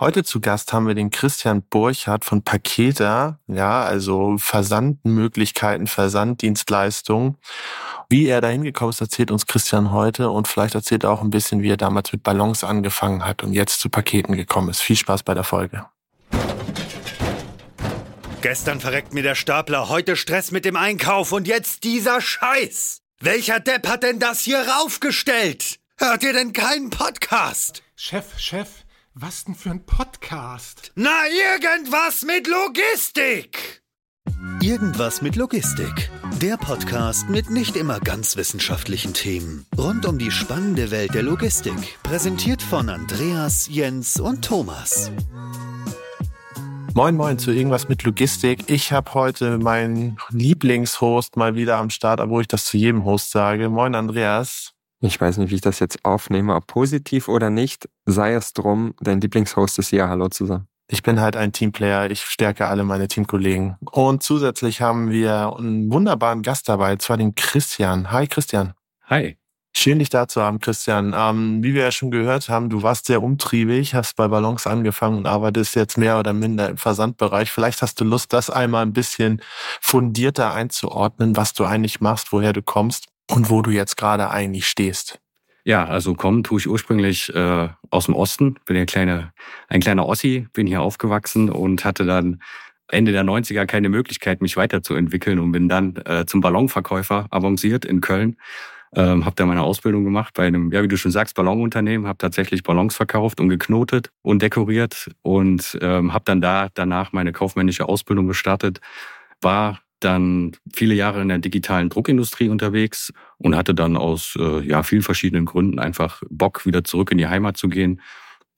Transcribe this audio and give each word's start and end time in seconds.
Heute 0.00 0.22
zu 0.22 0.40
Gast 0.40 0.72
haben 0.72 0.86
wir 0.86 0.94
den 0.94 1.10
Christian 1.10 1.60
Burchardt 1.60 2.24
von 2.24 2.44
Paketa, 2.44 3.40
ja, 3.48 3.82
also 3.82 4.38
Versandmöglichkeiten, 4.38 5.88
Versanddienstleistungen. 5.88 7.36
Wie 8.08 8.28
er 8.28 8.40
da 8.40 8.46
hingekommen 8.46 8.90
ist, 8.90 9.00
erzählt 9.00 9.32
uns 9.32 9.48
Christian 9.48 9.90
heute 9.90 10.30
und 10.30 10.46
vielleicht 10.46 10.76
erzählt 10.76 11.02
er 11.02 11.10
auch 11.10 11.20
ein 11.20 11.30
bisschen, 11.30 11.62
wie 11.62 11.70
er 11.70 11.76
damals 11.76 12.12
mit 12.12 12.22
Ballons 12.22 12.62
angefangen 12.62 13.24
hat 13.24 13.42
und 13.42 13.54
jetzt 13.54 13.80
zu 13.80 13.88
Paketen 13.88 14.36
gekommen 14.36 14.68
ist. 14.68 14.82
Viel 14.82 14.94
Spaß 14.94 15.24
bei 15.24 15.34
der 15.34 15.42
Folge. 15.42 15.84
Gestern 18.40 18.78
verreckt 18.78 19.14
mir 19.14 19.24
der 19.24 19.34
Stapler, 19.34 19.88
heute 19.88 20.14
Stress 20.14 20.52
mit 20.52 20.64
dem 20.64 20.76
Einkauf 20.76 21.32
und 21.32 21.48
jetzt 21.48 21.82
dieser 21.82 22.20
Scheiß. 22.20 23.02
Welcher 23.18 23.58
Depp 23.58 23.88
hat 23.88 24.04
denn 24.04 24.20
das 24.20 24.42
hier 24.42 24.60
raufgestellt? 24.60 25.80
Hört 25.96 26.22
ihr 26.22 26.34
denn 26.34 26.52
keinen 26.52 26.90
Podcast? 26.90 27.82
Chef, 27.96 28.38
Chef, 28.38 28.68
was 29.20 29.44
denn 29.44 29.56
für 29.56 29.70
ein 29.70 29.84
Podcast? 29.84 30.92
Na, 30.94 31.10
irgendwas 31.26 32.22
mit 32.22 32.46
Logistik! 32.46 33.82
Irgendwas 34.62 35.22
mit 35.22 35.34
Logistik. 35.34 36.10
Der 36.40 36.56
Podcast 36.56 37.28
mit 37.28 37.50
nicht 37.50 37.74
immer 37.74 37.98
ganz 37.98 38.36
wissenschaftlichen 38.36 39.14
Themen. 39.14 39.66
Rund 39.76 40.06
um 40.06 40.18
die 40.18 40.30
spannende 40.30 40.92
Welt 40.92 41.14
der 41.14 41.24
Logistik. 41.24 41.98
Präsentiert 42.04 42.62
von 42.62 42.88
Andreas, 42.88 43.68
Jens 43.68 44.20
und 44.20 44.44
Thomas. 44.44 45.10
Moin 46.94 47.16
Moin 47.16 47.38
zu 47.38 47.50
irgendwas 47.50 47.88
mit 47.88 48.04
Logistik. 48.04 48.70
Ich 48.70 48.92
habe 48.92 49.14
heute 49.14 49.58
meinen 49.58 50.18
Lieblingshost 50.30 51.36
mal 51.36 51.56
wieder 51.56 51.78
am 51.78 51.90
Start, 51.90 52.20
obwohl 52.20 52.42
ich 52.42 52.48
das 52.48 52.66
zu 52.66 52.76
jedem 52.76 53.04
Host 53.04 53.32
sage. 53.32 53.68
Moin 53.68 53.96
Andreas. 53.96 54.74
Ich 55.00 55.20
weiß 55.20 55.38
nicht, 55.38 55.50
wie 55.50 55.56
ich 55.56 55.60
das 55.60 55.78
jetzt 55.78 56.04
aufnehme, 56.04 56.54
ob 56.54 56.66
positiv 56.66 57.28
oder 57.28 57.50
nicht. 57.50 57.88
Sei 58.06 58.32
es 58.32 58.52
drum, 58.52 58.94
dein 59.00 59.20
Lieblingshost 59.20 59.78
ist 59.78 59.90
hier. 59.90 60.08
Hallo 60.08 60.28
zusammen. 60.28 60.66
Ich 60.90 61.02
bin 61.02 61.20
halt 61.20 61.36
ein 61.36 61.52
Teamplayer. 61.52 62.10
Ich 62.10 62.22
stärke 62.22 62.66
alle 62.66 62.82
meine 62.82 63.06
Teamkollegen. 63.06 63.76
Und 63.92 64.22
zusätzlich 64.22 64.80
haben 64.80 65.10
wir 65.10 65.54
einen 65.56 65.92
wunderbaren 65.92 66.42
Gast 66.42 66.68
dabei, 66.68 66.96
zwar 66.96 67.18
den 67.18 67.34
Christian. 67.34 68.10
Hi 68.10 68.26
Christian. 68.26 68.74
Hi. 69.04 69.36
Schön, 69.76 70.00
dich 70.00 70.08
da 70.08 70.26
zu 70.26 70.42
haben, 70.42 70.58
Christian. 70.58 71.14
Ähm, 71.16 71.62
wie 71.62 71.74
wir 71.74 71.82
ja 71.82 71.92
schon 71.92 72.10
gehört 72.10 72.48
haben, 72.48 72.68
du 72.68 72.82
warst 72.82 73.06
sehr 73.06 73.22
umtriebig, 73.22 73.94
hast 73.94 74.16
bei 74.16 74.26
Ballons 74.26 74.66
angefangen 74.66 75.18
und 75.18 75.26
arbeitest 75.26 75.76
jetzt 75.76 75.98
mehr 75.98 76.18
oder 76.18 76.32
minder 76.32 76.70
im 76.70 76.78
Versandbereich. 76.78 77.52
Vielleicht 77.52 77.82
hast 77.82 78.00
du 78.00 78.04
Lust, 78.04 78.32
das 78.32 78.50
einmal 78.50 78.82
ein 78.82 78.94
bisschen 78.94 79.40
fundierter 79.80 80.54
einzuordnen, 80.54 81.36
was 81.36 81.52
du 81.52 81.64
eigentlich 81.64 82.00
machst, 82.00 82.32
woher 82.32 82.52
du 82.52 82.62
kommst 82.62 83.08
und 83.30 83.50
wo 83.50 83.62
du 83.62 83.70
jetzt 83.70 83.96
gerade 83.96 84.30
eigentlich 84.30 84.66
stehst. 84.66 85.20
Ja, 85.64 85.84
also 85.84 86.14
kommen 86.14 86.44
tue 86.44 86.60
ich 86.60 86.68
ursprünglich 86.68 87.34
äh, 87.34 87.68
aus 87.90 88.06
dem 88.06 88.14
Osten, 88.14 88.56
bin 88.64 88.76
ja 88.76 88.86
kleine, 88.86 89.32
ein 89.68 89.80
kleiner 89.80 90.06
Ossi, 90.06 90.48
bin 90.52 90.66
hier 90.66 90.80
aufgewachsen 90.80 91.50
und 91.50 91.84
hatte 91.84 92.06
dann 92.06 92.40
Ende 92.90 93.12
der 93.12 93.24
90er 93.24 93.66
keine 93.66 93.90
Möglichkeit, 93.90 94.40
mich 94.40 94.56
weiterzuentwickeln 94.56 95.38
und 95.38 95.52
bin 95.52 95.68
dann 95.68 95.96
äh, 96.06 96.24
zum 96.26 96.40
Ballonverkäufer 96.40 97.26
avanciert 97.30 97.84
in 97.84 98.00
Köln. 98.00 98.36
Ähm, 98.94 99.26
habe 99.26 99.36
da 99.36 99.44
meine 99.44 99.62
Ausbildung 99.62 100.04
gemacht 100.04 100.32
bei 100.32 100.46
einem, 100.46 100.72
ja 100.72 100.82
wie 100.82 100.88
du 100.88 100.96
schon 100.96 101.10
sagst, 101.10 101.34
Ballonunternehmen, 101.34 102.06
habe 102.06 102.16
tatsächlich 102.16 102.62
Ballons 102.62 102.96
verkauft 102.96 103.38
und 103.38 103.50
geknotet 103.50 104.10
und 104.22 104.40
dekoriert 104.40 105.10
und 105.20 105.78
ähm, 105.82 106.14
habe 106.14 106.24
dann 106.24 106.40
da 106.40 106.70
danach 106.72 107.12
meine 107.12 107.32
kaufmännische 107.32 107.86
Ausbildung 107.86 108.26
gestartet, 108.26 108.80
war 109.42 109.80
dann 110.00 110.52
viele 110.72 110.94
Jahre 110.94 111.20
in 111.20 111.28
der 111.28 111.38
digitalen 111.38 111.88
Druckindustrie 111.88 112.48
unterwegs 112.48 113.12
und 113.38 113.56
hatte 113.56 113.74
dann 113.74 113.96
aus 113.96 114.36
äh, 114.38 114.60
ja 114.60 114.82
vielen 114.82 115.02
verschiedenen 115.02 115.44
Gründen 115.44 115.78
einfach 115.78 116.22
Bock, 116.30 116.66
wieder 116.66 116.84
zurück 116.84 117.10
in 117.10 117.18
die 117.18 117.28
Heimat 117.28 117.56
zu 117.56 117.68
gehen. 117.68 118.00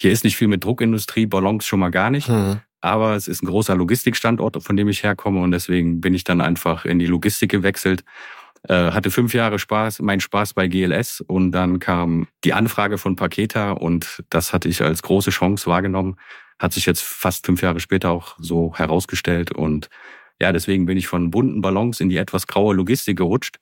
Hier 0.01 0.13
ist 0.13 0.25
nicht 0.25 0.37
viel 0.37 0.49
mit 0.49 0.65
Druckindustrie, 0.65 1.27
Ballons 1.27 1.67
schon 1.67 1.81
mal 1.81 1.91
gar 1.91 2.11
nicht. 2.11 2.29
Mhm. 2.29 2.61
Aber 2.81 3.15
es 3.15 3.29
ist 3.29 3.43
ein 3.43 3.47
großer 3.47 3.75
Logistikstandort, 3.75 4.63
von 4.63 4.77
dem 4.77 4.89
ich 4.89 5.03
herkomme 5.03 5.41
und 5.41 5.51
deswegen 5.51 6.01
bin 6.01 6.15
ich 6.15 6.25
dann 6.25 6.41
einfach 6.41 6.87
in 6.87 6.99
die 6.99 7.07
Logistik 7.07 7.51
gewechselt 7.51 8.05
äh, 8.69 8.91
hatte 8.91 9.11
fünf 9.11 9.33
Jahre 9.35 9.59
Spaß, 9.59 10.01
mein 10.01 10.21
Spaß 10.21 10.55
bei 10.55 10.69
GLS 10.69 11.23
und 11.23 11.53
dann 11.53 11.79
kam 11.79 12.29
die 12.45 12.53
Anfrage 12.53 12.99
von 12.99 13.17
Paketa 13.17 13.73
und 13.73 14.23
das 14.31 14.53
hatte 14.53 14.69
ich 14.69 14.83
als 14.83 15.03
große 15.03 15.31
Chance 15.31 15.67
wahrgenommen. 15.67 16.17
Hat 16.59 16.75
sich 16.75 16.85
jetzt 16.85 17.03
fast 17.03 17.47
fünf 17.47 17.63
Jahre 17.63 17.81
später 17.81 18.11
auch 18.11 18.37
so 18.39 18.75
herausgestellt 18.77 19.53
und 19.53 19.89
ja, 20.41 20.53
deswegen 20.53 20.87
bin 20.87 20.97
ich 20.97 21.07
von 21.07 21.31
bunten 21.31 21.61
Ballons 21.61 22.01
in 22.01 22.09
die 22.09 22.17
etwas 22.17 22.47
graue 22.47 22.75
Logistik 22.75 23.19
gerutscht, 23.19 23.59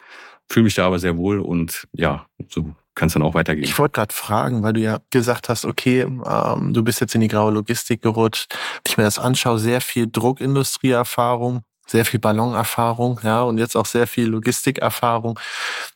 fühle 0.48 0.64
mich 0.64 0.74
da 0.74 0.86
aber 0.86 0.98
sehr 0.98 1.16
wohl 1.16 1.40
und 1.40 1.86
ja, 1.92 2.26
so 2.48 2.74
kann 2.94 3.06
es 3.06 3.12
dann 3.12 3.22
auch 3.22 3.34
weitergehen. 3.34 3.64
Ich 3.64 3.78
wollte 3.78 3.92
gerade 3.92 4.14
fragen, 4.14 4.62
weil 4.62 4.72
du 4.72 4.80
ja 4.80 4.98
gesagt 5.10 5.48
hast, 5.48 5.64
okay, 5.64 6.00
ähm, 6.00 6.72
du 6.72 6.82
bist 6.82 7.00
jetzt 7.00 7.14
in 7.14 7.20
die 7.20 7.28
graue 7.28 7.52
Logistik 7.52 8.02
gerutscht. 8.02 8.52
Wenn 8.52 8.90
ich 8.90 8.96
mir 8.96 9.04
das 9.04 9.18
anschaue, 9.20 9.58
sehr 9.58 9.80
viel 9.80 10.08
Druckindustrieerfahrung, 10.10 11.62
sehr 11.90 12.04
viel 12.04 12.20
Ballonerfahrung, 12.20 13.20
ja, 13.22 13.42
und 13.42 13.58
jetzt 13.58 13.76
auch 13.76 13.86
sehr 13.86 14.06
viel 14.06 14.26
Logistikerfahrung. 14.26 15.40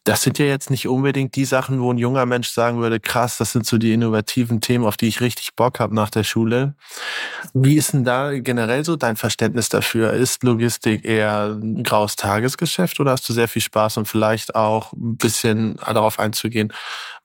Das 0.04 0.22
sind 0.22 0.38
ja 0.38 0.46
jetzt 0.46 0.70
nicht 0.70 0.88
unbedingt 0.88 1.36
die 1.36 1.44
Sachen, 1.44 1.80
wo 1.80 1.92
ein 1.92 1.98
junger 1.98 2.26
Mensch 2.26 2.48
sagen 2.48 2.80
würde, 2.80 2.98
krass, 2.98 3.36
das 3.36 3.52
sind 3.52 3.66
so 3.66 3.78
die 3.78 3.92
innovativen 3.92 4.60
Themen, 4.60 4.84
auf 4.84 4.96
die 4.96 5.08
ich 5.08 5.20
richtig 5.20 5.54
Bock 5.54 5.80
habe 5.80 5.94
nach 5.94 6.10
der 6.10 6.24
Schule. 6.24 6.74
Wie 7.52 7.76
ist 7.76 7.92
denn 7.92 8.04
da 8.04 8.32
generell 8.32 8.84
so 8.84 8.96
dein 8.96 9.16
Verständnis 9.16 9.68
dafür? 9.68 10.12
Ist 10.14 10.42
Logistik 10.42 11.04
eher 11.04 11.56
ein 11.60 11.82
graues 11.84 12.16
Tagesgeschäft 12.16 12.98
oder 12.98 13.12
hast 13.12 13.28
du 13.28 13.32
sehr 13.32 13.48
viel 13.48 13.62
Spaß 13.62 13.98
und 13.98 14.08
vielleicht 14.08 14.54
auch 14.54 14.92
ein 14.94 15.16
bisschen 15.16 15.76
darauf 15.76 16.18
einzugehen, 16.18 16.72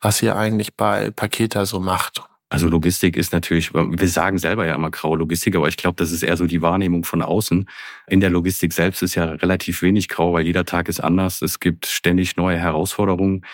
was 0.02 0.22
ihr 0.22 0.36
eigentlich 0.36 0.76
bei 0.76 1.12
Paketa 1.12 1.66
so 1.66 1.80
macht? 1.80 2.22
Also 2.50 2.70
Logistik 2.70 3.18
ist 3.18 3.34
natürlich, 3.34 3.74
wir 3.74 4.08
sagen 4.08 4.38
selber 4.38 4.66
ja 4.66 4.76
immer 4.76 4.90
graue 4.90 5.18
Logistik, 5.18 5.56
aber 5.58 5.68
ich 5.68 5.76
glaube, 5.76 5.98
das 5.98 6.12
ist 6.12 6.24
eher 6.24 6.38
so 6.38 6.46
die 6.46 6.62
Wahrnehmung 6.62 7.04
von 7.04 7.22
außen. 7.22 7.70
In 8.08 8.22
der 8.22 8.30
Logistik 8.30 8.72
selbst 8.72 9.02
ist 9.04 9.16
ja 9.16 9.26
relativ 9.26 9.82
wenig 9.82 10.08
grau, 10.08 10.32
weil 10.32 10.46
jeder 10.46 10.64
Tag 10.64 10.88
ist 10.88 11.02
anders. 11.02 11.42
Es 11.42 11.60
gibt 11.60 11.88
ständig 11.88 12.38
neue 12.38 12.58
Herausforderungen. 12.58 13.46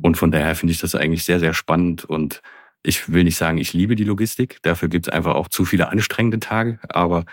Und 0.00 0.16
von 0.16 0.30
daher 0.30 0.54
finde 0.54 0.72
ich 0.72 0.80
das 0.80 0.94
eigentlich 0.94 1.24
sehr, 1.24 1.40
sehr 1.40 1.54
spannend. 1.54 2.04
Und 2.04 2.40
ich 2.84 3.12
will 3.12 3.24
nicht 3.24 3.36
sagen, 3.36 3.58
ich 3.58 3.72
liebe 3.72 3.96
die 3.96 4.04
Logistik. 4.04 4.58
Dafür 4.62 4.88
gibt 4.88 5.08
es 5.08 5.12
einfach 5.12 5.34
auch 5.34 5.48
zu 5.48 5.64
viele 5.64 5.88
anstrengende 5.88 6.38
Tage. 6.38 6.78
Aber 6.88 7.24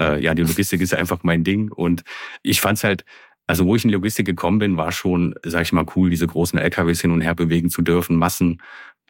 äh, 0.00 0.20
ja, 0.20 0.34
die 0.34 0.42
Logistik 0.42 0.80
ist 0.80 0.94
einfach 0.94 1.20
mein 1.22 1.44
Ding. 1.44 1.70
Und 1.70 2.02
ich 2.42 2.60
fand 2.60 2.78
es 2.78 2.84
halt, 2.84 3.04
also 3.46 3.66
wo 3.66 3.76
ich 3.76 3.84
in 3.84 3.88
die 3.88 3.94
Logistik 3.94 4.26
gekommen 4.26 4.58
bin, 4.58 4.76
war 4.76 4.90
schon, 4.90 5.36
sag 5.44 5.62
ich 5.62 5.72
mal, 5.72 5.86
cool, 5.94 6.10
diese 6.10 6.26
großen 6.26 6.58
LKWs 6.58 7.02
hin 7.02 7.12
und 7.12 7.20
her 7.20 7.36
bewegen 7.36 7.70
zu 7.70 7.82
dürfen, 7.82 8.16
Massen 8.16 8.60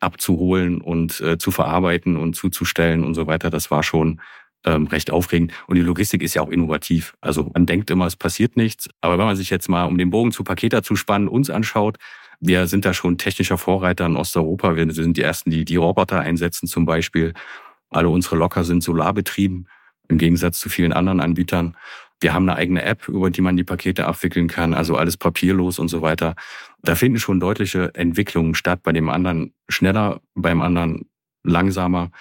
abzuholen 0.01 0.81
und 0.81 1.21
äh, 1.21 1.39
zu 1.39 1.51
verarbeiten 1.51 2.17
und 2.17 2.35
zuzustellen 2.37 3.05
und 3.05 3.15
so 3.15 3.27
weiter. 3.27 3.51
Das 3.51 3.71
war 3.71 3.83
schon 3.83 4.21
ähm, 4.65 4.87
recht 4.87 5.11
aufregend. 5.11 5.53
Und 5.67 5.77
die 5.77 5.83
Logistik 5.83 6.23
ist 6.23 6.35
ja 6.35 6.43
auch 6.43 6.51
innovativ. 6.51 7.17
Also 7.21 7.51
man 7.55 7.67
denkt 7.67 7.91
immer, 7.91 8.07
es 8.07 8.17
passiert 8.17 8.57
nichts. 8.57 8.89
Aber 9.01 9.19
wenn 9.19 9.27
man 9.27 9.37
sich 9.37 9.51
jetzt 9.51 9.69
mal, 9.69 9.85
um 9.85 9.97
den 9.97 10.11
Bogen 10.11 10.33
zu 10.33 10.45
Paketa 10.45 10.83
zu 10.83 10.97
spannen, 10.97 11.29
uns 11.29 11.51
anschaut, 11.51 11.97
wir 12.41 12.67
sind 12.67 12.85
da 12.85 12.93
schon 12.93 13.17
technischer 13.17 13.57
Vorreiter 13.57 14.05
in 14.07 14.17
Osteuropa. 14.17 14.77
Wir 14.77 14.93
sind 14.93 15.17
die 15.17 15.23
Ersten, 15.23 15.51
die 15.51 15.65
die 15.65 15.77
Roboter 15.77 16.21
einsetzen 16.21 16.67
zum 16.67 16.85
Beispiel. 16.85 17.33
Alle 17.89 18.09
unsere 18.09 18.37
Locker 18.37 18.65
sind 18.65 18.83
solarbetrieben, 18.83 19.69
im 20.09 20.19
Gegensatz 20.19 20.59
zu 20.59 20.69
vielen 20.69 20.93
anderen 20.93 21.21
Anbietern. 21.21 21.77
Wir 22.21 22.35
haben 22.35 22.49
eine 22.49 22.59
eigene 22.59 22.83
App, 22.83 23.09
über 23.09 23.31
die 23.31 23.43
man 23.43 23.57
die 23.57 23.65
Pakete 23.65 24.07
abwickeln 24.07 24.49
kann, 24.49 24.75
also 24.75 24.97
alles 24.97 25.17
papierlos 25.17 25.79
und 25.79 25.89
so 25.89 26.03
weiter. 26.03 26.35
Da 26.87 26.95
finden 26.95 27.19
schon 27.19 27.41
deutliche 27.41 27.93
Entwicklungen 27.95 28.55
statt, 28.55 28.85
bei 28.85 28.93
dem 28.93 29.09
anderen 29.09 29.53
schneller, 29.69 30.21
beim 30.35 30.63
anderen 30.63 31.11
langsamer. 31.43 32.13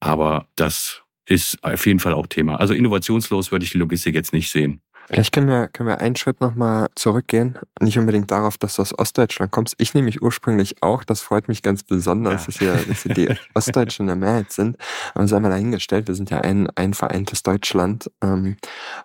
Aber 0.00 0.48
das 0.56 1.02
ist 1.26 1.62
auf 1.62 1.86
jeden 1.86 2.00
Fall 2.00 2.12
auch 2.12 2.26
Thema. 2.26 2.58
Also 2.58 2.74
innovationslos 2.74 3.52
würde 3.52 3.64
ich 3.64 3.70
die 3.70 3.78
Logistik 3.78 4.16
jetzt 4.16 4.32
nicht 4.32 4.50
sehen. 4.50 4.82
Vielleicht 5.10 5.32
können 5.32 5.48
wir, 5.48 5.66
können 5.66 5.88
wir 5.88 5.98
einen 5.98 6.14
Schritt 6.14 6.40
nochmal 6.40 6.88
zurückgehen. 6.94 7.58
Nicht 7.80 7.98
unbedingt 7.98 8.30
darauf, 8.30 8.58
dass 8.58 8.76
du 8.76 8.82
aus 8.82 8.96
Ostdeutschland 8.96 9.50
kommst. 9.50 9.74
Ich 9.78 9.92
nehme 9.92 10.04
mich 10.04 10.22
ursprünglich 10.22 10.82
auch. 10.82 11.02
Das 11.02 11.20
freut 11.20 11.48
mich 11.48 11.62
ganz 11.62 11.82
besonders, 11.82 12.42
ja. 12.42 12.46
dass, 12.46 12.60
wir, 12.60 12.72
dass 12.86 13.04
wir 13.04 13.14
die 13.14 13.28
Ostdeutschen 13.54 14.04
in 14.04 14.06
der 14.06 14.16
Mehrheit 14.16 14.52
sind. 14.52 14.76
Aber 15.14 15.26
sei 15.26 15.40
mal 15.40 15.50
dahingestellt, 15.50 16.06
wir 16.06 16.14
sind 16.14 16.30
ja 16.30 16.40
ein, 16.42 16.68
ein 16.76 16.94
vereintes 16.94 17.42
Deutschland. 17.42 18.08
Ähm, 18.22 18.56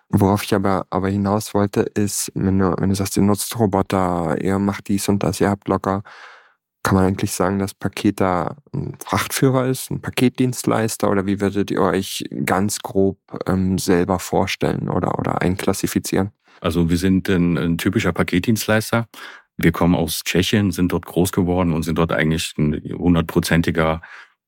worauf 0.08 0.44
ich 0.44 0.54
aber, 0.54 0.86
aber 0.90 1.08
hinaus 1.08 1.54
wollte, 1.54 1.80
ist, 1.80 2.30
wenn 2.36 2.60
du, 2.60 2.72
wenn 2.78 2.90
du 2.90 2.94
sagst, 2.94 3.16
ihr 3.16 3.24
nutzt 3.24 3.58
Roboter, 3.58 4.36
ihr 4.40 4.60
macht 4.60 4.86
dies 4.86 5.08
und 5.08 5.24
das, 5.24 5.40
ihr 5.40 5.50
habt 5.50 5.66
locker 5.66 6.04
kann 6.86 6.94
man 6.94 7.04
eigentlich 7.04 7.32
sagen, 7.32 7.58
dass 7.58 7.74
Paketer 7.74 8.58
ein 8.72 8.96
Frachtführer 9.04 9.66
ist, 9.66 9.90
ein 9.90 10.00
Paketdienstleister 10.00 11.10
oder 11.10 11.26
wie 11.26 11.40
würdet 11.40 11.72
ihr 11.72 11.80
euch 11.80 12.22
ganz 12.44 12.78
grob 12.78 13.18
ähm, 13.48 13.76
selber 13.76 14.20
vorstellen 14.20 14.88
oder, 14.88 15.18
oder 15.18 15.42
einklassifizieren? 15.42 16.30
Also 16.60 16.88
wir 16.88 16.96
sind 16.96 17.28
ein, 17.28 17.58
ein 17.58 17.76
typischer 17.76 18.12
Paketdienstleister. 18.12 19.08
Wir 19.56 19.72
kommen 19.72 19.96
aus 19.96 20.22
Tschechien, 20.22 20.70
sind 20.70 20.92
dort 20.92 21.06
groß 21.06 21.32
geworden 21.32 21.72
und 21.72 21.82
sind 21.82 21.98
dort 21.98 22.12
eigentlich 22.12 22.54
ein 22.56 22.80
hundertprozentiger 22.96 24.00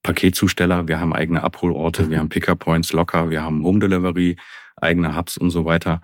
Paketzusteller. 0.04 0.86
Wir 0.86 1.00
haben 1.00 1.12
eigene 1.12 1.42
Abholorte, 1.42 2.08
wir 2.08 2.20
haben 2.20 2.28
Pickup 2.28 2.60
Points 2.60 2.92
locker, 2.92 3.30
wir 3.30 3.42
haben 3.42 3.64
Home 3.64 3.80
Delivery, 3.80 4.36
eigene 4.76 5.16
Hubs 5.16 5.38
und 5.38 5.50
so 5.50 5.64
weiter. 5.64 6.00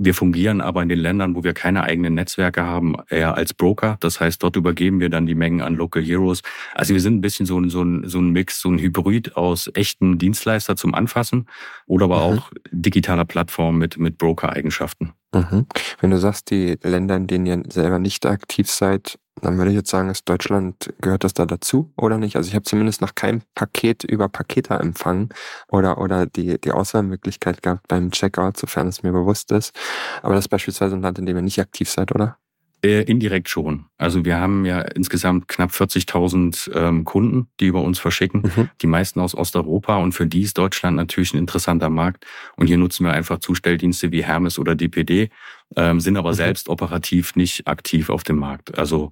Wir 0.00 0.14
fungieren 0.14 0.60
aber 0.60 0.80
in 0.80 0.88
den 0.88 1.00
Ländern, 1.00 1.34
wo 1.34 1.42
wir 1.42 1.54
keine 1.54 1.82
eigenen 1.82 2.14
Netzwerke 2.14 2.64
haben, 2.64 2.94
eher 3.10 3.34
als 3.34 3.52
Broker. 3.52 3.96
Das 3.98 4.20
heißt, 4.20 4.40
dort 4.40 4.54
übergeben 4.54 5.00
wir 5.00 5.10
dann 5.10 5.26
die 5.26 5.34
Mengen 5.34 5.60
an 5.60 5.74
Local 5.74 6.02
Heroes. 6.02 6.42
Also 6.74 6.94
wir 6.94 7.00
sind 7.00 7.16
ein 7.16 7.20
bisschen 7.20 7.46
so 7.46 7.58
ein, 7.58 7.68
so 7.68 7.82
ein, 7.82 8.08
so 8.08 8.18
ein 8.20 8.30
Mix, 8.30 8.60
so 8.60 8.70
ein 8.70 8.78
Hybrid 8.78 9.36
aus 9.36 9.68
echten 9.74 10.18
Dienstleister 10.18 10.76
zum 10.76 10.94
Anfassen 10.94 11.48
oder 11.86 12.04
aber 12.04 12.30
mhm. 12.30 12.38
auch 12.38 12.52
digitaler 12.70 13.24
Plattform 13.24 13.78
mit, 13.78 13.98
mit 13.98 14.18
Broker-Eigenschaften. 14.18 15.14
Mhm. 15.34 15.66
Wenn 16.00 16.10
du 16.10 16.18
sagst, 16.18 16.50
die 16.50 16.78
Länder, 16.82 17.16
in 17.16 17.26
denen 17.26 17.46
ihr 17.46 17.62
selber 17.68 17.98
nicht 17.98 18.24
aktiv 18.24 18.70
seid, 18.70 19.18
dann 19.42 19.58
würde 19.58 19.70
ich 19.70 19.76
jetzt 19.76 19.90
sagen, 19.90 20.10
ist 20.10 20.28
Deutschland, 20.28 20.92
gehört 21.00 21.24
das 21.24 21.34
da 21.34 21.46
dazu 21.46 21.92
oder 21.96 22.18
nicht? 22.18 22.36
Also 22.36 22.48
ich 22.48 22.54
habe 22.54 22.64
zumindest 22.64 23.00
noch 23.00 23.14
kein 23.14 23.42
Paket 23.54 24.04
über 24.04 24.28
Pakete 24.28 24.74
empfangen 24.74 25.30
oder, 25.68 25.98
oder 25.98 26.26
die, 26.26 26.60
die 26.60 26.72
Auswahlmöglichkeit 26.72 27.62
gehabt 27.62 27.88
beim 27.88 28.10
Checkout, 28.10 28.56
sofern 28.56 28.88
es 28.88 29.02
mir 29.02 29.12
bewusst 29.12 29.52
ist. 29.52 29.74
Aber 30.22 30.34
das 30.34 30.44
ist 30.46 30.48
beispielsweise 30.48 30.96
ein 30.96 31.02
Land, 31.02 31.18
in 31.18 31.26
dem 31.26 31.36
ihr 31.36 31.42
nicht 31.42 31.60
aktiv 31.60 31.90
seid, 31.90 32.14
oder? 32.14 32.38
Äh, 32.80 33.02
indirekt 33.02 33.48
schon. 33.48 33.86
Also 33.96 34.24
wir 34.24 34.36
haben 34.36 34.64
ja 34.64 34.82
insgesamt 34.82 35.48
knapp 35.48 35.70
40.000 35.70 36.72
ähm, 36.76 37.04
Kunden, 37.04 37.48
die 37.58 37.66
über 37.66 37.82
uns 37.82 37.98
verschicken, 37.98 38.42
mhm. 38.42 38.70
die 38.80 38.86
meisten 38.86 39.18
aus 39.18 39.34
Osteuropa 39.34 39.96
und 39.96 40.12
für 40.12 40.26
die 40.28 40.42
ist 40.42 40.56
Deutschland 40.58 40.96
natürlich 40.96 41.34
ein 41.34 41.38
interessanter 41.38 41.90
Markt 41.90 42.24
und 42.54 42.68
hier 42.68 42.78
nutzen 42.78 43.04
wir 43.04 43.12
einfach 43.12 43.40
Zustelldienste 43.40 44.12
wie 44.12 44.22
Hermes 44.22 44.60
oder 44.60 44.76
DPD, 44.76 45.30
ähm, 45.74 45.98
sind 45.98 46.16
aber 46.16 46.30
mhm. 46.30 46.34
selbst 46.34 46.68
operativ 46.68 47.34
nicht 47.34 47.66
aktiv 47.66 48.10
auf 48.10 48.22
dem 48.22 48.36
Markt. 48.36 48.78
Also 48.78 49.10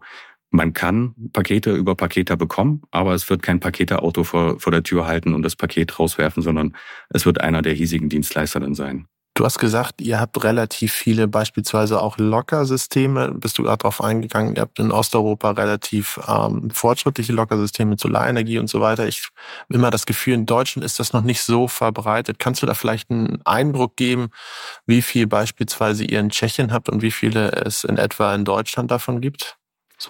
man 0.50 0.72
kann 0.72 1.16
Pakete 1.32 1.74
über 1.74 1.96
Paketer 1.96 2.36
bekommen, 2.36 2.82
aber 2.92 3.14
es 3.14 3.28
wird 3.28 3.42
kein 3.42 3.58
Paketerauto 3.58 4.22
vor, 4.22 4.60
vor 4.60 4.70
der 4.70 4.84
Tür 4.84 5.08
halten 5.08 5.34
und 5.34 5.42
das 5.42 5.56
Paket 5.56 5.98
rauswerfen, 5.98 6.40
sondern 6.40 6.76
es 7.10 7.26
wird 7.26 7.40
einer 7.40 7.62
der 7.62 7.72
hiesigen 7.72 8.08
Dienstleister 8.08 8.60
dann 8.60 8.76
sein. 8.76 9.08
Du 9.36 9.44
hast 9.44 9.58
gesagt, 9.58 10.00
ihr 10.00 10.18
habt 10.18 10.42
relativ 10.44 10.94
viele, 10.94 11.28
beispielsweise 11.28 12.00
auch 12.00 12.16
Lockersysteme. 12.16 13.32
Bist 13.32 13.58
du 13.58 13.64
gerade 13.64 13.76
drauf 13.76 14.02
eingegangen? 14.02 14.56
Ihr 14.56 14.62
habt 14.62 14.78
in 14.78 14.90
Osteuropa 14.90 15.50
relativ 15.50 16.18
ähm, 16.26 16.70
fortschrittliche 16.70 17.34
Lockersysteme, 17.34 17.96
Solarenergie 17.98 18.58
und 18.58 18.70
so 18.70 18.80
weiter. 18.80 19.06
Ich 19.06 19.28
habe 19.64 19.74
immer 19.74 19.90
das 19.90 20.06
Gefühl, 20.06 20.32
in 20.32 20.46
Deutschland 20.46 20.86
ist 20.86 20.98
das 21.00 21.12
noch 21.12 21.20
nicht 21.20 21.42
so 21.42 21.68
verbreitet. 21.68 22.38
Kannst 22.38 22.62
du 22.62 22.66
da 22.66 22.72
vielleicht 22.72 23.10
einen 23.10 23.42
Eindruck 23.44 23.96
geben, 23.96 24.30
wie 24.86 25.02
viel 25.02 25.26
beispielsweise 25.26 26.04
ihr 26.04 26.20
in 26.20 26.30
Tschechien 26.30 26.72
habt 26.72 26.88
und 26.88 27.02
wie 27.02 27.10
viele 27.10 27.52
es 27.52 27.84
in 27.84 27.98
etwa 27.98 28.34
in 28.34 28.46
Deutschland 28.46 28.90
davon 28.90 29.20
gibt? 29.20 29.58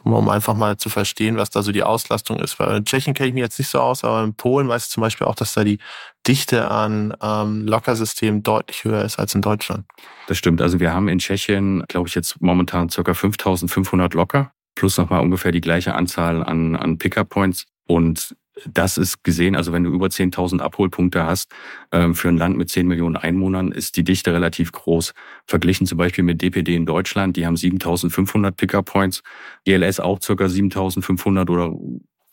um 0.03 0.29
einfach 0.29 0.55
mal 0.55 0.77
zu 0.77 0.89
verstehen, 0.89 1.37
was 1.37 1.51
da 1.51 1.63
so 1.63 1.73
die 1.73 1.83
Auslastung 1.85 2.39
ist. 2.41 2.59
Weil 2.59 2.77
in 2.77 2.85
Tschechien 2.85 3.15
kenne 3.15 3.29
ich 3.29 3.35
mich 3.35 3.43
jetzt 3.43 3.59
nicht 3.59 3.69
so 3.69 3.81
aus, 3.81 4.05
aber 4.05 4.25
in 4.25 4.35
Polen 4.35 4.69
weiß 4.69 4.87
ich 4.87 4.91
zum 4.91 5.01
Beispiel 5.01 5.27
auch, 5.27 5.37
dass 5.37 5.55
da 5.55 5.65
die 5.65 5.79
Dichte 6.27 6.71
an 6.71 7.15
ähm, 7.23 7.67
Lockersystemen 7.67 8.43
deutlich 8.43 8.85
höher 8.85 9.05
ist 9.05 9.19
als 9.19 9.35
in 9.35 9.43
Deutschland. 9.43 9.85
Das 10.27 10.39
stimmt. 10.39 10.61
Also 10.61 10.81
wir 10.81 10.93
haben 10.93 11.09
in 11.09 11.19
Tschechien, 11.19 11.85
glaube 11.89 12.09
ich, 12.09 12.15
jetzt 12.15 12.41
momentan 12.41 12.89
circa 12.89 13.15
5500 13.15 14.15
Locker 14.15 14.53
plus 14.75 14.99
nochmal 14.99 15.21
ungefähr 15.23 15.53
die 15.53 15.61
gleiche 15.61 15.95
Anzahl 15.95 16.45
an, 16.45 16.77
an 16.77 16.99
Pickup-Points. 16.99 17.67
Und 17.89 18.37
das 18.65 18.97
ist 18.97 19.23
gesehen, 19.23 19.57
also 19.57 19.73
wenn 19.73 19.85
du 19.85 19.91
über 19.91 20.07
10.000 20.07 20.61
Abholpunkte 20.61 21.25
hast, 21.25 21.51
ähm, 21.93 22.15
für 22.15 22.29
ein 22.29 22.37
Land 22.37 22.57
mit 22.57 22.71
10 22.71 22.87
Millionen 22.87 23.17
Einwohnern 23.17 23.73
ist 23.73 23.97
die 23.97 24.05
Dichte 24.05 24.33
relativ 24.33 24.73
groß. 24.73 25.13
Verglichen 25.47 25.87
zum 25.87 25.99
Beispiel 25.99 26.25
mit 26.25 26.41
DPD 26.41 26.75
in 26.75 26.87
Deutschland, 26.87 27.37
die 27.37 27.47
haben 27.47 27.57
7.500 27.57 28.53
Pickup-Points, 28.53 29.23
GLS 29.65 30.01
auch 30.01 30.21
circa 30.23 30.45
7.500 30.45 31.51
oder 31.51 31.75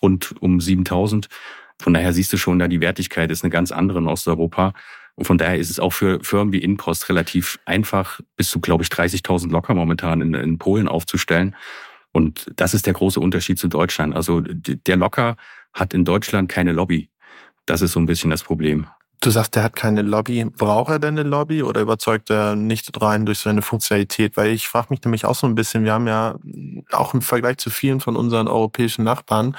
rund 0.01 0.35
um 0.39 0.59
7.000. 0.59 1.27
Von 1.81 1.93
daher 1.93 2.13
siehst 2.13 2.31
du 2.33 2.37
schon, 2.37 2.59
da 2.59 2.67
die 2.67 2.81
Wertigkeit 2.81 3.31
ist 3.31 3.43
eine 3.43 3.51
ganz 3.51 3.71
andere 3.71 3.99
in 3.99 4.07
Osteuropa. 4.07 4.73
Und 5.15 5.25
von 5.25 5.37
daher 5.37 5.57
ist 5.57 5.69
es 5.69 5.79
auch 5.79 5.93
für 5.93 6.23
Firmen 6.23 6.53
wie 6.53 6.59
Inpost 6.59 7.09
relativ 7.09 7.59
einfach, 7.65 8.19
bis 8.35 8.49
zu, 8.49 8.59
glaube 8.59 8.83
ich, 8.83 8.89
30.000 8.89 9.51
locker 9.51 9.75
momentan 9.75 10.21
in, 10.21 10.33
in 10.33 10.57
Polen 10.57 10.87
aufzustellen. 10.87 11.55
Und 12.11 12.51
das 12.55 12.73
ist 12.73 12.85
der 12.85 12.93
große 12.93 13.19
Unterschied 13.19 13.59
zu 13.59 13.67
Deutschland. 13.67 14.15
Also 14.15 14.41
der 14.41 14.95
Locker 14.95 15.35
hat 15.73 15.93
in 15.93 16.05
Deutschland 16.05 16.49
keine 16.49 16.71
Lobby. 16.71 17.09
Das 17.65 17.81
ist 17.81 17.93
so 17.93 17.99
ein 17.99 18.05
bisschen 18.05 18.29
das 18.29 18.43
Problem. 18.43 18.87
Du 19.23 19.29
sagst, 19.29 19.55
der 19.55 19.63
hat 19.63 19.77
keine 19.77 20.01
Lobby. 20.01 20.43
Braucht 20.43 20.91
er 20.91 20.99
denn 20.99 21.17
eine 21.17 21.27
Lobby 21.27 21.63
oder 21.63 21.79
überzeugt 21.79 22.29
er 22.29 22.57
nicht 22.57 23.01
rein 23.01 23.25
durch 23.25 23.39
seine 23.39 23.61
Funktionalität? 23.61 24.35
Weil 24.35 24.49
ich 24.51 24.67
frage 24.67 24.87
mich 24.89 25.01
nämlich 25.01 25.23
auch 25.23 25.35
so 25.35 25.47
ein 25.47 25.55
bisschen, 25.55 25.85
wir 25.85 25.93
haben 25.93 26.07
ja 26.07 26.35
auch 26.91 27.13
im 27.13 27.21
Vergleich 27.21 27.57
zu 27.57 27.69
vielen 27.69 28.01
von 28.01 28.17
unseren 28.17 28.49
europäischen 28.49 29.05
Nachbarn, 29.05 29.55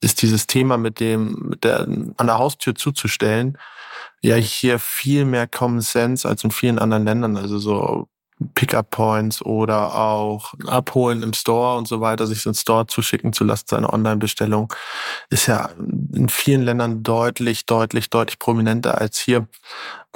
ist 0.00 0.22
dieses 0.22 0.48
Thema 0.48 0.76
mit 0.76 0.98
dem, 0.98 1.50
mit 1.50 1.62
der 1.62 1.82
an 1.82 2.26
der 2.26 2.38
Haustür 2.38 2.74
zuzustellen, 2.74 3.58
ja 4.22 4.34
hier 4.34 4.80
viel 4.80 5.24
mehr 5.24 5.46
Common 5.46 5.82
Sense 5.82 6.28
als 6.28 6.42
in 6.42 6.50
vielen 6.50 6.80
anderen 6.80 7.04
Ländern. 7.04 7.36
Also 7.36 7.58
so 7.58 8.08
Pickup-Points 8.54 9.42
oder 9.42 9.94
auch 9.94 10.52
abholen 10.66 11.22
im 11.22 11.32
Store 11.32 11.78
und 11.78 11.88
so 11.88 12.00
weiter, 12.00 12.26
sich 12.26 12.44
ins 12.44 12.60
Store 12.60 12.86
zuschicken 12.86 13.32
zu 13.32 13.44
lassen, 13.44 13.64
seine 13.68 13.92
Online-Bestellung, 13.92 14.72
ist 15.30 15.46
ja 15.46 15.70
in 16.12 16.28
vielen 16.28 16.62
Ländern 16.62 17.02
deutlich, 17.02 17.66
deutlich, 17.66 18.10
deutlich 18.10 18.38
prominenter 18.38 19.00
als 19.00 19.18
hier. 19.18 19.48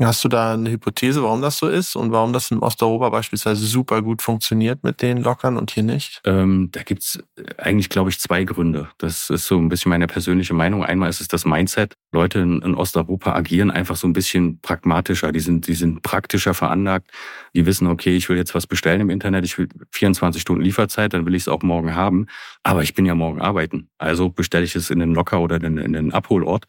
Hast 0.00 0.25
du 0.25 0.28
da 0.28 0.54
eine 0.54 0.70
Hypothese, 0.70 1.22
warum 1.22 1.42
das 1.42 1.58
so 1.58 1.69
ist 1.69 1.94
und 1.94 2.10
warum 2.10 2.32
das 2.32 2.50
in 2.50 2.58
Osteuropa 2.60 3.10
beispielsweise 3.10 3.66
super 3.66 4.00
gut 4.00 4.22
funktioniert 4.22 4.82
mit 4.82 5.02
den 5.02 5.19
Lockern 5.19 5.58
und 5.58 5.70
hier 5.70 5.82
nicht? 5.82 6.22
Ähm, 6.25 6.70
da 6.72 6.82
gibt's 6.82 7.19
eigentlich, 7.58 7.90
glaube 7.90 8.08
ich, 8.08 8.19
zwei 8.19 8.44
Gründe. 8.44 8.88
Das 8.96 9.28
ist 9.28 9.46
so 9.46 9.58
ein 9.58 9.69
bisschen 9.69 9.90
meine 9.90 10.06
persönliche 10.06 10.54
Meinung. 10.54 10.84
Einmal 10.84 11.10
ist 11.10 11.20
es 11.20 11.28
das 11.28 11.44
Mindset. 11.44 11.96
Leute 12.12 12.38
in, 12.38 12.62
in 12.62 12.75
Osteuropa 12.75 13.34
agieren 13.34 13.70
einfach 13.70 13.96
so 13.96 14.06
ein 14.06 14.14
bisschen 14.14 14.58
pragmatischer. 14.60 15.32
Die 15.32 15.40
sind, 15.40 15.66
die 15.66 15.75
sind 15.75 16.02
praktischer 16.02 16.54
veranlagt. 16.54 17.10
Die 17.54 17.66
wissen, 17.66 17.87
okay, 17.87 18.16
ich 18.16 18.28
will 18.31 18.38
jetzt 18.38 18.54
was 18.54 18.66
bestellen 18.66 19.02
im 19.02 19.10
Internet, 19.10 19.44
ich 19.44 19.58
will 19.58 19.69
24 19.90 20.40
Stunden 20.40 20.62
Lieferzeit, 20.62 21.12
dann 21.12 21.26
will 21.26 21.34
ich 21.34 21.42
es 21.42 21.48
auch 21.48 21.62
morgen 21.62 21.94
haben. 21.94 22.26
Aber 22.62 22.82
ich 22.82 22.94
bin 22.94 23.04
ja 23.04 23.14
morgen 23.14 23.42
arbeiten. 23.42 23.90
Also 23.98 24.31
bestelle 24.31 24.64
ich 24.64 24.75
es 24.75 24.88
in 24.88 24.98
den 24.98 25.12
Locker 25.12 25.40
oder 25.40 25.56
in, 25.62 25.76
in 25.76 25.92
den 25.92 26.12
Abholort. 26.14 26.66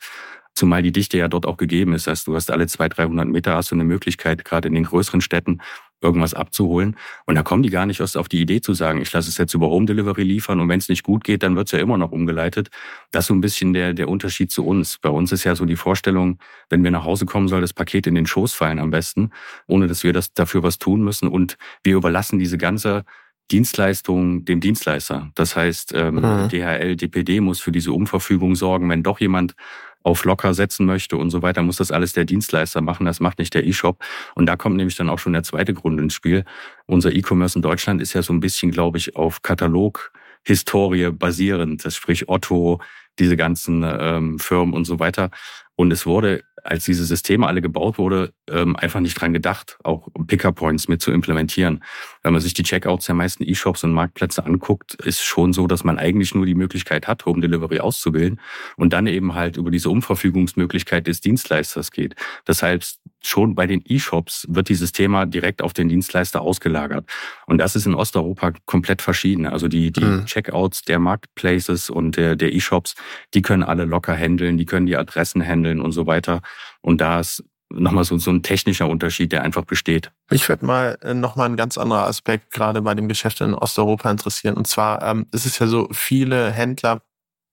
Zumal 0.54 0.82
die 0.84 0.92
Dichte 0.92 1.18
ja 1.18 1.28
dort 1.28 1.46
auch 1.46 1.58
gegeben 1.58 1.94
ist. 1.94 2.08
Das 2.08 2.20
heißt, 2.20 2.28
du 2.28 2.36
hast 2.36 2.52
alle 2.52 2.68
200, 2.68 2.98
300 2.98 3.28
Meter 3.28 3.56
hast 3.56 3.72
du 3.72 3.76
eine 3.76 3.84
Möglichkeit, 3.84 4.46
gerade 4.46 4.68
in 4.68 4.74
den 4.74 4.84
größeren 4.84 5.22
Städten, 5.22 5.60
irgendwas 6.02 6.34
abzuholen. 6.34 6.98
Und 7.26 7.36
da 7.36 7.44
kommen 7.44 7.64
die 7.64 7.70
gar 7.70 7.86
nicht 7.86 8.00
erst 8.00 8.18
auf 8.18 8.28
die 8.28 8.42
Idee 8.42 8.60
zu 8.60 8.74
sagen, 8.74 9.02
ich 9.02 9.14
lasse 9.14 9.30
es 9.30 9.38
jetzt 9.38 9.54
über 9.54 9.68
Home 9.70 9.86
Delivery 9.86 10.24
liefern 10.24 10.60
und 10.60 10.68
wenn 10.68 10.80
es 10.80 10.90
nicht 10.90 11.04
gut 11.04 11.24
geht, 11.24 11.44
dann 11.44 11.56
wird 11.56 11.68
es 11.68 11.72
ja 11.72 11.80
immer 11.80 11.98
noch 11.98 12.12
umgeleitet. 12.12 12.70
Das 13.12 13.26
ist 13.26 13.28
so 13.28 13.36
ein 13.36 13.42
bisschen 13.42 13.74
der, 13.74 13.94
der 13.94 14.10
Unterschied 14.10 14.52
zu 14.52 14.66
uns. 14.66 14.98
Bei 14.98 15.10
uns 15.10 15.32
ist 15.32 15.44
ja 15.44 15.56
so 15.56 15.66
die 15.66 15.76
Vorstellung, 15.76 16.40
wenn 16.70 16.84
wir 16.84 16.92
nach 16.92 17.06
Hause 17.06 17.26
kommen, 17.26 17.48
soll 17.48 17.62
das 17.62 17.74
Paket 17.74 18.08
in 18.08 18.16
den 18.16 18.26
Schoß 18.26 18.54
fallen 18.54 18.80
am 18.80 18.90
besten, 18.90 19.30
ohne 19.68 19.88
dass 19.88 20.04
wir 20.04 20.12
das 20.12 20.34
dafür 20.34 20.64
was 20.64 20.80
tun 20.80 21.04
müssen. 21.04 21.28
Und 21.28 21.58
wir 21.84 21.96
überlassen 21.96 22.40
diese 22.40 22.58
ganze 22.58 23.06
Dienstleistung 23.52 24.46
dem 24.46 24.60
Dienstleister. 24.62 25.32
Das 25.36 25.56
heißt, 25.56 25.94
ähm, 25.94 26.16
mhm. 26.16 26.50
DHL, 26.50 26.96
DPD 26.96 27.42
muss 27.42 27.60
für 27.60 27.72
diese 27.72 27.92
Umverfügung 27.92 28.56
sorgen, 28.56 28.90
wenn 28.90 29.04
doch 29.04 29.20
jemand 29.20 29.56
auf 30.04 30.26
locker 30.26 30.54
setzen 30.54 30.86
möchte 30.86 31.18
und 31.18 31.30
so 31.30 31.42
weiter, 31.42 31.62
muss 31.64 31.78
das 31.78 31.92
alles 31.92 32.14
der 32.14 32.26
Dienstleister 32.26 32.82
machen. 32.82 33.06
Das 33.06 33.20
macht 33.20 33.40
nicht 33.40 33.54
der 33.54 33.66
E-Shop. 33.66 34.04
Und 34.36 34.46
da 34.46 34.56
kommt 34.56 34.78
nämlich 34.78 34.96
dann 34.96 35.10
auch 35.10 35.20
schon 35.20 35.34
der 35.34 35.44
zweite 35.44 35.74
Grund 35.74 36.00
ins 36.00 36.14
Spiel. 36.14 36.46
Unser 36.86 37.14
E-Commerce 37.14 37.58
in 37.58 37.62
Deutschland 37.62 38.02
ist 38.02 38.14
ja 38.14 38.22
so 38.22 38.34
ein 38.34 38.40
bisschen, 38.40 38.72
glaube 38.72 38.98
ich, 38.98 39.16
auf 39.16 39.42
Katalog-Historie 39.42 41.12
basierend. 41.12 41.86
Das 41.86 41.96
sprich 41.96 42.30
Otto, 42.30 42.80
diese 43.20 43.38
ganzen 43.38 43.84
ähm, 43.86 44.40
Firmen 44.40 44.74
und 44.74 44.86
so 44.86 45.00
weiter. 45.00 45.30
Und 45.76 45.92
es 45.92 46.06
wurde 46.06 46.44
als 46.64 46.86
diese 46.86 47.06
Systeme 47.06 47.48
alle 47.48 47.62
gebaut 47.62 47.98
wurde, 47.98 48.34
ähm, 48.50 48.76
einfach 48.76 49.00
nicht 49.00 49.20
dran 49.20 49.34
gedacht, 49.34 49.78
auch 49.84 50.08
Picker-Points 50.28 50.88
mit 50.88 51.02
zu 51.02 51.12
implementieren. 51.12 51.84
Wenn 52.24 52.34
man 52.34 52.42
sich 52.42 52.54
die 52.54 52.64
Checkouts 52.64 53.06
der 53.06 53.16
meisten 53.16 53.44
E-Shops 53.44 53.84
und 53.84 53.94
Marktplätze 53.94 54.46
anguckt, 54.46 54.96
ist 54.96 55.22
schon 55.22 55.54
so, 55.54 55.68
dass 55.68 55.84
man 55.84 55.98
eigentlich 55.98 56.36
nur 56.36 56.46
die 56.46 56.56
Möglichkeit 56.56 57.08
hat, 57.08 57.26
Home 57.26 57.42
Delivery 57.42 57.80
auszubilden 57.80 58.40
und 58.78 58.94
dann 58.94 59.08
eben 59.08 59.34
halt 59.34 59.58
über 59.58 59.72
diese 59.72 59.90
Umverfügungsmöglichkeit 59.90 61.08
des 61.08 61.22
Dienstleisters 61.22 61.92
geht. 61.92 62.16
Das 62.46 62.64
heißt, 62.64 63.00
schon 63.22 63.56
bei 63.56 63.68
den 63.68 63.82
E-Shops 63.88 64.46
wird 64.50 64.70
dieses 64.70 64.92
Thema 64.92 65.26
direkt 65.26 65.62
auf 65.62 65.74
den 65.74 65.90
Dienstleister 65.90 66.42
ausgelagert. 66.42 67.06
Und 67.46 67.60
das 67.60 67.76
ist 67.76 67.86
in 67.86 67.96
Osteuropa 67.96 68.54
komplett 68.66 69.02
verschieden. 69.02 69.46
Also 69.46 69.68
die, 69.68 69.92
die 69.92 70.04
mhm. 70.04 70.26
Checkouts 70.26 70.84
der 70.84 71.00
Marketplaces 71.00 71.90
und 71.90 72.18
der, 72.18 72.36
der 72.36 72.54
E-Shops, 72.54 72.96
die 73.34 73.42
können 73.42 73.64
alle 73.64 73.86
locker 73.86 74.16
handeln, 74.16 74.58
die 74.58 74.66
können 74.66 74.86
die 74.86 74.98
Adressen 74.98 75.42
handeln 75.46 75.82
und 75.82 75.92
so 75.92 76.08
weiter. 76.08 76.42
Und 76.82 77.02
da 77.02 77.20
ist 77.20 77.44
nochmal 77.74 78.04
so, 78.04 78.18
so 78.18 78.32
ein 78.32 78.44
technischer 78.44 78.88
Unterschied, 78.88 79.32
der 79.32 79.44
einfach 79.44 79.66
besteht. 79.66 80.12
Ich 80.30 80.48
würde 80.50 80.66
mal 80.66 80.98
äh, 81.02 81.14
nochmal 81.14 81.50
ein 81.50 81.58
ganz 81.58 81.78
anderer 81.78 82.06
Aspekt 82.06 82.52
gerade 82.52 82.82
bei 82.82 82.96
dem 82.96 83.08
Geschäft 83.08 83.42
in 83.42 83.54
Osteuropa 83.54 84.10
interessieren. 84.12 84.56
Und 84.56 84.68
zwar 84.68 85.02
ähm, 85.04 85.28
ist 85.32 85.46
es 85.46 85.60
ja 85.60 85.68
so, 85.68 85.88
viele 85.92 86.52
Händler, 86.52 87.02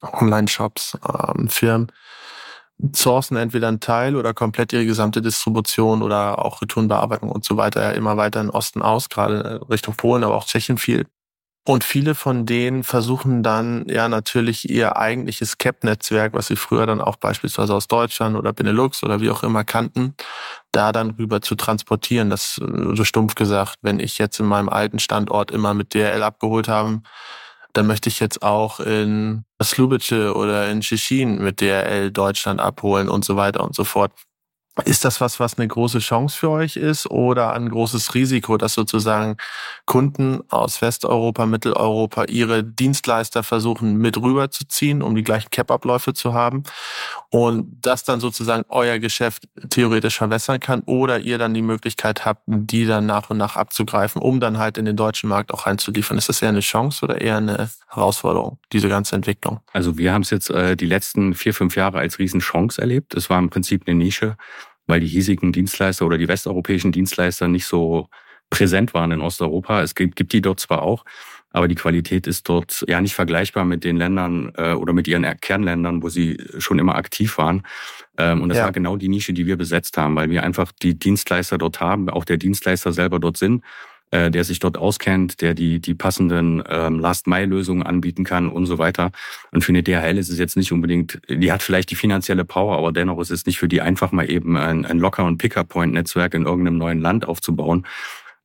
Online-Shops, 0.03 0.99
ähm, 1.07 1.49
Firmen, 1.49 1.93
sourcen 2.95 3.37
entweder 3.37 3.69
einen 3.69 3.81
Teil 3.81 4.17
oder 4.17 4.35
komplett 4.35 4.73
ihre 4.73 4.87
gesamte 4.87 5.21
Distribution 5.21 6.03
oder 6.03 6.45
auch 6.45 6.63
Returnbearbeitung 6.63 7.31
und 7.31 7.45
so 7.45 7.57
weiter 7.57 7.95
immer 7.95 8.17
weiter 8.17 8.41
in 8.41 8.51
Osten 8.51 8.83
aus, 8.83 9.09
gerade 9.09 9.61
äh, 9.67 9.73
Richtung 9.73 9.95
Polen, 9.97 10.25
aber 10.25 10.37
auch 10.37 10.45
Tschechien 10.45 10.79
viel. 10.79 11.07
Und 11.69 11.85
viele 11.85 12.15
von 12.15 12.47
denen 12.47 12.83
versuchen 12.83 13.43
dann 13.43 13.85
ja 13.89 14.09
natürlich 14.09 14.71
ihr 14.71 14.97
eigentliches 14.97 15.59
CAP-Netzwerk, 15.59 16.33
was 16.33 16.47
sie 16.47 16.57
früher 16.57 16.87
dann 16.87 17.03
auch 17.03 17.17
beispielsweise 17.17 17.75
aus 17.75 17.89
Deutschland 17.89 18.37
oder 18.37 18.55
Benelux 18.55 19.03
oder 19.03 19.21
wie 19.21 19.29
auch 19.29 19.43
immer 19.43 19.65
kannten, 19.65 20.15
da 20.73 20.93
dann 20.93 21.11
rüber 21.11 21.43
zu 21.43 21.57
transportieren. 21.57 22.31
Das 22.31 22.59
äh, 22.59 22.97
so 22.97 23.05
stumpf 23.05 23.35
gesagt, 23.35 23.75
wenn 23.83 24.01
ich 24.01 24.17
jetzt 24.17 24.41
in 24.41 24.47
meinem 24.47 24.71
alten 24.71 24.99
Standort 24.99 25.51
immer 25.51 25.75
mit 25.75 25.93
DRL 25.93 26.23
abgeholt 26.23 26.69
habe, 26.69 27.03
dann 27.79 27.87
möchte 27.87 28.09
ich 28.09 28.19
jetzt 28.19 28.43
auch 28.43 28.81
in 28.81 29.45
Slubice 29.63 30.35
oder 30.35 30.69
in 30.69 30.81
Tschechien 30.81 31.39
mit 31.39 31.61
DRL 31.61 32.11
Deutschland 32.11 32.61
abholen 32.61 33.09
und 33.09 33.25
so 33.25 33.37
weiter 33.37 33.63
und 33.63 33.77
so 33.77 33.85
fort. 33.85 34.11
Ist 34.85 35.05
das 35.05 35.21
was, 35.21 35.41
was 35.41 35.59
eine 35.59 35.67
große 35.67 35.99
Chance 35.99 36.37
für 36.37 36.51
euch 36.51 36.77
ist 36.77 37.11
oder 37.11 37.53
ein 37.53 37.69
großes 37.69 38.15
Risiko, 38.15 38.57
dass 38.57 38.75
sozusagen 38.75 39.37
Kunden 39.87 40.41
aus 40.51 40.81
Westeuropa, 40.81 41.47
Mitteleuropa 41.47 42.25
ihre 42.25 42.63
Dienstleister 42.63 43.43
versuchen 43.43 43.97
mit 43.97 44.17
rüberzuziehen, 44.17 45.03
um 45.03 45.15
die 45.15 45.25
gleichen 45.25 45.51
Cap-Abläufe 45.51 46.15
zu 46.15 46.35
haben 46.35 46.63
und 47.31 47.79
das 47.83 48.05
dann 48.05 48.21
sozusagen 48.21 48.65
euer 48.69 48.99
Geschäft 48.99 49.49
theoretisch 49.71 50.17
verwässern 50.17 50.61
kann 50.61 50.83
oder 50.83 51.19
ihr 51.19 51.39
dann 51.39 51.55
die 51.55 51.63
Möglichkeit 51.63 52.25
habt, 52.25 52.43
die 52.47 52.87
dann 52.87 53.07
nach 53.07 53.31
und 53.31 53.37
nach 53.37 53.57
abzugreifen, 53.57 54.23
um 54.23 54.41
dann 54.41 54.59
halt 54.59 54.79
in 54.79 54.85
den 54.85 54.97
deutschen 54.97 55.29
Markt 55.29 55.53
auch 55.53 55.67
reinzuliefern. 55.67 56.17
Ist 56.17 56.29
das 56.29 56.41
eher 56.41 56.51
eine 56.51 56.61
Chance 56.61 57.05
oder 57.05 57.21
eher 57.21 57.37
eine 57.37 57.69
Herausforderung, 57.89 58.59
diese 58.73 58.89
ganze 58.89 59.17
Entwicklung? 59.17 59.61
Also 59.73 59.99
wir 59.99 60.13
haben 60.13 60.23
es 60.23 60.31
jetzt 60.31 60.51
äh, 60.51 60.77
die 60.77 60.87
letzten 60.87 61.35
vier, 61.35 61.53
fünf 61.53 61.77
Jahre 61.77 61.99
als 61.99 62.19
Riesenchance 62.19 62.81
erlebt. 62.81 63.15
Es 63.15 63.29
war 63.29 63.39
im 63.39 63.51
Prinzip 63.51 63.83
eine 63.87 63.97
Nische 63.97 64.37
weil 64.89 65.01
die 65.01 65.07
hiesigen 65.07 65.53
Dienstleister 65.53 66.05
oder 66.05 66.19
die 66.19 66.27
westeuropäischen 66.27 66.91
Dienstleister 66.91 67.47
nicht 67.47 67.67
so 67.67 68.09
präsent 68.51 68.95
waren 68.95 69.13
in 69.13 69.21
Osteuropa. 69.21 69.83
Es 69.83 69.95
gibt, 69.95 70.17
gibt 70.17 70.33
die 70.33 70.41
dort 70.41 70.59
zwar 70.59 70.83
auch, 70.83 71.05
aber 71.51 71.69
die 71.69 71.75
Qualität 71.75 72.27
ist 72.27 72.49
dort 72.49 72.85
ja 72.89 73.01
nicht 73.01 73.15
vergleichbar 73.15 73.65
mit 73.65 73.85
den 73.85 73.97
Ländern 73.97 74.53
äh, 74.57 74.73
oder 74.73 74.93
mit 74.93 75.07
ihren 75.07 75.25
Kernländern, 75.41 76.03
wo 76.03 76.09
sie 76.09 76.39
schon 76.59 76.79
immer 76.79 76.97
aktiv 76.97 77.39
waren. 77.39 77.63
Ähm, 78.17 78.43
und 78.43 78.49
das 78.49 78.59
ja. 78.59 78.65
war 78.65 78.73
genau 78.73 78.97
die 78.97 79.09
Nische, 79.09 79.33
die 79.33 79.47
wir 79.47 79.57
besetzt 79.57 79.97
haben, 79.99 80.17
weil 80.17 80.31
wir 80.31 80.43
einfach 80.43 80.73
die 80.73 80.99
Dienstleister 80.99 81.59
dort 81.59 81.81
haben, 81.81 82.09
auch 82.09 82.25
der 82.25 82.39
Dienstleister 82.39 82.93
selber 82.93 83.19
dort 83.19 83.37
sind 83.37 83.63
äh, 84.11 84.31
der 84.31 84.45
sich 84.45 84.59
dort 84.59 84.79
auskennt, 84.79 85.41
der 85.41 85.55
die, 85.55 85.81
die 85.81 85.95
passenden 85.95 86.63
ähm, 86.69 86.99
Last-Mile-Lösungen 86.99 87.83
anbieten 87.83 88.25
kann 88.25 88.49
und 88.49 88.67
so 88.67 88.79
weiter. 88.79 89.11
Und 89.53 89.63
für 89.65 89.73
eine 89.73 89.83
DHL 89.83 90.19
ist 90.19 90.29
es 90.29 90.39
jetzt 90.39 90.57
nicht 90.57 90.73
unbedingt, 90.73 91.21
die 91.29 91.53
hat 91.53 91.63
vielleicht 91.63 91.91
die 91.91 91.95
finanzielle 91.95 92.45
Power, 92.45 92.79
aber 92.79 92.93
dennoch 92.93 93.21
ist 93.21 93.31
es 93.31 93.47
nicht 93.47 93.59
für 93.59 93.69
die 93.69 93.81
einfach 93.81 94.13
mal 94.13 94.31
eben 94.31 94.57
ein, 94.57 94.85
ein 94.85 94.99
Locker- 94.99 95.25
und 95.25 95.39
Picker-Point-Netzwerk 95.39 96.35
in 96.35 96.45
irgendeinem 96.45 96.79
neuen 96.79 97.01
Land 97.01 97.29
aufzubauen. 97.29 97.87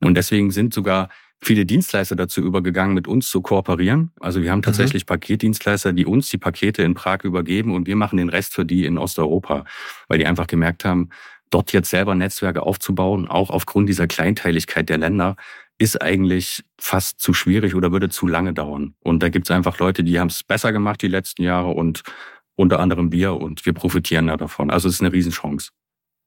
Und 0.02 0.16
deswegen 0.16 0.52
sind 0.52 0.74
sogar 0.74 1.10
viele 1.44 1.66
Dienstleister 1.66 2.16
dazu 2.16 2.42
übergegangen, 2.42 2.94
mit 2.94 3.08
uns 3.08 3.30
zu 3.30 3.42
kooperieren. 3.42 4.12
Also 4.20 4.42
wir 4.42 4.52
haben 4.52 4.60
mhm. 4.60 4.64
tatsächlich 4.64 5.04
mhm. 5.04 5.08
Paketdienstleister, 5.08 5.94
die 5.94 6.06
uns 6.06 6.30
die 6.30 6.38
Pakete 6.38 6.84
in 6.84 6.94
Prag 6.94 7.24
übergeben 7.24 7.74
und 7.74 7.88
wir 7.88 7.96
machen 7.96 8.18
den 8.18 8.30
Rest 8.30 8.54
für 8.54 8.66
die 8.66 8.86
in 8.86 8.98
Osteuropa, 8.98 9.66
weil 10.08 10.18
die 10.18 10.26
einfach 10.26 10.48
gemerkt 10.48 10.86
haben, 10.86 11.10
dort 11.54 11.74
jetzt 11.74 11.90
selber 11.90 12.16
Netzwerke 12.16 12.64
aufzubauen, 12.64 13.28
auch 13.28 13.50
aufgrund 13.50 13.90
dieser 13.90 14.08
Kleinteiligkeit 14.08 14.90
der 14.90 14.98
Länder, 14.98 15.36
ist 15.78 16.02
eigentlich 16.02 16.64
fast 16.80 17.20
zu 17.20 17.34
schwierig 17.34 17.76
oder 17.76 17.92
würde 17.92 18.10
zu 18.10 18.28
lange 18.28 18.54
dauern. 18.54 18.96
Und 19.04 19.22
da 19.24 19.30
gibt 19.30 19.48
es 19.48 19.52
einfach 19.52 19.80
Leute, 19.80 20.04
die 20.04 20.20
haben 20.20 20.28
es 20.28 20.44
besser 20.44 20.72
gemacht 20.72 21.02
die 21.02 21.08
letzten 21.08 21.44
Jahre 21.44 21.70
und 21.70 22.04
unter 22.56 22.80
anderem 22.80 23.12
wir 23.12 23.34
und 23.34 23.66
wir 23.66 23.74
profitieren 23.74 24.28
da 24.28 24.38
davon. 24.38 24.70
Also 24.70 24.88
es 24.88 24.96
ist 24.96 25.02
eine 25.02 25.12
Riesenchance. 25.12 25.70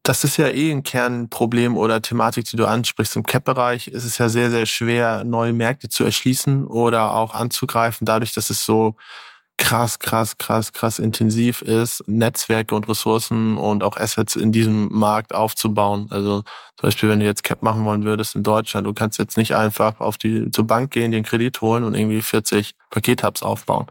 Das 0.03 0.23
ist 0.23 0.37
ja 0.37 0.49
eh 0.49 0.71
ein 0.71 0.85
Kernproblem 0.85 1.77
oder 1.77 2.01
Thematik, 2.01 2.45
die 2.45 2.57
du 2.57 2.67
ansprichst. 2.67 3.17
Im 3.17 3.25
Cap-Bereich 3.25 3.89
ist 3.89 4.05
es 4.05 4.19
ja 4.19 4.29
sehr, 4.29 4.51
sehr 4.51 4.67
schwer, 4.67 5.25
neue 5.25 5.53
Märkte 5.53 5.89
zu 5.89 6.05
erschließen 6.05 6.65
oder 6.65 7.15
auch 7.15 7.35
anzugreifen, 7.35 8.05
dadurch, 8.05 8.33
dass 8.33 8.51
es 8.51 8.65
so 8.65 8.95
krass, 9.59 9.99
krass, 9.99 10.39
krass, 10.39 10.73
krass 10.73 10.99
intensiv 10.99 11.63
ist, 11.63 12.07
Netzwerke 12.07 12.75
und 12.75 12.89
Ressourcen 12.89 13.57
und 13.57 13.83
auch 13.83 13.97
Assets 13.97 14.37
in 14.37 14.53
diesem 14.53 14.89
Markt 14.93 15.35
aufzubauen. 15.35 16.09
Also 16.11 16.43
zum 16.43 16.83
Beispiel, 16.83 17.09
wenn 17.09 17.21
du 17.21 17.27
jetzt 17.27 17.43
Cap 17.43 17.63
machen 17.63 17.85
wollen 17.85 18.05
würdest 18.05 18.37
in 18.37 18.43
Deutschland, 18.43 18.87
du 18.87 18.93
kannst 18.93 19.19
jetzt 19.19 19.37
nicht 19.37 19.55
einfach 19.57 20.01
auf 20.01 20.19
die 20.19 20.51
zur 20.51 20.67
Bank 20.67 20.91
gehen, 20.91 21.11
den 21.11 21.25
Kredit 21.25 21.61
holen 21.61 21.85
und 21.85 21.95
irgendwie 21.95 22.23
40 22.23 22.75
Pakethubs 22.91 23.43
aufbauen. 23.43 23.87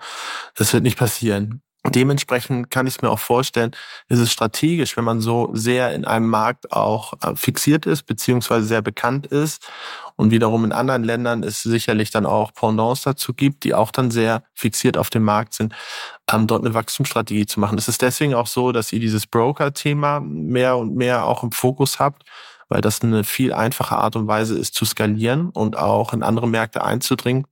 Das 0.55 0.71
wird 0.73 0.83
nicht 0.83 0.97
passieren. 0.97 1.61
Dementsprechend 1.89 2.71
kann 2.71 2.87
ich 2.87 2.95
es 2.95 3.01
mir 3.01 3.11
auch 3.11 3.19
vorstellen, 3.19 3.71
ist 4.09 4.19
es 4.19 4.31
strategisch, 4.31 4.97
wenn 4.97 5.03
man 5.03 5.21
so 5.21 5.51
sehr 5.53 5.93
in 5.93 6.03
einem 6.03 6.27
Markt 6.27 6.71
auch 6.71 7.13
äh, 7.21 7.35
fixiert 7.35 7.85
ist, 7.85 8.03
beziehungsweise 8.03 8.65
sehr 8.65 8.81
bekannt 8.81 9.27
ist 9.27 9.67
und 10.15 10.31
wiederum 10.31 10.65
in 10.65 10.71
anderen 10.71 11.03
Ländern 11.03 11.43
es 11.43 11.61
sicherlich 11.61 12.09
dann 12.09 12.25
auch 12.25 12.53
Pendants 12.53 13.03
dazu 13.03 13.33
gibt, 13.33 13.63
die 13.63 13.75
auch 13.75 13.91
dann 13.91 14.09
sehr 14.09 14.43
fixiert 14.55 14.97
auf 14.97 15.11
dem 15.11 15.23
Markt 15.23 15.53
sind, 15.53 15.73
ähm, 16.31 16.47
dort 16.47 16.65
eine 16.65 16.73
Wachstumsstrategie 16.73 17.45
zu 17.45 17.59
machen. 17.59 17.77
Es 17.77 17.87
ist 17.87 18.01
deswegen 18.01 18.33
auch 18.33 18.47
so, 18.47 18.71
dass 18.71 18.91
ihr 18.91 18.99
dieses 18.99 19.27
Broker-Thema 19.27 20.21
mehr 20.21 20.77
und 20.77 20.95
mehr 20.95 21.25
auch 21.25 21.43
im 21.43 21.51
Fokus 21.51 21.99
habt, 21.99 22.23
weil 22.67 22.81
das 22.81 23.01
eine 23.01 23.23
viel 23.23 23.53
einfache 23.53 23.95
Art 23.95 24.15
und 24.15 24.27
Weise 24.27 24.57
ist 24.57 24.73
zu 24.73 24.85
skalieren 24.85 25.49
und 25.49 25.77
auch 25.77 26.13
in 26.13 26.23
andere 26.23 26.47
Märkte 26.47 26.83
einzudringen 26.83 27.45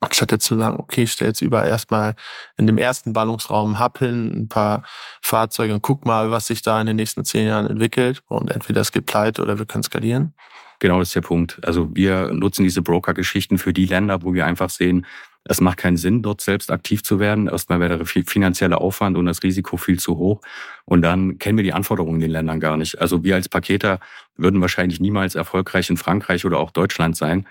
Anstatt 0.00 0.32
jetzt 0.32 0.46
zu 0.46 0.56
sagen, 0.56 0.78
okay, 0.78 1.02
ich 1.02 1.12
stelle 1.12 1.28
jetzt 1.28 1.42
über 1.42 1.64
erstmal 1.64 2.14
in 2.56 2.66
dem 2.66 2.78
ersten 2.78 3.12
Ballungsraum 3.12 3.76
hin, 3.98 4.32
ein 4.34 4.48
paar 4.48 4.82
Fahrzeuge 5.20 5.74
und 5.74 5.82
guck 5.82 6.06
mal, 6.06 6.30
was 6.30 6.46
sich 6.46 6.62
da 6.62 6.80
in 6.80 6.86
den 6.86 6.96
nächsten 6.96 7.24
zehn 7.24 7.46
Jahren 7.46 7.66
entwickelt. 7.66 8.22
Und 8.26 8.50
entweder 8.50 8.80
es 8.80 8.92
gibt 8.92 9.06
pleite 9.06 9.42
oder 9.42 9.58
wir 9.58 9.66
können 9.66 9.82
skalieren. 9.82 10.32
Genau, 10.78 10.98
das 10.98 11.08
ist 11.08 11.14
der 11.14 11.20
Punkt. 11.20 11.58
Also 11.62 11.94
wir 11.94 12.32
nutzen 12.32 12.62
diese 12.62 12.80
Broker-Geschichten 12.80 13.58
für 13.58 13.74
die 13.74 13.84
Länder, 13.84 14.22
wo 14.22 14.32
wir 14.32 14.46
einfach 14.46 14.70
sehen, 14.70 15.04
es 15.44 15.60
macht 15.60 15.78
keinen 15.78 15.96
Sinn, 15.96 16.22
dort 16.22 16.40
selbst 16.40 16.70
aktiv 16.70 17.02
zu 17.02 17.18
werden. 17.18 17.48
Erstmal 17.48 17.80
wäre 17.80 17.98
der 17.98 18.06
finanzielle 18.06 18.78
Aufwand 18.78 19.16
und 19.16 19.26
das 19.26 19.42
Risiko 19.42 19.76
viel 19.76 19.98
zu 19.98 20.16
hoch. 20.16 20.40
Und 20.84 21.02
dann 21.02 21.38
kennen 21.38 21.58
wir 21.58 21.64
die 21.64 21.72
Anforderungen 21.72 22.16
in 22.16 22.22
den 22.22 22.30
Ländern 22.30 22.60
gar 22.60 22.76
nicht. 22.76 23.00
Also 23.00 23.24
wir 23.24 23.34
als 23.34 23.48
Paketer 23.48 24.00
würden 24.36 24.60
wahrscheinlich 24.60 25.00
niemals 25.00 25.34
erfolgreich 25.34 25.88
in 25.90 25.96
Frankreich 25.96 26.44
oder 26.44 26.58
auch 26.58 26.70
Deutschland 26.70 27.16
sein, 27.16 27.46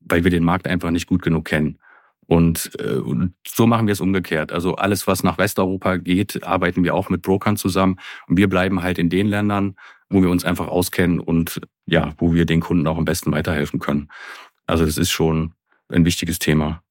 weil 0.00 0.24
wir 0.24 0.30
den 0.30 0.44
Markt 0.44 0.66
einfach 0.66 0.90
nicht 0.90 1.06
gut 1.06 1.22
genug 1.22 1.46
kennen. 1.46 1.78
Und, 2.26 2.70
äh, 2.78 2.94
und 2.94 3.34
so 3.46 3.66
machen 3.66 3.86
wir 3.86 3.92
es 3.92 4.00
umgekehrt. 4.00 4.52
Also 4.52 4.76
alles, 4.76 5.06
was 5.06 5.22
nach 5.22 5.38
Westeuropa 5.38 5.96
geht, 5.96 6.42
arbeiten 6.44 6.84
wir 6.84 6.94
auch 6.94 7.08
mit 7.10 7.22
Brokern 7.22 7.56
zusammen. 7.56 7.98
Und 8.26 8.36
wir 8.36 8.48
bleiben 8.48 8.82
halt 8.82 8.98
in 8.98 9.10
den 9.10 9.26
Ländern, 9.26 9.76
wo 10.08 10.22
wir 10.22 10.30
uns 10.30 10.44
einfach 10.44 10.68
auskennen 10.68 11.20
und 11.20 11.60
ja, 11.86 12.14
wo 12.18 12.32
wir 12.32 12.46
den 12.46 12.60
Kunden 12.60 12.86
auch 12.86 12.98
am 12.98 13.04
besten 13.04 13.32
weiterhelfen 13.32 13.80
können. 13.80 14.08
Also 14.66 14.84
das 14.86 14.96
ist 14.96 15.10
schon 15.10 15.52
ein 15.88 16.04
wichtiges 16.04 16.38
Thema. 16.38 16.82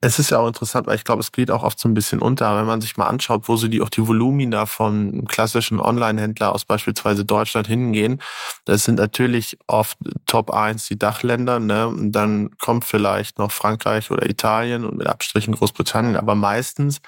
Es 0.00 0.20
ist 0.20 0.30
ja 0.30 0.38
auch 0.38 0.46
interessant, 0.46 0.86
weil 0.86 0.94
ich 0.94 1.02
glaube, 1.02 1.18
es 1.18 1.32
geht 1.32 1.50
auch 1.50 1.64
oft 1.64 1.80
so 1.80 1.88
ein 1.88 1.94
bisschen 1.94 2.20
unter, 2.20 2.56
wenn 2.56 2.66
man 2.66 2.80
sich 2.80 2.96
mal 2.96 3.08
anschaut, 3.08 3.48
wo 3.48 3.56
so 3.56 3.66
die 3.66 3.80
auch 3.80 3.88
die 3.88 4.06
Volumina 4.06 4.64
von 4.66 5.24
klassischen 5.26 5.80
Online-Händler 5.80 6.54
aus 6.54 6.64
beispielsweise 6.64 7.24
Deutschland 7.24 7.66
hingehen. 7.66 8.22
Das 8.64 8.84
sind 8.84 8.94
natürlich 9.00 9.58
oft 9.66 9.98
Top 10.26 10.52
1 10.52 10.86
die 10.86 11.00
Dachländer, 11.00 11.58
ne? 11.58 11.88
Und 11.88 12.12
dann 12.12 12.50
kommt 12.58 12.84
vielleicht 12.84 13.40
noch 13.40 13.50
Frankreich 13.50 14.12
oder 14.12 14.30
Italien 14.30 14.84
und 14.84 14.98
mit 14.98 15.08
Abstrichen 15.08 15.56
Großbritannien, 15.56 16.16
aber 16.16 16.36
meistens 16.36 17.00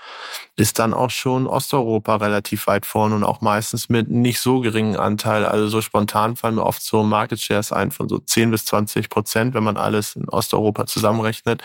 ist 0.57 0.81
dann 0.81 0.93
auch 0.93 1.11
schon 1.11 1.47
Osteuropa 1.47 2.17
relativ 2.17 2.67
weit 2.67 2.87
vorne 2.87 3.15
und 3.15 3.23
auch 3.23 3.41
meistens 3.41 3.89
mit 3.89 4.11
nicht 4.11 4.41
so 4.41 4.61
geringen 4.61 4.97
Anteil. 4.97 5.45
Also 5.47 5.69
so 5.69 5.81
spontan 5.81 6.35
fallen 6.35 6.57
mir 6.57 6.65
oft 6.67 6.83
so 6.83 7.05
Market 7.05 7.41
Shares 7.41 7.71
ein 7.71 7.93
von 7.93 8.09
so 8.09 8.19
10 8.19 8.51
bis 8.51 8.65
20 8.65 9.09
Prozent, 9.11 9.55
wenn 9.55 9.63
man 9.63 9.77
alles 9.77 10.17
in 10.17 10.29
Osteuropa 10.29 10.87
zusammenrechnet. 10.87 11.63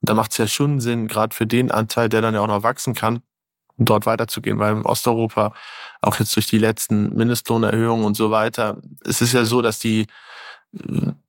Und 0.00 0.10
da 0.10 0.14
macht 0.14 0.32
es 0.32 0.38
ja 0.38 0.46
schon 0.58 0.80
Sinn, 0.80 1.06
gerade 1.06 1.34
für 1.34 1.46
den 1.46 1.70
Anteil, 1.70 2.08
der 2.08 2.20
dann 2.20 2.34
ja 2.34 2.40
auch 2.40 2.48
noch 2.48 2.64
wachsen 2.64 2.94
kann, 2.94 3.20
dort 3.78 4.06
weiterzugehen, 4.06 4.58
weil 4.58 4.74
in 4.76 4.84
Osteuropa, 4.84 5.54
auch 6.02 6.18
jetzt 6.18 6.34
durch 6.34 6.48
die 6.48 6.58
letzten 6.58 7.14
Mindestlohnerhöhungen 7.14 8.04
und 8.04 8.16
so 8.16 8.30
weiter, 8.32 8.78
es 9.04 9.20
ist 9.22 9.32
ja 9.34 9.44
so, 9.44 9.62
dass 9.62 9.78
die 9.78 10.06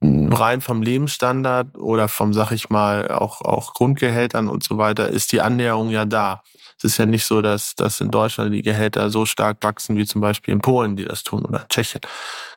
rein 0.01 0.61
vom 0.61 0.81
Lebensstandard 0.81 1.77
oder 1.77 2.07
vom, 2.07 2.33
sag 2.33 2.51
ich 2.51 2.69
mal, 2.69 3.09
auch, 3.09 3.41
auch 3.41 3.73
Grundgehältern 3.73 4.47
und 4.47 4.63
so 4.63 4.77
weiter, 4.77 5.09
ist 5.09 5.31
die 5.31 5.41
Annäherung 5.41 5.89
ja 5.89 6.05
da. 6.05 6.43
Es 6.77 6.83
ist 6.85 6.97
ja 6.97 7.05
nicht 7.05 7.25
so, 7.25 7.41
dass, 7.41 7.75
dass 7.75 7.99
in 7.99 8.09
Deutschland 8.09 8.53
die 8.53 8.61
Gehälter 8.61 9.09
so 9.09 9.25
stark 9.25 9.57
wachsen 9.61 9.97
wie 9.97 10.05
zum 10.05 10.21
Beispiel 10.21 10.53
in 10.53 10.61
Polen, 10.61 10.95
die 10.95 11.05
das 11.05 11.23
tun, 11.23 11.43
oder 11.45 11.65
Tschechien. 11.67 12.01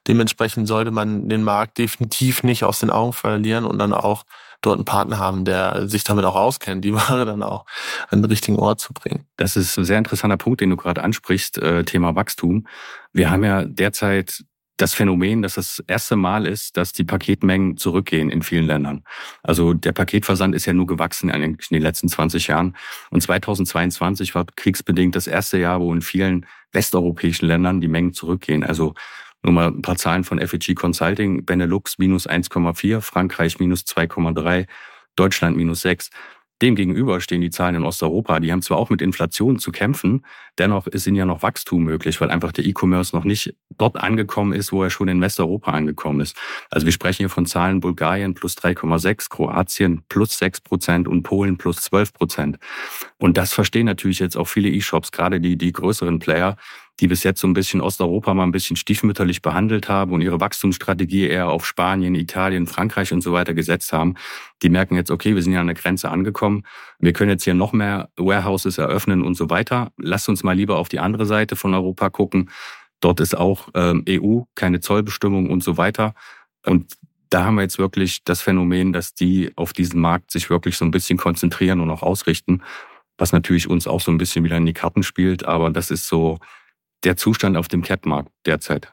Dementsprechend 0.06 0.68
sollte 0.68 0.92
man 0.92 1.28
den 1.28 1.42
Markt 1.42 1.78
definitiv 1.78 2.44
nicht 2.44 2.62
aus 2.64 2.78
den 2.80 2.90
Augen 2.90 3.12
verlieren 3.12 3.64
und 3.64 3.78
dann 3.78 3.92
auch 3.92 4.24
dort 4.60 4.76
einen 4.76 4.84
Partner 4.84 5.18
haben, 5.18 5.44
der 5.44 5.88
sich 5.88 6.04
damit 6.04 6.24
auch 6.24 6.36
auskennt, 6.36 6.84
die 6.84 6.94
Ware 6.94 7.26
dann 7.26 7.42
auch 7.42 7.66
an 8.08 8.22
den 8.22 8.30
richtigen 8.30 8.58
Ort 8.58 8.80
zu 8.80 8.92
bringen. 8.92 9.26
Das 9.36 9.56
ist 9.56 9.76
ein 9.76 9.84
sehr 9.84 9.98
interessanter 9.98 10.36
Punkt, 10.36 10.60
den 10.60 10.70
du 10.70 10.76
gerade 10.76 11.02
ansprichst, 11.02 11.58
äh, 11.58 11.84
Thema 11.84 12.14
Wachstum. 12.14 12.66
Wir 13.12 13.30
haben 13.30 13.42
ja 13.42 13.64
derzeit 13.64 14.44
das 14.82 14.94
Phänomen, 14.94 15.42
dass 15.42 15.54
das 15.54 15.80
erste 15.86 16.16
Mal 16.16 16.44
ist, 16.44 16.76
dass 16.76 16.92
die 16.92 17.04
Paketmengen 17.04 17.76
zurückgehen 17.76 18.30
in 18.30 18.42
vielen 18.42 18.66
Ländern. 18.66 19.04
Also 19.44 19.74
der 19.74 19.92
Paketversand 19.92 20.56
ist 20.56 20.66
ja 20.66 20.72
nur 20.72 20.88
gewachsen 20.88 21.30
in 21.30 21.56
den 21.70 21.82
letzten 21.82 22.08
20 22.08 22.48
Jahren. 22.48 22.76
Und 23.10 23.20
2022 23.22 24.34
war 24.34 24.44
kriegsbedingt 24.56 25.14
das 25.14 25.28
erste 25.28 25.58
Jahr, 25.58 25.80
wo 25.80 25.94
in 25.94 26.02
vielen 26.02 26.46
westeuropäischen 26.72 27.46
Ländern 27.46 27.80
die 27.80 27.86
Mengen 27.86 28.12
zurückgehen. 28.12 28.64
Also 28.64 28.94
nur 29.44 29.52
mal 29.52 29.68
ein 29.68 29.82
paar 29.82 29.96
Zahlen 29.96 30.24
von 30.24 30.44
FEG 30.44 30.74
Consulting. 30.74 31.44
Benelux 31.44 31.98
minus 31.98 32.28
1,4, 32.28 33.00
Frankreich 33.00 33.60
minus 33.60 33.82
2,3, 33.82 34.66
Deutschland 35.14 35.56
minus 35.56 35.82
6. 35.82 36.10
Demgegenüber 36.62 37.20
stehen 37.20 37.40
die 37.40 37.50
Zahlen 37.50 37.74
in 37.74 37.82
Osteuropa. 37.82 38.38
Die 38.38 38.52
haben 38.52 38.62
zwar 38.62 38.78
auch 38.78 38.88
mit 38.88 39.02
Inflation 39.02 39.58
zu 39.58 39.72
kämpfen, 39.72 40.24
dennoch 40.58 40.86
ist 40.86 41.08
ihnen 41.08 41.16
ja 41.16 41.24
noch 41.24 41.42
Wachstum 41.42 41.82
möglich, 41.82 42.20
weil 42.20 42.30
einfach 42.30 42.52
der 42.52 42.64
E-Commerce 42.64 43.16
noch 43.16 43.24
nicht 43.24 43.56
dort 43.76 43.96
angekommen 43.96 44.52
ist, 44.52 44.72
wo 44.72 44.84
er 44.84 44.90
schon 44.90 45.08
in 45.08 45.20
Westeuropa 45.20 45.72
angekommen 45.72 46.20
ist. 46.20 46.36
Also 46.70 46.86
wir 46.86 46.92
sprechen 46.92 47.22
hier 47.22 47.30
von 47.30 47.46
Zahlen 47.46 47.80
Bulgarien 47.80 48.34
plus 48.34 48.56
3,6, 48.56 49.28
Kroatien 49.28 50.04
plus 50.08 50.38
6 50.38 50.60
Prozent 50.60 51.08
und 51.08 51.24
Polen 51.24 51.58
plus 51.58 51.80
12 51.80 52.12
Prozent. 52.12 52.58
Und 53.18 53.36
das 53.36 53.52
verstehen 53.52 53.86
natürlich 53.86 54.20
jetzt 54.20 54.36
auch 54.36 54.46
viele 54.46 54.68
E-Shops, 54.68 55.10
gerade 55.10 55.40
die, 55.40 55.56
die 55.58 55.72
größeren 55.72 56.20
Player, 56.20 56.56
die 57.00 57.08
bis 57.08 57.22
jetzt 57.22 57.40
so 57.40 57.48
ein 57.48 57.54
bisschen 57.54 57.80
Osteuropa 57.80 58.34
mal 58.34 58.44
ein 58.44 58.52
bisschen 58.52 58.76
stiefmütterlich 58.76 59.42
behandelt 59.42 59.88
haben 59.88 60.12
und 60.12 60.20
ihre 60.20 60.40
Wachstumsstrategie 60.40 61.26
eher 61.26 61.48
auf 61.48 61.66
Spanien, 61.66 62.14
Italien, 62.14 62.66
Frankreich 62.66 63.12
und 63.12 63.22
so 63.22 63.32
weiter 63.32 63.54
gesetzt 63.54 63.92
haben, 63.92 64.14
die 64.62 64.68
merken 64.68 64.94
jetzt, 64.94 65.10
okay, 65.10 65.34
wir 65.34 65.42
sind 65.42 65.52
ja 65.52 65.60
an 65.60 65.66
der 65.66 65.74
Grenze 65.74 66.10
angekommen. 66.10 66.64
Wir 66.98 67.12
können 67.12 67.30
jetzt 67.30 67.44
hier 67.44 67.54
noch 67.54 67.72
mehr 67.72 68.10
Warehouses 68.16 68.78
eröffnen 68.78 69.22
und 69.22 69.34
so 69.34 69.50
weiter. 69.50 69.90
Lasst 69.96 70.28
uns 70.28 70.42
mal 70.42 70.54
lieber 70.54 70.78
auf 70.78 70.88
die 70.88 71.00
andere 71.00 71.26
Seite 71.26 71.56
von 71.56 71.74
Europa 71.74 72.10
gucken. 72.10 72.50
Dort 73.00 73.18
ist 73.18 73.36
auch 73.36 73.68
ähm, 73.74 74.04
EU, 74.08 74.42
keine 74.54 74.80
Zollbestimmung 74.80 75.50
und 75.50 75.64
so 75.64 75.76
weiter. 75.76 76.14
Und 76.64 76.92
da 77.30 77.44
haben 77.44 77.56
wir 77.56 77.62
jetzt 77.62 77.78
wirklich 77.78 78.22
das 78.24 78.42
Phänomen, 78.42 78.92
dass 78.92 79.14
die 79.14 79.50
auf 79.56 79.72
diesen 79.72 80.00
Markt 80.00 80.30
sich 80.30 80.50
wirklich 80.50 80.76
so 80.76 80.84
ein 80.84 80.90
bisschen 80.90 81.18
konzentrieren 81.18 81.80
und 81.80 81.90
auch 81.90 82.02
ausrichten, 82.02 82.62
was 83.18 83.32
natürlich 83.32 83.68
uns 83.68 83.86
auch 83.86 84.00
so 84.00 84.12
ein 84.12 84.18
bisschen 84.18 84.44
wieder 84.44 84.56
in 84.58 84.66
die 84.66 84.72
Karten 84.72 85.02
spielt. 85.02 85.44
Aber 85.44 85.70
das 85.70 85.90
ist 85.90 86.06
so 86.06 86.38
der 87.04 87.16
Zustand 87.16 87.56
auf 87.56 87.68
dem 87.68 87.82
Cap-Markt 87.82 88.30
derzeit. 88.46 88.92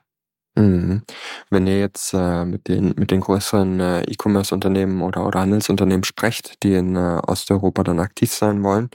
Mhm. 0.56 1.04
Wenn 1.50 1.68
ihr 1.68 1.80
jetzt 1.80 2.14
äh, 2.14 2.44
mit 2.44 2.68
den 2.68 2.94
mit 2.98 3.12
den 3.12 3.22
größeren 3.22 3.80
äh, 3.80 4.02
E-Commerce-Unternehmen 4.02 5.02
oder 5.02 5.26
oder 5.26 5.40
Handelsunternehmen 5.40 6.04
sprecht, 6.04 6.64
die 6.64 6.74
in 6.74 6.96
äh, 6.96 7.20
Osteuropa 7.28 7.84
dann 7.84 8.00
aktiv 8.00 8.32
sein 8.34 8.64
wollen, 8.64 8.90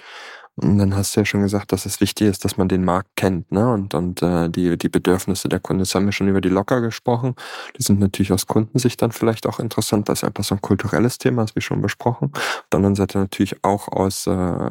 und 0.57 0.79
dann 0.79 0.95
hast 0.95 1.17
du 1.17 1.21
ja 1.21 1.25
schon 1.25 1.43
gesagt, 1.43 1.73
dass 1.73 1.85
es 1.85 2.01
wichtig 2.01 2.29
ist, 2.29 2.45
dass 2.45 2.57
man 2.57 2.69
den 2.69 2.85
Markt 2.85 3.17
kennt, 3.17 3.51
ne? 3.51 3.73
Und, 3.73 3.93
und 3.95 4.23
äh, 4.23 4.49
die, 4.49 4.79
die 4.79 4.89
Bedürfnisse 4.89 5.49
der 5.49 5.59
Kunden. 5.59 5.81
Das 5.81 5.95
haben 5.97 6.05
wir 6.07 6.13
schon 6.13 6.29
über 6.29 6.41
die 6.41 6.49
Locker 6.49 6.81
gesprochen. 6.81 7.35
Die 7.77 7.83
sind 7.83 7.99
natürlich 7.99 8.31
aus 8.33 8.47
Kundensicht 8.47 9.03
dann 9.03 9.11
vielleicht 9.11 9.49
auch 9.49 9.59
interessant, 9.59 10.09
es 10.09 10.23
einfach 10.23 10.45
so 10.45 10.55
ein 10.55 10.61
kulturelles 10.61 11.19
Thema 11.19 11.43
ist, 11.43 11.57
wie 11.57 11.61
schon 11.61 11.83
besprochen. 11.83 12.31
Auf 12.35 12.67
der 12.71 12.79
anderen 12.79 12.95
Seite 12.95 13.19
natürlich 13.19 13.65
auch 13.65 13.89
aus 13.89 14.29
äh, 14.29 14.71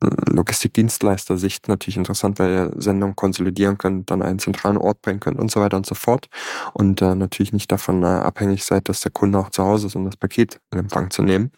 Logistikdienstleister-Sicht 0.00 1.66
natürlich 1.66 1.96
interessant, 1.96 2.38
weil 2.38 2.50
ihr 2.50 2.72
Sendungen 2.76 3.16
konsolidieren 3.16 3.76
könnt, 3.76 4.12
dann 4.12 4.22
einen 4.22 4.38
zentralen 4.38 4.76
Ort 4.76 5.02
bringen 5.02 5.18
könnt 5.18 5.40
und 5.40 5.50
so 5.50 5.60
weiter 5.60 5.76
und 5.76 5.86
so 5.86 5.96
fort. 5.96 6.28
Und 6.74 7.02
äh, 7.02 7.16
natürlich 7.16 7.52
nicht 7.52 7.72
davon 7.72 8.04
äh, 8.04 8.06
abhängig 8.06 8.64
seid, 8.64 8.88
dass 8.88 9.00
der 9.00 9.10
Kunde 9.10 9.40
auch 9.40 9.50
zu 9.50 9.64
Hause 9.64 9.88
ist, 9.88 9.96
um 9.96 10.04
das 10.04 10.16
Paket 10.16 10.60
in 10.72 10.78
Empfang 10.78 11.10
zu 11.10 11.22
nehmen. 11.22 11.50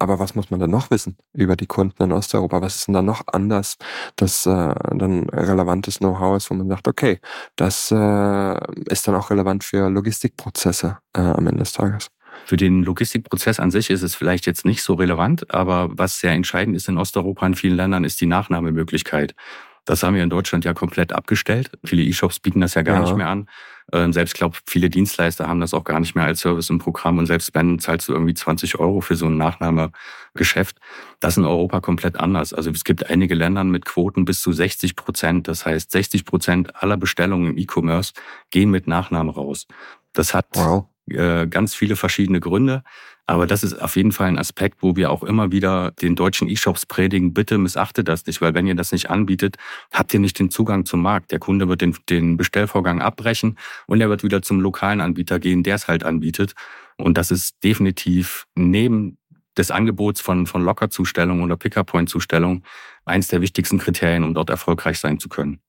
Aber 0.00 0.18
was 0.18 0.34
muss 0.34 0.50
man 0.50 0.58
dann 0.58 0.70
noch 0.70 0.90
wissen 0.90 1.16
über 1.32 1.54
die 1.54 1.66
Kunden 1.66 2.02
in 2.02 2.10
Osteuropa? 2.10 2.60
Was 2.60 2.74
ist 2.74 2.88
denn 2.88 2.94
dann 2.94 3.04
noch 3.04 3.11
noch 3.12 3.22
anders, 3.26 3.76
das 4.16 4.46
äh, 4.46 4.50
dann 4.50 5.28
relevantes 5.28 5.98
Know-how 5.98 6.36
ist, 6.36 6.50
wo 6.50 6.54
man 6.54 6.68
sagt, 6.68 6.88
okay, 6.88 7.20
das 7.56 7.90
äh, 7.90 8.54
ist 8.86 9.06
dann 9.06 9.14
auch 9.14 9.30
relevant 9.30 9.64
für 9.64 9.90
Logistikprozesse 9.90 10.98
äh, 11.14 11.20
am 11.20 11.46
Ende 11.46 11.60
des 11.60 11.72
Tages. 11.72 12.08
Für 12.46 12.56
den 12.56 12.82
Logistikprozess 12.82 13.60
an 13.60 13.70
sich 13.70 13.90
ist 13.90 14.02
es 14.02 14.14
vielleicht 14.14 14.46
jetzt 14.46 14.64
nicht 14.64 14.82
so 14.82 14.94
relevant, 14.94 15.52
aber 15.54 15.90
was 15.92 16.18
sehr 16.18 16.32
entscheidend 16.32 16.76
ist 16.76 16.88
in 16.88 16.98
Osteuropa 16.98 17.46
in 17.46 17.54
vielen 17.54 17.76
Ländern, 17.76 18.04
ist 18.04 18.20
die 18.20 18.26
Nachnahmemöglichkeit. 18.26 19.34
Das 19.84 20.02
haben 20.02 20.14
wir 20.14 20.22
in 20.22 20.30
Deutschland 20.30 20.64
ja 20.64 20.74
komplett 20.74 21.12
abgestellt. 21.12 21.70
Viele 21.84 22.02
E-Shops 22.02 22.38
bieten 22.38 22.60
das 22.60 22.74
ja 22.74 22.82
gar 22.82 22.96
ja. 22.96 23.02
nicht 23.02 23.16
mehr 23.16 23.28
an. 23.28 23.48
Ähm, 23.92 24.12
selbst 24.12 24.34
glaube, 24.34 24.56
viele 24.66 24.88
Dienstleister 24.88 25.48
haben 25.48 25.60
das 25.60 25.74
auch 25.74 25.84
gar 25.84 25.98
nicht 25.98 26.14
mehr 26.14 26.24
als 26.24 26.40
Service 26.40 26.70
im 26.70 26.78
Programm 26.78 27.18
und 27.18 27.26
selbst 27.26 27.54
wenn 27.54 27.78
zahlst 27.78 28.08
du 28.08 28.12
irgendwie 28.12 28.34
20 28.34 28.78
Euro 28.78 29.00
für 29.00 29.16
so 29.16 29.26
ein 29.26 29.36
Nachnahmegeschäft. 29.36 30.78
Das 31.18 31.34
ist 31.34 31.38
in 31.38 31.44
Europa 31.44 31.80
komplett 31.80 32.16
anders. 32.18 32.54
Also 32.54 32.70
es 32.70 32.84
gibt 32.84 33.10
einige 33.10 33.34
Länder 33.34 33.64
mit 33.64 33.84
Quoten 33.84 34.24
bis 34.24 34.40
zu 34.40 34.52
60 34.52 34.94
Prozent. 34.94 35.48
Das 35.48 35.66
heißt, 35.66 35.90
60 35.90 36.24
Prozent 36.24 36.82
aller 36.82 36.96
Bestellungen 36.96 37.50
im 37.50 37.58
E-Commerce 37.58 38.12
gehen 38.50 38.70
mit 38.70 38.86
Nachnahme 38.86 39.32
raus. 39.32 39.66
Das 40.12 40.32
hat 40.32 40.46
wow. 40.54 40.86
Äh, 41.08 41.48
ganz 41.48 41.74
viele 41.74 41.96
verschiedene 41.96 42.38
Gründe. 42.38 42.84
Aber 43.26 43.46
das 43.46 43.62
ist 43.62 43.80
auf 43.80 43.96
jeden 43.96 44.12
Fall 44.12 44.28
ein 44.28 44.38
Aspekt, 44.38 44.78
wo 44.82 44.96
wir 44.96 45.10
auch 45.10 45.22
immer 45.22 45.52
wieder 45.52 45.92
den 45.92 46.16
deutschen 46.16 46.48
E-Shops 46.48 46.86
predigen, 46.86 47.32
bitte 47.32 47.56
missachtet 47.56 48.08
das 48.08 48.26
nicht, 48.26 48.40
weil 48.40 48.54
wenn 48.54 48.66
ihr 48.66 48.74
das 48.74 48.90
nicht 48.90 49.10
anbietet, 49.10 49.56
habt 49.92 50.12
ihr 50.12 50.20
nicht 50.20 50.38
den 50.38 50.50
Zugang 50.50 50.84
zum 50.84 51.02
Markt. 51.02 51.30
Der 51.30 51.38
Kunde 51.38 51.68
wird 51.68 51.82
den, 51.82 51.96
den 52.10 52.36
Bestellvorgang 52.36 53.00
abbrechen 53.00 53.58
und 53.86 54.00
er 54.00 54.08
wird 54.08 54.24
wieder 54.24 54.42
zum 54.42 54.60
lokalen 54.60 55.00
Anbieter 55.00 55.38
gehen, 55.38 55.62
der 55.62 55.76
es 55.76 55.86
halt 55.86 56.04
anbietet. 56.04 56.54
Und 56.98 57.16
das 57.16 57.30
ist 57.30 57.62
definitiv 57.62 58.46
neben 58.56 59.18
des 59.56 59.70
Angebots 59.70 60.20
von, 60.20 60.46
von 60.46 60.64
Lockerzustellung 60.64 61.42
oder 61.42 61.56
Pickup-Point-Zustellung 61.56 62.64
eins 63.04 63.28
der 63.28 63.40
wichtigsten 63.40 63.78
Kriterien, 63.78 64.24
um 64.24 64.34
dort 64.34 64.50
erfolgreich 64.50 64.98
sein 64.98 65.18
zu 65.18 65.28
können 65.28 65.60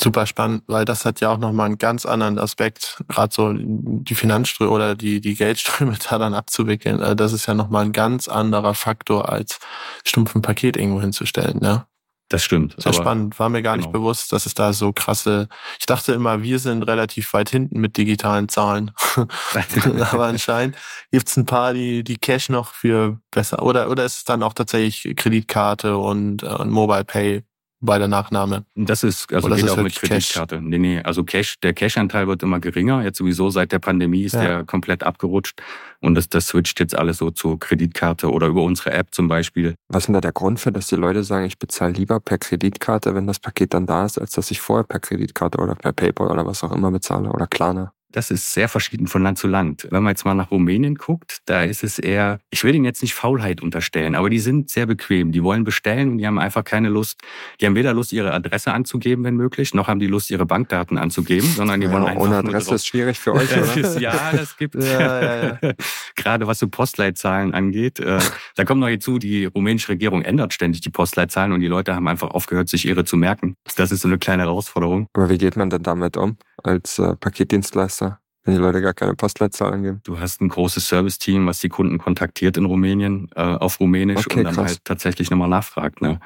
super 0.00 0.26
spannend, 0.26 0.64
weil 0.66 0.84
das 0.84 1.04
hat 1.04 1.20
ja 1.20 1.30
auch 1.30 1.38
nochmal 1.38 1.66
einen 1.66 1.78
ganz 1.78 2.06
anderen 2.06 2.38
Aspekt, 2.38 3.02
gerade 3.08 3.32
so 3.32 3.52
die 3.54 4.14
Finanzströme 4.14 4.70
oder 4.70 4.94
die, 4.94 5.20
die 5.20 5.34
Geldströme 5.34 5.96
da 6.10 6.18
dann 6.18 6.34
abzuwickeln. 6.34 7.00
Also 7.00 7.14
das 7.14 7.32
ist 7.32 7.46
ja 7.46 7.54
nochmal 7.54 7.84
ein 7.84 7.92
ganz 7.92 8.28
anderer 8.28 8.74
Faktor, 8.74 9.28
als 9.28 9.58
stumpf 10.04 10.34
ein 10.34 10.42
Paket 10.42 10.76
irgendwo 10.76 11.00
hinzustellen. 11.00 11.60
Ja? 11.62 11.86
Das 12.32 12.42
stimmt. 12.42 12.74
Sehr 12.78 12.94
spannend. 12.94 13.38
War 13.38 13.50
mir 13.50 13.60
gar 13.60 13.74
genau. 13.76 13.88
nicht 13.88 13.92
bewusst, 13.92 14.32
dass 14.32 14.46
es 14.46 14.54
da 14.54 14.72
so 14.72 14.94
krasse. 14.94 15.48
Ich 15.78 15.84
dachte 15.84 16.14
immer, 16.14 16.42
wir 16.42 16.58
sind 16.58 16.82
relativ 16.84 17.34
weit 17.34 17.50
hinten 17.50 17.78
mit 17.78 17.98
digitalen 17.98 18.48
Zahlen. 18.48 18.92
Aber 20.10 20.26
anscheinend 20.26 20.76
gibt's 21.10 21.36
ein 21.36 21.44
paar, 21.44 21.74
die, 21.74 22.02
die 22.02 22.16
Cash 22.16 22.48
noch 22.48 22.72
für 22.72 23.20
besser. 23.30 23.62
Oder, 23.62 23.90
oder 23.90 24.06
ist 24.06 24.16
es 24.16 24.24
dann 24.24 24.42
auch 24.42 24.54
tatsächlich 24.54 25.14
Kreditkarte 25.14 25.98
und, 25.98 26.42
äh, 26.42 26.46
und 26.46 26.70
Mobile 26.70 27.04
Pay 27.04 27.44
bei 27.82 27.98
der 27.98 28.08
Nachnahme. 28.08 28.64
Das 28.74 29.02
ist, 29.02 29.32
also 29.32 29.48
Oder 29.48 29.56
geht 29.56 29.68
auch 29.68 29.76
mit 29.76 29.94
Kreditkarte. 29.94 30.56
Cash? 30.56 30.64
Nee, 30.64 30.78
nee, 30.78 31.02
also 31.02 31.24
Cash, 31.24 31.58
der 31.60 31.74
Cash-Anteil 31.74 32.28
wird 32.28 32.42
immer 32.42 32.60
geringer. 32.60 33.02
Jetzt 33.02 33.18
sowieso 33.18 33.50
seit 33.50 33.72
der 33.72 33.80
Pandemie 33.80 34.22
ist 34.22 34.34
ja. 34.34 34.42
der 34.42 34.64
komplett 34.64 35.02
abgerutscht. 35.02 35.60
Und 36.00 36.14
das, 36.14 36.28
das 36.28 36.46
switcht 36.46 36.80
jetzt 36.80 36.96
alles 36.96 37.18
so 37.18 37.30
zur 37.30 37.58
Kreditkarte 37.58 38.30
oder 38.30 38.46
über 38.46 38.62
unsere 38.62 38.92
App 38.92 39.08
zum 39.10 39.28
Beispiel. 39.28 39.74
Was 39.88 40.04
ist 40.04 40.06
denn 40.06 40.14
da 40.14 40.20
der 40.20 40.32
Grund 40.32 40.60
für, 40.60 40.72
dass 40.72 40.86
die 40.86 40.96
Leute 40.96 41.24
sagen, 41.24 41.44
ich 41.44 41.58
bezahle 41.58 41.92
lieber 41.92 42.20
per 42.20 42.38
Kreditkarte, 42.38 43.14
wenn 43.14 43.26
das 43.26 43.40
Paket 43.40 43.74
dann 43.74 43.86
da 43.86 44.06
ist, 44.06 44.18
als 44.18 44.30
dass 44.30 44.50
ich 44.50 44.60
vorher 44.60 44.84
per 44.84 45.00
Kreditkarte 45.00 45.58
oder 45.58 45.74
per 45.74 45.92
PayPal 45.92 46.28
oder 46.28 46.46
was 46.46 46.62
auch 46.62 46.72
immer 46.72 46.90
bezahle 46.90 47.30
oder 47.30 47.46
Klarna? 47.48 47.92
Das 48.12 48.30
ist 48.30 48.52
sehr 48.52 48.68
verschieden 48.68 49.06
von 49.06 49.22
Land 49.22 49.38
zu 49.38 49.48
Land. 49.48 49.88
Wenn 49.90 50.02
man 50.02 50.10
jetzt 50.10 50.24
mal 50.24 50.34
nach 50.34 50.50
Rumänien 50.50 50.96
guckt, 50.96 51.38
da 51.46 51.62
ist 51.62 51.82
es 51.82 51.98
eher, 51.98 52.38
ich 52.50 52.62
will 52.62 52.74
ihnen 52.74 52.84
jetzt 52.84 53.02
nicht 53.02 53.14
Faulheit 53.14 53.62
unterstellen, 53.62 54.14
aber 54.14 54.28
die 54.28 54.38
sind 54.38 54.70
sehr 54.70 54.86
bequem. 54.86 55.32
Die 55.32 55.42
wollen 55.42 55.64
bestellen 55.64 56.10
und 56.10 56.18
die 56.18 56.26
haben 56.26 56.38
einfach 56.38 56.62
keine 56.64 56.90
Lust. 56.90 57.20
Die 57.60 57.66
haben 57.66 57.74
weder 57.74 57.94
Lust, 57.94 58.12
ihre 58.12 58.32
Adresse 58.32 58.72
anzugeben, 58.72 59.24
wenn 59.24 59.36
möglich, 59.36 59.72
noch 59.74 59.88
haben 59.88 60.00
die 60.00 60.06
Lust, 60.06 60.30
ihre 60.30 60.44
Bankdaten 60.44 60.98
anzugeben, 60.98 61.48
sondern 61.48 61.80
die 61.80 61.86
ja, 61.86 61.92
wollen 61.92 62.04
einfach. 62.04 62.22
Ohne 62.22 62.36
Adresse 62.36 62.74
ist 62.74 62.86
schwierig 62.86 63.18
für 63.18 63.32
euch, 63.32 63.50
oder? 63.56 63.98
ja, 63.98 64.32
das 64.32 64.56
gibt 64.56 64.74
ja, 64.74 65.44
ja. 65.44 65.58
Gerade 66.16 66.46
was 66.46 66.58
so 66.58 66.68
Postleitzahlen 66.68 67.54
angeht. 67.54 67.98
Äh, 67.98 68.18
da 68.56 68.64
kommt 68.64 68.80
noch 68.80 68.88
hinzu, 68.88 69.18
die 69.18 69.46
rumänische 69.46 69.88
Regierung 69.88 70.22
ändert 70.22 70.52
ständig 70.52 70.82
die 70.82 70.90
Postleitzahlen 70.90 71.52
und 71.52 71.60
die 71.60 71.66
Leute 71.66 71.94
haben 71.94 72.08
einfach 72.08 72.30
aufgehört, 72.30 72.68
sich 72.68 72.86
ihre 72.86 73.04
zu 73.04 73.16
merken. 73.16 73.56
Das 73.76 73.90
ist 73.90 74.02
so 74.02 74.08
eine 74.08 74.18
kleine 74.18 74.42
Herausforderung. 74.42 75.06
Aber 75.14 75.30
wie 75.30 75.38
geht 75.38 75.56
man 75.56 75.70
denn 75.70 75.82
damit 75.82 76.16
um 76.16 76.36
als 76.62 76.98
äh, 76.98 77.16
Paketdienstleister? 77.16 78.01
Wenn 78.44 78.54
die 78.54 78.60
Leute 78.60 78.80
gar 78.82 78.94
keine 78.94 79.14
Postleitzahl 79.14 79.72
angeben. 79.72 80.00
Du 80.04 80.18
hast 80.18 80.40
ein 80.40 80.48
großes 80.48 80.88
Service-Team, 80.88 81.46
was 81.46 81.60
die 81.60 81.68
Kunden 81.68 81.98
kontaktiert 81.98 82.56
in 82.56 82.64
Rumänien 82.64 83.30
äh, 83.36 83.40
auf 83.40 83.78
Rumänisch 83.78 84.26
okay, 84.26 84.38
und 84.38 84.44
dann 84.44 84.54
krass. 84.54 84.66
halt 84.66 84.84
tatsächlich 84.84 85.30
nochmal 85.30 85.48
nachfragt. 85.48 86.02
Ne? 86.02 86.20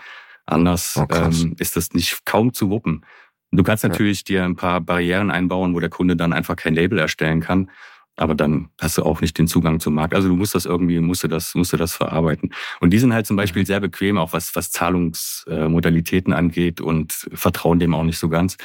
Anders 0.46 0.96
oh, 0.96 1.07
ähm, 1.12 1.57
ist 1.59 1.76
das 1.76 1.92
nicht 1.92 2.24
kaum 2.24 2.55
zu 2.55 2.70
wuppen. 2.70 3.05
Du 3.52 3.62
kannst 3.62 3.85
natürlich 3.85 4.20
ja. 4.20 4.24
dir 4.24 4.44
ein 4.44 4.57
paar 4.57 4.81
Barrieren 4.81 5.31
einbauen, 5.31 5.74
wo 5.74 5.81
der 5.81 5.90
Kunde 5.90 6.16
dann 6.16 6.33
einfach 6.33 6.57
kein 6.57 6.74
Label 6.74 6.98
erstellen 6.98 7.40
kann. 7.40 7.70
Aber 8.18 8.35
dann 8.35 8.70
hast 8.81 8.96
du 8.96 9.02
auch 9.02 9.20
nicht 9.20 9.37
den 9.37 9.46
Zugang 9.46 9.79
zum 9.79 9.94
Markt. 9.94 10.14
Also 10.14 10.29
du 10.29 10.37
musst 10.37 10.55
das 10.55 10.64
irgendwie, 10.64 11.00
musst 11.00 11.22
du 11.22 11.29
das, 11.29 11.55
musst 11.55 11.74
du 11.74 11.76
das 11.76 11.92
verarbeiten. 11.92 12.55
Und 12.81 12.90
die 12.90 12.98
sind 12.98 13.12
halt 13.12 13.26
zum 13.26 13.37
Beispiel 13.37 13.66
sehr 13.66 13.81
bequem, 13.81 14.16
auch 14.16 14.33
was, 14.33 14.57
was 14.57 14.70
Zahlungsmodalitäten 14.70 16.33
angeht 16.33 16.81
und 16.81 17.12
vertrauen 17.12 17.79
dem 17.79 17.94
auch 17.94 18.05
nicht 18.05 18.18
so 18.18 18.31
ganz. 18.31 18.57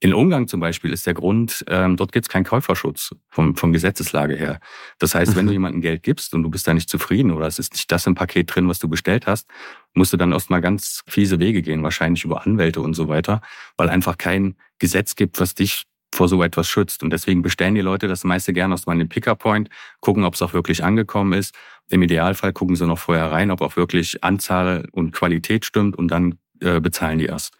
In 0.00 0.12
Ungarn 0.12 0.48
zum 0.48 0.60
Beispiel 0.60 0.92
ist 0.92 1.06
der 1.06 1.14
Grund, 1.14 1.64
ähm, 1.68 1.96
dort 1.96 2.12
gibt 2.12 2.26
es 2.26 2.28
keinen 2.28 2.44
Käuferschutz 2.44 3.14
vom, 3.30 3.56
vom 3.56 3.72
Gesetzeslage 3.72 4.34
her. 4.34 4.60
Das 4.98 5.14
heißt, 5.14 5.34
wenn 5.36 5.46
du 5.46 5.52
mhm. 5.52 5.54
jemandem 5.54 5.80
Geld 5.80 6.02
gibst 6.02 6.34
und 6.34 6.42
du 6.42 6.50
bist 6.50 6.66
da 6.66 6.74
nicht 6.74 6.90
zufrieden 6.90 7.30
oder 7.30 7.46
es 7.46 7.58
ist 7.58 7.72
nicht 7.72 7.90
das 7.90 8.06
im 8.06 8.14
Paket 8.14 8.54
drin, 8.54 8.68
was 8.68 8.78
du 8.78 8.88
bestellt 8.88 9.26
hast, 9.26 9.48
musst 9.94 10.12
du 10.12 10.16
dann 10.16 10.32
erstmal 10.32 10.60
ganz 10.60 11.02
fiese 11.06 11.38
Wege 11.38 11.62
gehen, 11.62 11.82
wahrscheinlich 11.82 12.24
über 12.24 12.44
Anwälte 12.44 12.80
und 12.80 12.94
so 12.94 13.08
weiter, 13.08 13.40
weil 13.76 13.88
einfach 13.88 14.18
kein 14.18 14.56
Gesetz 14.78 15.14
gibt, 15.14 15.40
was 15.40 15.54
dich 15.54 15.84
vor 16.14 16.28
so 16.28 16.42
etwas 16.42 16.68
schützt. 16.68 17.02
Und 17.02 17.10
deswegen 17.10 17.42
bestellen 17.42 17.74
die 17.74 17.80
Leute 17.80 18.08
das 18.08 18.24
meiste 18.24 18.52
gerne 18.52 18.74
aus 18.74 18.86
meinem 18.86 19.08
Pickup-Point, 19.08 19.68
gucken, 20.00 20.24
ob 20.24 20.34
es 20.34 20.42
auch 20.42 20.52
wirklich 20.52 20.84
angekommen 20.84 21.32
ist. 21.32 21.54
Im 21.90 22.02
Idealfall 22.02 22.52
gucken 22.52 22.76
sie 22.76 22.86
noch 22.86 22.98
vorher 22.98 23.30
rein, 23.30 23.50
ob 23.50 23.60
auch 23.60 23.76
wirklich 23.76 24.22
Anzahl 24.22 24.88
und 24.92 25.12
Qualität 25.12 25.64
stimmt 25.64 25.96
und 25.96 26.08
dann 26.08 26.38
äh, 26.60 26.80
bezahlen 26.80 27.18
die 27.18 27.26
erst. 27.26 27.52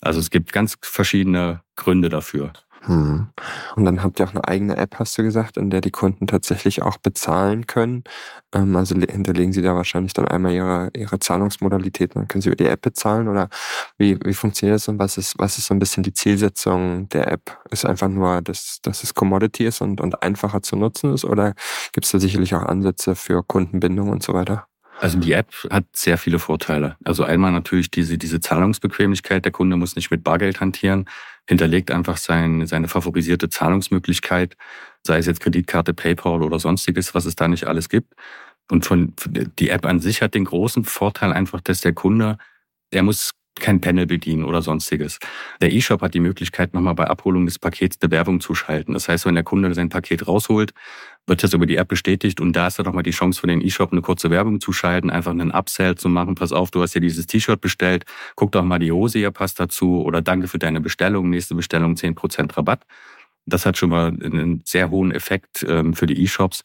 Also 0.00 0.20
es 0.20 0.30
gibt 0.30 0.52
ganz 0.52 0.76
verschiedene 0.82 1.62
Gründe 1.76 2.08
dafür. 2.08 2.52
Hm. 2.82 3.28
Und 3.76 3.84
dann 3.84 4.02
habt 4.02 4.18
ihr 4.18 4.26
auch 4.26 4.30
eine 4.30 4.48
eigene 4.48 4.76
App, 4.78 4.98
hast 4.98 5.18
du 5.18 5.22
gesagt, 5.22 5.58
in 5.58 5.68
der 5.68 5.82
die 5.82 5.90
Kunden 5.90 6.26
tatsächlich 6.26 6.80
auch 6.82 6.96
bezahlen 6.96 7.66
können. 7.66 8.04
Ähm, 8.54 8.74
also 8.74 8.94
hinterlegen 8.94 9.52
sie 9.52 9.60
da 9.60 9.74
wahrscheinlich 9.74 10.14
dann 10.14 10.26
einmal 10.26 10.52
ihre, 10.52 10.90
ihre 10.96 11.18
Zahlungsmodalitäten, 11.18 12.20
dann 12.20 12.28
können 12.28 12.40
sie 12.40 12.48
über 12.48 12.56
die 12.56 12.66
App 12.66 12.80
bezahlen 12.80 13.28
oder 13.28 13.50
wie, 13.98 14.18
wie 14.24 14.32
funktioniert 14.32 14.76
das 14.76 14.88
und 14.88 14.98
was 14.98 15.18
ist, 15.18 15.38
was 15.38 15.58
ist 15.58 15.66
so 15.66 15.74
ein 15.74 15.78
bisschen 15.78 16.02
die 16.02 16.14
Zielsetzung 16.14 17.08
der 17.10 17.30
App? 17.30 17.58
Ist 17.70 17.84
einfach 17.84 18.08
nur, 18.08 18.40
dass, 18.40 18.78
dass 18.82 19.02
es 19.04 19.12
Commodity 19.14 19.66
ist 19.66 19.82
und, 19.82 20.00
und 20.00 20.22
einfacher 20.22 20.62
zu 20.62 20.76
nutzen 20.76 21.12
ist 21.12 21.24
oder 21.26 21.54
gibt 21.92 22.06
es 22.06 22.12
da 22.12 22.18
sicherlich 22.18 22.54
auch 22.54 22.62
Ansätze 22.62 23.14
für 23.14 23.42
Kundenbindung 23.44 24.08
und 24.08 24.22
so 24.22 24.32
weiter? 24.32 24.69
Also 25.00 25.18
die 25.18 25.32
App 25.32 25.54
hat 25.70 25.86
sehr 25.94 26.18
viele 26.18 26.38
Vorteile. 26.38 26.96
Also 27.04 27.24
einmal 27.24 27.52
natürlich 27.52 27.90
diese, 27.90 28.18
diese 28.18 28.38
Zahlungsbequemlichkeit. 28.38 29.46
Der 29.46 29.52
Kunde 29.52 29.76
muss 29.76 29.96
nicht 29.96 30.10
mit 30.10 30.22
Bargeld 30.22 30.60
hantieren, 30.60 31.06
hinterlegt 31.48 31.90
einfach 31.90 32.18
sein, 32.18 32.66
seine 32.66 32.86
favorisierte 32.86 33.48
Zahlungsmöglichkeit, 33.48 34.58
sei 35.06 35.16
es 35.16 35.24
jetzt 35.24 35.40
Kreditkarte, 35.40 35.94
PayPal 35.94 36.42
oder 36.42 36.58
sonstiges, 36.58 37.14
was 37.14 37.24
es 37.24 37.34
da 37.34 37.48
nicht 37.48 37.66
alles 37.66 37.88
gibt. 37.88 38.12
Und 38.70 38.84
von, 38.84 39.14
die 39.58 39.70
App 39.70 39.86
an 39.86 40.00
sich 40.00 40.20
hat 40.20 40.34
den 40.34 40.44
großen 40.44 40.84
Vorteil 40.84 41.32
einfach, 41.32 41.62
dass 41.62 41.80
der 41.80 41.94
Kunde, 41.94 42.36
der 42.92 43.02
muss 43.02 43.30
kein 43.58 43.80
Panel 43.80 44.06
bedienen 44.06 44.44
oder 44.44 44.62
sonstiges. 44.62 45.18
Der 45.60 45.72
E-Shop 45.72 46.02
hat 46.02 46.14
die 46.14 46.20
Möglichkeit, 46.20 46.72
nochmal 46.72 46.94
bei 46.94 47.06
Abholung 47.06 47.46
des 47.46 47.58
Pakets 47.58 47.98
eine 48.00 48.10
Werbung 48.10 48.40
zu 48.40 48.54
schalten. 48.54 48.94
Das 48.94 49.08
heißt, 49.08 49.26
wenn 49.26 49.34
der 49.34 49.44
Kunde 49.44 49.72
sein 49.74 49.88
Paket 49.88 50.26
rausholt, 50.26 50.72
wird 51.26 51.42
das 51.42 51.52
über 51.52 51.66
die 51.66 51.76
App 51.76 51.88
bestätigt 51.88 52.40
und 52.40 52.54
da 52.54 52.66
ist 52.66 52.78
dann 52.78 52.86
nochmal 52.86 53.02
die 53.02 53.10
Chance 53.10 53.40
für 53.40 53.46
den 53.46 53.60
E-Shop, 53.60 53.92
eine 53.92 54.00
kurze 54.02 54.30
Werbung 54.30 54.60
zu 54.60 54.72
schalten, 54.72 55.10
einfach 55.10 55.32
einen 55.32 55.50
Upsell 55.50 55.94
zu 55.96 56.08
machen. 56.08 56.34
Pass 56.34 56.52
auf, 56.52 56.70
du 56.70 56.82
hast 56.82 56.94
ja 56.94 57.00
dieses 57.00 57.26
T-Shirt 57.26 57.60
bestellt, 57.60 58.04
guck 58.36 58.52
doch 58.52 58.64
mal 58.64 58.78
die 58.78 58.92
Hose, 58.92 59.18
ihr 59.18 59.30
passt 59.30 59.60
dazu 59.60 60.02
oder 60.02 60.22
danke 60.22 60.48
für 60.48 60.58
deine 60.58 60.80
Bestellung, 60.80 61.30
nächste 61.30 61.54
Bestellung 61.54 61.94
10% 61.94 62.56
Rabatt. 62.56 62.84
Das 63.46 63.66
hat 63.66 63.76
schon 63.76 63.90
mal 63.90 64.08
einen 64.08 64.62
sehr 64.64 64.90
hohen 64.90 65.12
Effekt 65.12 65.64
ähm, 65.68 65.94
für 65.94 66.06
die 66.06 66.22
E-Shops. 66.22 66.62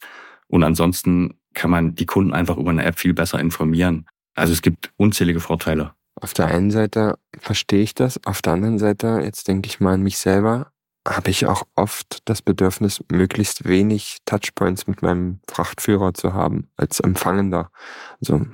Und 0.48 0.62
ansonsten 0.62 1.38
kann 1.54 1.70
man 1.70 1.94
die 1.94 2.06
Kunden 2.06 2.32
einfach 2.32 2.56
über 2.56 2.70
eine 2.70 2.84
App 2.84 2.98
viel 2.98 3.14
besser 3.14 3.40
informieren. 3.40 4.06
Also 4.34 4.52
es 4.52 4.62
gibt 4.62 4.92
unzählige 4.96 5.40
Vorteile. 5.40 5.92
Auf 6.20 6.32
der 6.32 6.46
einen 6.46 6.70
Seite 6.70 7.18
verstehe 7.38 7.82
ich 7.82 7.94
das, 7.94 8.18
auf 8.24 8.40
der 8.42 8.54
anderen 8.54 8.78
Seite, 8.78 9.20
jetzt 9.22 9.48
denke 9.48 9.68
ich 9.68 9.80
mal 9.80 9.94
an 9.94 10.02
mich 10.02 10.18
selber, 10.18 10.72
habe 11.06 11.30
ich 11.30 11.46
auch 11.46 11.64
oft 11.76 12.20
das 12.24 12.42
Bedürfnis, 12.42 13.04
möglichst 13.10 13.66
wenig 13.68 14.18
Touchpoints 14.24 14.86
mit 14.86 15.02
meinem 15.02 15.40
Frachtführer 15.48 16.14
zu 16.14 16.32
haben 16.32 16.68
als 16.76 17.00
Empfangender. 17.00 17.70
Also 18.20 18.46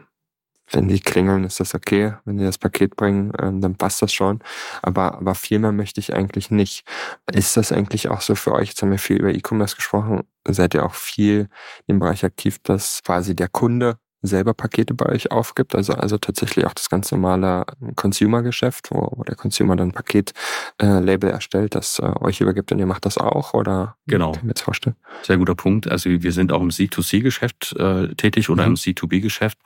wenn 0.73 0.89
die 0.89 1.01
klingeln, 1.01 1.45
ist 1.45 1.61
das 1.61 1.75
okay. 1.75 2.15
Wenn 2.25 2.39
die 2.39 2.45
das 2.45 2.59
Paket 2.59 2.97
bringen, 2.97 3.33
ähm, 3.39 3.61
dann 3.61 3.77
passt 3.77 4.03
das 4.03 4.13
schon. 4.13 4.41
Aber, 4.83 5.15
aber 5.17 5.35
viel 5.35 5.59
mehr 5.59 5.73
möchte 5.73 6.01
ich 6.01 6.15
eigentlich 6.15 6.51
nicht. 6.51 6.87
Ist 7.33 7.57
das 7.57 7.73
eigentlich 7.73 8.09
auch 8.09 8.21
so 8.23 8.35
für 8.35 8.53
euch? 8.53 8.71
Jetzt 8.71 8.83
haben 8.83 8.91
wir 8.91 8.99
viel 8.99 9.19
über 9.19 9.31
E-Commerce 9.31 9.77
gesprochen. 9.77 10.23
Seid 10.49 10.75
ihr 10.75 10.85
auch 10.85 10.95
viel 10.95 11.49
im 11.87 11.99
Bereich 11.99 12.25
aktiv, 12.25 12.59
dass 12.63 13.03
quasi 13.03 13.37
der 13.37 13.49
Kunde 13.49 13.99
selber 14.23 14.55
Pakete 14.55 14.95
bei 14.95 15.07
euch 15.07 15.31
aufgibt, 15.31 15.75
also, 15.75 15.95
also 15.95 16.17
tatsächlich 16.17 16.65
auch 16.65 16.75
das 16.75 16.89
ganz 16.89 17.11
normale 17.11 17.65
Consumer-Geschäft, 17.97 18.91
wo, 18.91 19.13
wo 19.17 19.25
der 19.25 19.35
Consumer 19.35 19.77
dann 19.77 19.93
Paket-Label 19.93 21.31
äh, 21.31 21.33
erstellt, 21.33 21.75
das 21.75 21.99
äh, 21.99 22.13
euch 22.21 22.41
übergibt 22.41 22.73
und 22.73 22.79
ihr 22.79 22.87
macht 22.87 23.05
das 23.05 23.19
auch 23.19 23.53
oder 23.55 23.97
genau. 24.07 24.33
kann 24.33 24.45
mir 24.45 24.51
jetzt 24.51 24.63
vorstellen? 24.63 24.97
Sehr 25.23 25.39
guter 25.39 25.55
Punkt. 25.55 25.91
Also 25.91 26.11
wir 26.11 26.33
sind 26.33 26.53
auch 26.53 26.63
im 26.63 26.71
C2C-Geschäft 26.71 27.75
äh, 27.79 28.15
tätig 28.15 28.49
oder 28.49 28.65
mhm. 28.65 28.71
im 28.71 28.75
C2B-Geschäft. 28.77 29.59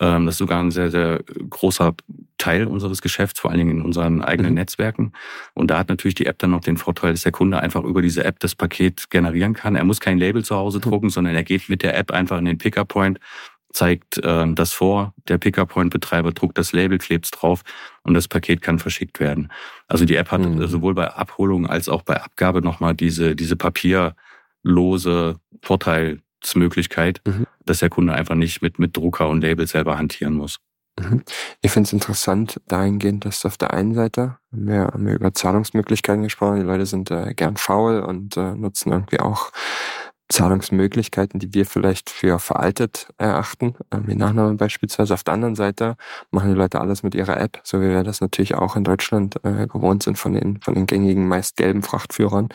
Ähm, 0.00 0.26
das 0.26 0.36
ist 0.36 0.38
sogar 0.38 0.60
ein 0.60 0.70
sehr, 0.70 0.90
sehr 0.90 1.20
großer 1.50 1.94
Teil 2.38 2.66
unseres 2.66 3.02
Geschäfts, 3.02 3.40
vor 3.40 3.50
allen 3.50 3.58
Dingen 3.58 3.78
in 3.78 3.82
unseren 3.82 4.22
eigenen 4.22 4.52
mhm. 4.52 4.58
Netzwerken. 4.58 5.12
Und 5.54 5.70
da 5.70 5.78
hat 5.78 5.88
natürlich 5.88 6.14
die 6.14 6.26
App 6.26 6.38
dann 6.38 6.50
noch 6.50 6.60
den 6.60 6.76
Vorteil, 6.76 7.12
dass 7.12 7.22
der 7.22 7.32
Kunde 7.32 7.60
einfach 7.60 7.84
über 7.84 8.00
diese 8.00 8.24
App 8.24 8.38
das 8.40 8.54
Paket 8.54 9.10
generieren 9.10 9.54
kann. 9.54 9.76
Er 9.76 9.84
muss 9.84 10.00
kein 10.00 10.18
Label 10.18 10.44
zu 10.44 10.56
Hause 10.56 10.78
mhm. 10.78 10.82
drucken, 10.82 11.10
sondern 11.10 11.34
er 11.34 11.44
geht 11.44 11.68
mit 11.68 11.82
der 11.82 11.96
App 11.98 12.10
einfach 12.10 12.38
in 12.38 12.44
den 12.44 12.58
Pickup-Point 12.58 13.18
zeigt 13.72 14.18
äh, 14.18 14.46
das 14.54 14.72
vor, 14.72 15.14
der 15.28 15.38
Pickup-Point-Betreiber 15.38 16.32
druckt 16.32 16.58
das 16.58 16.72
Label, 16.72 16.98
klebt's 16.98 17.30
drauf 17.30 17.62
und 18.02 18.14
das 18.14 18.28
Paket 18.28 18.62
kann 18.62 18.78
verschickt 18.78 19.20
werden. 19.20 19.50
Also 19.86 20.04
die 20.04 20.16
App 20.16 20.30
hat 20.30 20.40
mhm. 20.40 20.66
sowohl 20.66 20.94
bei 20.94 21.12
Abholung 21.12 21.66
als 21.66 21.88
auch 21.88 22.02
bei 22.02 22.20
Abgabe 22.22 22.62
nochmal 22.62 22.94
diese, 22.94 23.36
diese 23.36 23.56
papierlose 23.56 25.36
Vorteilsmöglichkeit, 25.62 27.20
mhm. 27.26 27.46
dass 27.64 27.80
der 27.80 27.90
Kunde 27.90 28.14
einfach 28.14 28.34
nicht 28.34 28.62
mit, 28.62 28.78
mit 28.78 28.96
Drucker 28.96 29.28
und 29.28 29.42
Label 29.42 29.66
selber 29.66 29.98
hantieren 29.98 30.34
muss. 30.34 30.58
Mhm. 30.98 31.22
Ich 31.60 31.70
finde 31.70 31.86
es 31.86 31.92
interessant 31.92 32.60
dahingehend, 32.66 33.24
dass 33.24 33.44
auf 33.44 33.56
der 33.56 33.72
einen 33.72 33.94
Seite 33.94 34.38
haben 34.52 34.66
wir, 34.66 34.80
haben 34.86 35.06
wir 35.06 35.14
über 35.14 35.32
Zahlungsmöglichkeiten 35.32 36.22
gesprochen. 36.22 36.56
Die 36.56 36.66
Leute 36.66 36.86
sind 36.86 37.10
äh, 37.10 37.34
gern 37.34 37.56
faul 37.56 38.00
und 38.00 38.36
äh, 38.36 38.54
nutzen 38.54 38.92
irgendwie 38.92 39.20
auch 39.20 39.52
Zahlungsmöglichkeiten, 40.28 41.40
die 41.40 41.54
wir 41.54 41.64
vielleicht 41.64 42.10
für 42.10 42.38
veraltet 42.38 43.08
erachten, 43.16 43.74
ähm, 43.90 44.04
wie 44.06 44.14
Nachname 44.14 44.54
beispielsweise. 44.54 45.14
Auf 45.14 45.24
der 45.24 45.34
anderen 45.34 45.54
Seite 45.54 45.96
machen 46.30 46.50
die 46.50 46.56
Leute 46.56 46.80
alles 46.80 47.02
mit 47.02 47.14
ihrer 47.14 47.40
App, 47.40 47.60
so 47.64 47.80
wie 47.80 47.88
wir 47.88 48.04
das 48.04 48.20
natürlich 48.20 48.54
auch 48.54 48.76
in 48.76 48.84
Deutschland 48.84 49.36
äh, 49.44 49.66
gewohnt 49.66 50.02
sind 50.02 50.18
von 50.18 50.34
den, 50.34 50.60
von 50.60 50.74
den 50.74 50.86
gängigen, 50.86 51.26
meist 51.26 51.56
gelben 51.56 51.82
Frachtführern, 51.82 52.48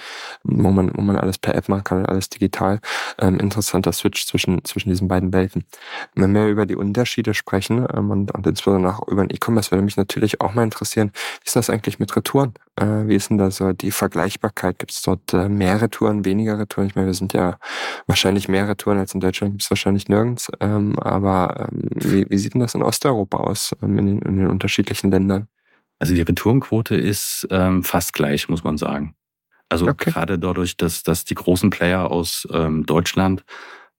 wo 0.43 0.69
man, 0.69 0.91
wo 0.95 1.01
man 1.01 1.17
alles 1.17 1.39
per 1.39 1.55
App 1.55 1.67
machen 1.67 1.83
kann, 1.83 2.05
alles 2.05 2.29
digital. 2.29 2.79
Ähm, 3.19 3.39
interessanter 3.39 3.91
Switch 3.91 4.27
zwischen, 4.27 4.63
zwischen 4.65 4.89
diesen 4.89 5.07
beiden 5.07 5.33
Welten. 5.33 5.65
Wenn 6.13 6.33
wir 6.33 6.47
über 6.47 6.67
die 6.67 6.75
Unterschiede 6.75 7.33
sprechen 7.33 7.87
ähm, 7.91 8.11
und, 8.11 8.31
und 8.31 8.45
insbesondere 8.45 8.95
auch 8.95 9.07
über 9.07 9.25
den 9.25 9.35
E-Commerce, 9.35 9.71
würde 9.71 9.83
mich 9.83 9.97
natürlich 9.97 10.41
auch 10.41 10.53
mal 10.53 10.63
interessieren, 10.63 11.11
wie 11.41 11.47
ist 11.47 11.55
das 11.55 11.71
eigentlich 11.71 11.97
mit 11.97 12.15
Retouren? 12.15 12.53
Äh, 12.75 13.07
wie 13.07 13.15
ist 13.15 13.29
denn 13.29 13.37
da 13.37 13.51
so 13.51 13.71
die 13.73 13.91
Vergleichbarkeit? 13.91 14.79
Gibt 14.79 14.91
es 14.91 15.01
dort 15.01 15.33
äh, 15.33 15.47
mehr 15.47 15.81
Retouren, 15.81 16.25
weniger 16.25 16.57
Retouren? 16.57 16.87
Ich 16.87 16.95
meine, 16.95 17.07
wir 17.07 17.13
sind 17.13 17.33
ja 17.33 17.57
wahrscheinlich 18.07 18.47
mehr 18.47 18.67
Retouren 18.67 18.97
als 18.97 19.13
in 19.13 19.19
Deutschland, 19.19 19.53
gibt 19.53 19.63
es 19.63 19.69
wahrscheinlich 19.69 20.09
nirgends. 20.09 20.51
Ähm, 20.59 20.97
aber 20.99 21.69
ähm, 21.71 21.89
wie, 21.93 22.29
wie 22.29 22.37
sieht 22.37 22.55
denn 22.55 22.61
das 22.61 22.73
in 22.73 22.81
Osteuropa 22.81 23.37
aus, 23.37 23.75
ähm, 23.83 23.99
in, 23.99 24.05
den, 24.07 24.21
in 24.23 24.37
den 24.37 24.47
unterschiedlichen 24.47 25.11
Ländern? 25.11 25.47
Also 25.99 26.15
die 26.15 26.21
Retourenquote 26.21 26.95
ist 26.95 27.47
ähm, 27.51 27.83
fast 27.83 28.13
gleich, 28.13 28.49
muss 28.49 28.63
man 28.63 28.77
sagen. 28.77 29.15
Also 29.69 29.87
okay. 29.87 30.11
gerade 30.11 30.39
dadurch, 30.39 30.75
dass, 30.75 31.03
dass 31.03 31.25
die 31.25 31.35
großen 31.35 31.69
Player 31.69 32.11
aus 32.11 32.47
ähm, 32.51 32.85
Deutschland 32.85 33.43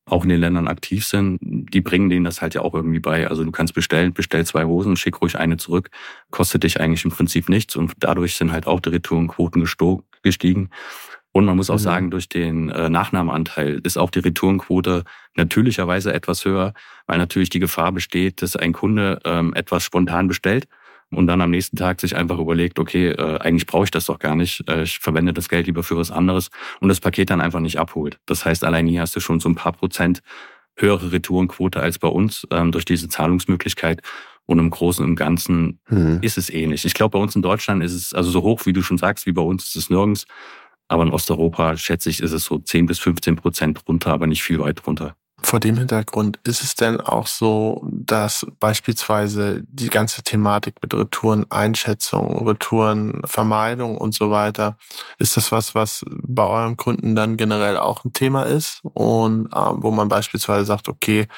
auch 0.07 0.23
in 0.25 0.29
den 0.29 0.40
Ländern 0.40 0.69
aktiv 0.69 1.07
sind, 1.07 1.38
die 1.40 1.81
bringen 1.81 2.11
denen 2.11 2.25
das 2.25 2.43
halt 2.43 2.55
ja 2.55 2.61
auch 2.61 2.75
irgendwie 2.75 3.01
bei. 3.01 3.29
Also 3.29 3.45
du 3.45 3.51
kannst 3.51 3.75
bestellen, 3.75 4.12
bestell 4.12 4.45
zwei 4.45 4.64
Hosen, 4.64 4.97
schick 4.97 5.21
ruhig 5.23 5.38
eine 5.38 5.57
zurück, 5.57 5.90
kostet 6.31 6.64
dich 6.64 6.81
eigentlich 6.81 7.05
im 7.05 7.11
Prinzip 7.11 7.49
nichts 7.49 7.75
und 7.77 7.93
dadurch 7.99 8.37
sind 8.37 8.53
halt 8.53 8.67
auch 8.67 8.81
die 8.81 8.90
Retourenquoten 8.90 9.67
gestiegen. 10.23 10.71
Und 11.33 11.47
man 11.47 11.57
muss 11.57 11.71
auch 11.71 11.75
mhm. 11.75 11.79
sagen, 11.79 12.11
durch 12.11 12.29
den 12.29 12.69
äh, 12.69 12.88
Nachnamenanteil 12.88 13.81
ist 13.83 13.97
auch 13.97 14.11
die 14.11 14.21
Retourenquote 14.21 15.05
natürlicherweise 15.35 16.14
etwas 16.14 16.45
höher, 16.45 16.75
weil 17.07 17.19
natürlich 17.19 17.51
die 17.51 17.59
Gefahr 17.59 17.90
besteht, 17.90 18.40
dass 18.40 18.55
ein 18.55 18.73
Kunde 18.73 19.19
ähm, 19.25 19.53
etwas 19.55 19.83
spontan 19.83 20.29
bestellt 20.29 20.69
und 21.16 21.27
dann 21.27 21.40
am 21.40 21.50
nächsten 21.50 21.77
Tag 21.77 22.00
sich 22.00 22.16
einfach 22.16 22.38
überlegt, 22.38 22.79
okay, 22.79 23.09
äh, 23.11 23.38
eigentlich 23.38 23.66
brauche 23.66 23.85
ich 23.85 23.90
das 23.90 24.07
doch 24.07 24.18
gar 24.18 24.37
nicht, 24.37 24.68
äh, 24.68 24.83
ich 24.83 24.98
verwende 24.98 25.33
das 25.33 25.48
Geld 25.48 25.66
lieber 25.66 25.83
für 25.83 25.96
was 25.96 26.11
anderes 26.11 26.50
und 26.81 26.88
das 26.88 27.00
Paket 27.00 27.31
dann 27.31 27.40
einfach 27.40 27.61
nicht 27.61 27.79
abholt. 27.79 28.18
Das 28.27 28.44
heißt, 28.44 28.64
allein 28.64 28.87
hier 28.87 29.00
hast 29.00 29.16
du 29.16 29.20
schon 29.20 29.40
so 29.40 29.48
ein 29.48 29.55
paar 29.55 29.72
Prozent 29.72 30.22
höhere 30.77 31.12
Retourenquote 31.12 31.81
als 31.81 31.98
bei 31.98 32.09
uns 32.09 32.46
ähm, 32.50 32.72
durch 32.72 32.85
diese 32.85 33.09
Zahlungsmöglichkeit. 33.09 34.03
Und 34.46 34.59
im 34.59 34.68
Großen 34.68 35.03
und 35.03 35.16
Ganzen 35.16 35.81
mhm. 35.88 36.18
ist 36.20 36.37
es 36.37 36.50
ähnlich. 36.50 36.85
Ich 36.85 36.92
glaube, 36.92 37.16
bei 37.16 37.22
uns 37.22 37.35
in 37.35 37.40
Deutschland 37.40 37.83
ist 37.83 37.94
es 37.94 38.12
also 38.12 38.31
so 38.31 38.42
hoch, 38.42 38.66
wie 38.66 38.74
du 38.74 38.83
schon 38.83 38.98
sagst, 38.98 39.24
wie 39.24 39.33
bei 39.33 39.40
uns 39.40 39.68
ist 39.68 39.77
es 39.77 39.90
nirgends. 39.90 40.27
Aber 40.87 41.03
in 41.03 41.11
Osteuropa, 41.11 41.79
schätze 41.79 42.11
ich, 42.11 42.20
ist 42.20 42.33
es 42.33 42.44
so 42.44 42.59
10 42.59 42.85
bis 42.85 42.98
15 42.98 43.37
Prozent 43.37 43.81
runter, 43.88 44.12
aber 44.12 44.27
nicht 44.27 44.42
viel 44.42 44.59
weit 44.59 44.87
runter. 44.87 45.16
Vor 45.44 45.61
dem 45.61 45.76
Hintergrund 45.76 46.40
ist 46.44 46.62
es 46.62 46.74
denn 46.74 47.02
auch 47.02 47.26
so, 47.26 47.87
dass 47.87 48.46
beispielsweise 48.61 49.62
die 49.68 49.90
ganze 49.90 50.22
Thematik 50.22 50.76
mit 50.80 50.94
Retoureneinschätzung, 50.94 52.48
Retourenvermeidung 52.48 53.98
und 53.98 54.14
so 54.14 54.30
weiter, 54.30 54.78
ist 55.18 55.37
das 55.37 55.52
was, 55.52 55.74
was 55.74 56.02
bei 56.09 56.44
eurem 56.44 56.78
Kunden 56.78 57.14
dann 57.14 57.37
generell 57.37 57.76
auch 57.76 58.07
ein 58.07 58.14
Thema 58.14 58.44
ist? 58.44 58.80
Und 58.94 59.48
äh, 59.52 59.59
wo 59.74 59.90
man 59.90 60.09
beispielsweise 60.09 60.64
sagt, 60.64 60.88
okay, 60.88 61.28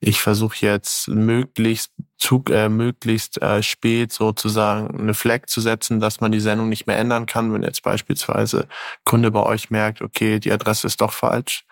ich 0.00 0.22
versuche 0.22 0.64
jetzt 0.64 1.08
möglichst 1.08 1.92
Zug, 2.16 2.48
äh, 2.48 2.70
möglichst 2.70 3.42
äh, 3.42 3.62
spät 3.62 4.12
sozusagen 4.12 4.98
eine 4.98 5.14
Flag 5.14 5.46
zu 5.48 5.60
setzen, 5.60 6.00
dass 6.00 6.22
man 6.22 6.32
die 6.32 6.40
Sendung 6.40 6.70
nicht 6.70 6.86
mehr 6.86 6.98
ändern 6.98 7.26
kann, 7.26 7.52
wenn 7.52 7.62
jetzt 7.62 7.82
beispielsweise 7.82 8.68
Kunde 9.04 9.30
bei 9.30 9.42
euch 9.42 9.68
merkt, 9.68 10.00
okay, 10.00 10.40
die 10.40 10.52
Adresse 10.52 10.86
ist 10.86 11.02
doch 11.02 11.12
falsch 11.12 11.66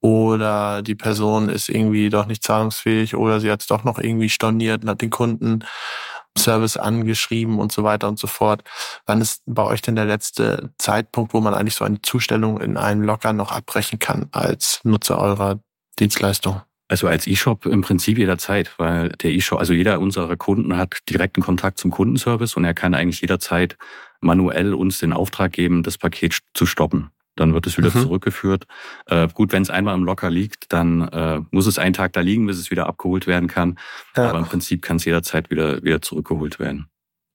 oder 0.00 0.82
die 0.82 0.94
Person 0.94 1.48
ist 1.48 1.68
irgendwie 1.68 2.08
doch 2.08 2.26
nicht 2.26 2.42
zahlungsfähig 2.42 3.16
oder 3.16 3.40
sie 3.40 3.50
hat 3.50 3.60
es 3.60 3.66
doch 3.66 3.84
noch 3.84 3.98
irgendwie 3.98 4.28
storniert 4.28 4.82
und 4.82 4.90
hat 4.90 5.02
den 5.02 5.10
Kundenservice 5.10 6.76
angeschrieben 6.76 7.58
und 7.58 7.72
so 7.72 7.82
weiter 7.82 8.08
und 8.08 8.18
so 8.18 8.26
fort. 8.26 8.62
Wann 9.06 9.20
ist 9.20 9.42
bei 9.46 9.64
euch 9.64 9.82
denn 9.82 9.96
der 9.96 10.04
letzte 10.04 10.70
Zeitpunkt, 10.78 11.34
wo 11.34 11.40
man 11.40 11.54
eigentlich 11.54 11.74
so 11.74 11.84
eine 11.84 12.00
Zustellung 12.02 12.60
in 12.60 12.76
einem 12.76 13.02
Locker 13.02 13.32
noch 13.32 13.50
abbrechen 13.50 13.98
kann 13.98 14.28
als 14.30 14.80
Nutzer 14.84 15.18
eurer 15.18 15.58
Dienstleistung? 15.98 16.62
Also 16.90 17.06
als 17.06 17.26
E-Shop 17.26 17.66
im 17.66 17.82
Prinzip 17.82 18.16
jederzeit, 18.16 18.72
weil 18.78 19.10
der 19.10 19.32
E-Shop, 19.32 19.58
also 19.58 19.74
jeder 19.74 20.00
unserer 20.00 20.36
Kunden 20.36 20.76
hat 20.76 21.00
direkten 21.10 21.42
Kontakt 21.42 21.78
zum 21.78 21.90
Kundenservice 21.90 22.56
und 22.56 22.64
er 22.64 22.72
kann 22.72 22.94
eigentlich 22.94 23.20
jederzeit 23.20 23.76
manuell 24.20 24.72
uns 24.72 24.98
den 24.98 25.12
Auftrag 25.12 25.52
geben, 25.52 25.82
das 25.82 25.98
Paket 25.98 26.38
zu 26.54 26.64
stoppen. 26.64 27.10
Dann 27.38 27.54
wird 27.54 27.66
es 27.66 27.78
wieder 27.78 27.90
mhm. 27.94 28.02
zurückgeführt. 28.02 28.66
Äh, 29.06 29.28
gut, 29.32 29.52
wenn 29.52 29.62
es 29.62 29.70
einmal 29.70 29.94
im 29.94 30.04
Locker 30.04 30.30
liegt, 30.30 30.72
dann 30.72 31.08
äh, 31.08 31.40
muss 31.50 31.66
es 31.66 31.78
einen 31.78 31.94
Tag 31.94 32.12
da 32.12 32.20
liegen, 32.20 32.46
bis 32.46 32.58
es 32.58 32.70
wieder 32.70 32.86
abgeholt 32.86 33.26
werden 33.26 33.48
kann. 33.48 33.78
Ja. 34.16 34.28
Aber 34.28 34.38
im 34.38 34.44
Prinzip 34.44 34.82
kann 34.82 34.96
es 34.96 35.04
jederzeit 35.04 35.50
wieder, 35.50 35.82
wieder 35.82 36.02
zurückgeholt 36.02 36.58
werden. 36.58 36.88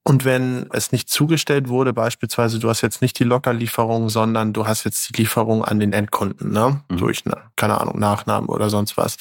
Und 0.06 0.26
wenn 0.26 0.68
es 0.74 0.92
nicht 0.92 1.10
zugestellt 1.10 1.70
wurde, 1.70 1.94
beispielsweise 1.94 2.60
du 2.60 2.68
hast 2.68 2.82
jetzt 2.82 3.02
nicht 3.02 3.18
die 3.20 3.24
Lockerlieferung, 3.24 4.10
sondern 4.10 4.52
du 4.52 4.68
hast 4.68 4.84
jetzt 4.84 5.10
die 5.10 5.22
Lieferung 5.22 5.64
an 5.64 5.80
den 5.80 5.94
Endkunden, 5.94 6.52
ne? 6.52 6.82
Mhm. 6.90 6.98
Durch, 6.98 7.26
eine, 7.26 7.38
keine 7.56 7.80
Ahnung, 7.80 8.00
Nachnamen 8.00 8.50
oder 8.50 8.70
sonst 8.70 8.98
was. 8.98 9.16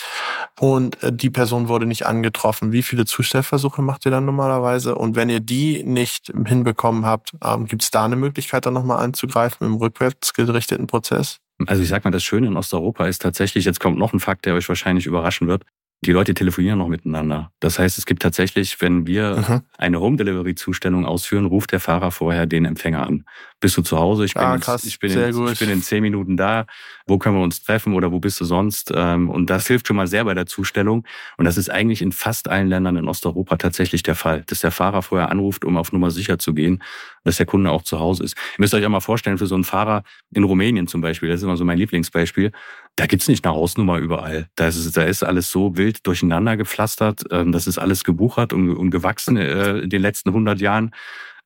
Und 0.58 1.00
äh, 1.04 1.12
die 1.12 1.30
Person 1.30 1.68
wurde 1.68 1.86
nicht 1.86 2.04
angetroffen. 2.06 2.72
Wie 2.72 2.82
viele 2.82 3.04
Zustellversuche 3.04 3.80
macht 3.80 4.06
ihr 4.06 4.10
dann 4.10 4.24
normalerweise? 4.24 4.96
Und 4.96 5.14
wenn 5.14 5.30
ihr 5.30 5.38
die 5.38 5.84
nicht 5.84 6.32
hinbekommen 6.46 7.06
habt, 7.06 7.30
ähm, 7.44 7.66
gibt 7.66 7.84
es 7.84 7.92
da 7.92 8.04
eine 8.04 8.16
Möglichkeit, 8.16 8.66
dann 8.66 8.74
nochmal 8.74 9.04
anzugreifen 9.04 9.64
im 9.64 9.74
rückwärts 9.74 10.34
gerichteten 10.34 10.88
Prozess? 10.88 11.36
Also 11.68 11.84
ich 11.84 11.90
sag 11.90 12.02
mal, 12.02 12.10
das 12.10 12.24
Schöne 12.24 12.48
in 12.48 12.56
Osteuropa 12.56 13.06
ist 13.06 13.22
tatsächlich, 13.22 13.64
jetzt 13.66 13.78
kommt 13.78 13.98
noch 13.98 14.12
ein 14.12 14.18
Fakt, 14.18 14.46
der 14.46 14.54
euch 14.54 14.68
wahrscheinlich 14.68 15.06
überraschen 15.06 15.46
wird 15.46 15.62
die 16.04 16.10
Leute 16.10 16.34
telefonieren 16.34 16.78
noch 16.78 16.88
miteinander. 16.88 17.52
Das 17.60 17.78
heißt, 17.78 17.96
es 17.96 18.06
gibt 18.06 18.22
tatsächlich, 18.22 18.80
wenn 18.80 19.06
wir 19.06 19.44
mhm. 19.48 19.60
eine 19.78 20.00
Home 20.00 20.16
Delivery 20.16 20.56
Zustellung 20.56 21.06
ausführen, 21.06 21.46
ruft 21.46 21.70
der 21.70 21.78
Fahrer 21.78 22.10
vorher 22.10 22.46
den 22.46 22.64
Empfänger 22.64 23.06
an. 23.06 23.24
Bist 23.60 23.76
du 23.76 23.82
zu 23.82 23.98
Hause? 23.98 24.24
Ich 24.24 24.34
bin, 24.34 24.42
ah, 24.42 24.58
krass, 24.58 24.84
ich 24.84 24.98
bin, 24.98 25.12
in, 25.12 25.48
ich 25.48 25.58
bin 25.60 25.70
in 25.70 25.80
zehn 25.80 26.02
Minuten 26.02 26.36
da. 26.36 26.66
Wo 27.06 27.18
können 27.18 27.36
wir 27.36 27.42
uns 27.42 27.62
treffen 27.62 27.94
oder 27.94 28.12
wo 28.12 28.20
bist 28.20 28.40
du 28.40 28.44
sonst? 28.44 28.92
Ähm, 28.94 29.28
und 29.30 29.50
das 29.50 29.66
hilft 29.66 29.88
schon 29.88 29.96
mal 29.96 30.06
sehr 30.06 30.24
bei 30.24 30.34
der 30.34 30.46
Zustellung. 30.46 31.06
Und 31.36 31.44
das 31.44 31.56
ist 31.56 31.70
eigentlich 31.70 32.02
in 32.02 32.12
fast 32.12 32.48
allen 32.48 32.68
Ländern 32.68 32.96
in 32.96 33.08
Osteuropa 33.08 33.56
tatsächlich 33.56 34.02
der 34.02 34.14
Fall, 34.14 34.42
dass 34.46 34.60
der 34.60 34.70
Fahrer 34.70 35.02
vorher 35.02 35.30
anruft, 35.30 35.64
um 35.64 35.76
auf 35.76 35.92
Nummer 35.92 36.10
sicher 36.10 36.38
zu 36.38 36.54
gehen, 36.54 36.82
dass 37.24 37.36
der 37.36 37.46
Kunde 37.46 37.70
auch 37.70 37.82
zu 37.82 38.00
Hause 38.00 38.24
ist. 38.24 38.36
Ihr 38.36 38.62
müsst 38.62 38.74
euch 38.74 38.84
auch 38.84 38.90
mal 38.90 39.00
vorstellen, 39.00 39.38
für 39.38 39.46
so 39.46 39.54
einen 39.54 39.64
Fahrer 39.64 40.02
in 40.34 40.44
Rumänien 40.44 40.86
zum 40.86 41.00
Beispiel, 41.00 41.28
das 41.28 41.40
ist 41.40 41.44
immer 41.44 41.56
so 41.56 41.64
mein 41.64 41.78
Lieblingsbeispiel, 41.78 42.52
da 42.96 43.06
gibt's 43.06 43.28
nicht 43.28 43.44
eine 43.44 43.54
Hausnummer 43.54 43.98
überall. 43.98 44.48
Da 44.56 44.68
ist, 44.68 44.96
da 44.96 45.02
ist 45.04 45.22
alles 45.22 45.50
so 45.50 45.76
wild 45.76 46.06
durcheinander 46.06 46.56
gepflastert. 46.56 47.24
Ähm, 47.30 47.52
das 47.52 47.66
ist 47.66 47.78
alles 47.78 48.04
gebuchert 48.04 48.52
und, 48.52 48.70
und 48.70 48.90
gewachsen 48.90 49.36
äh, 49.36 49.78
in 49.78 49.90
den 49.90 50.02
letzten 50.02 50.30
100 50.30 50.60
Jahren 50.60 50.92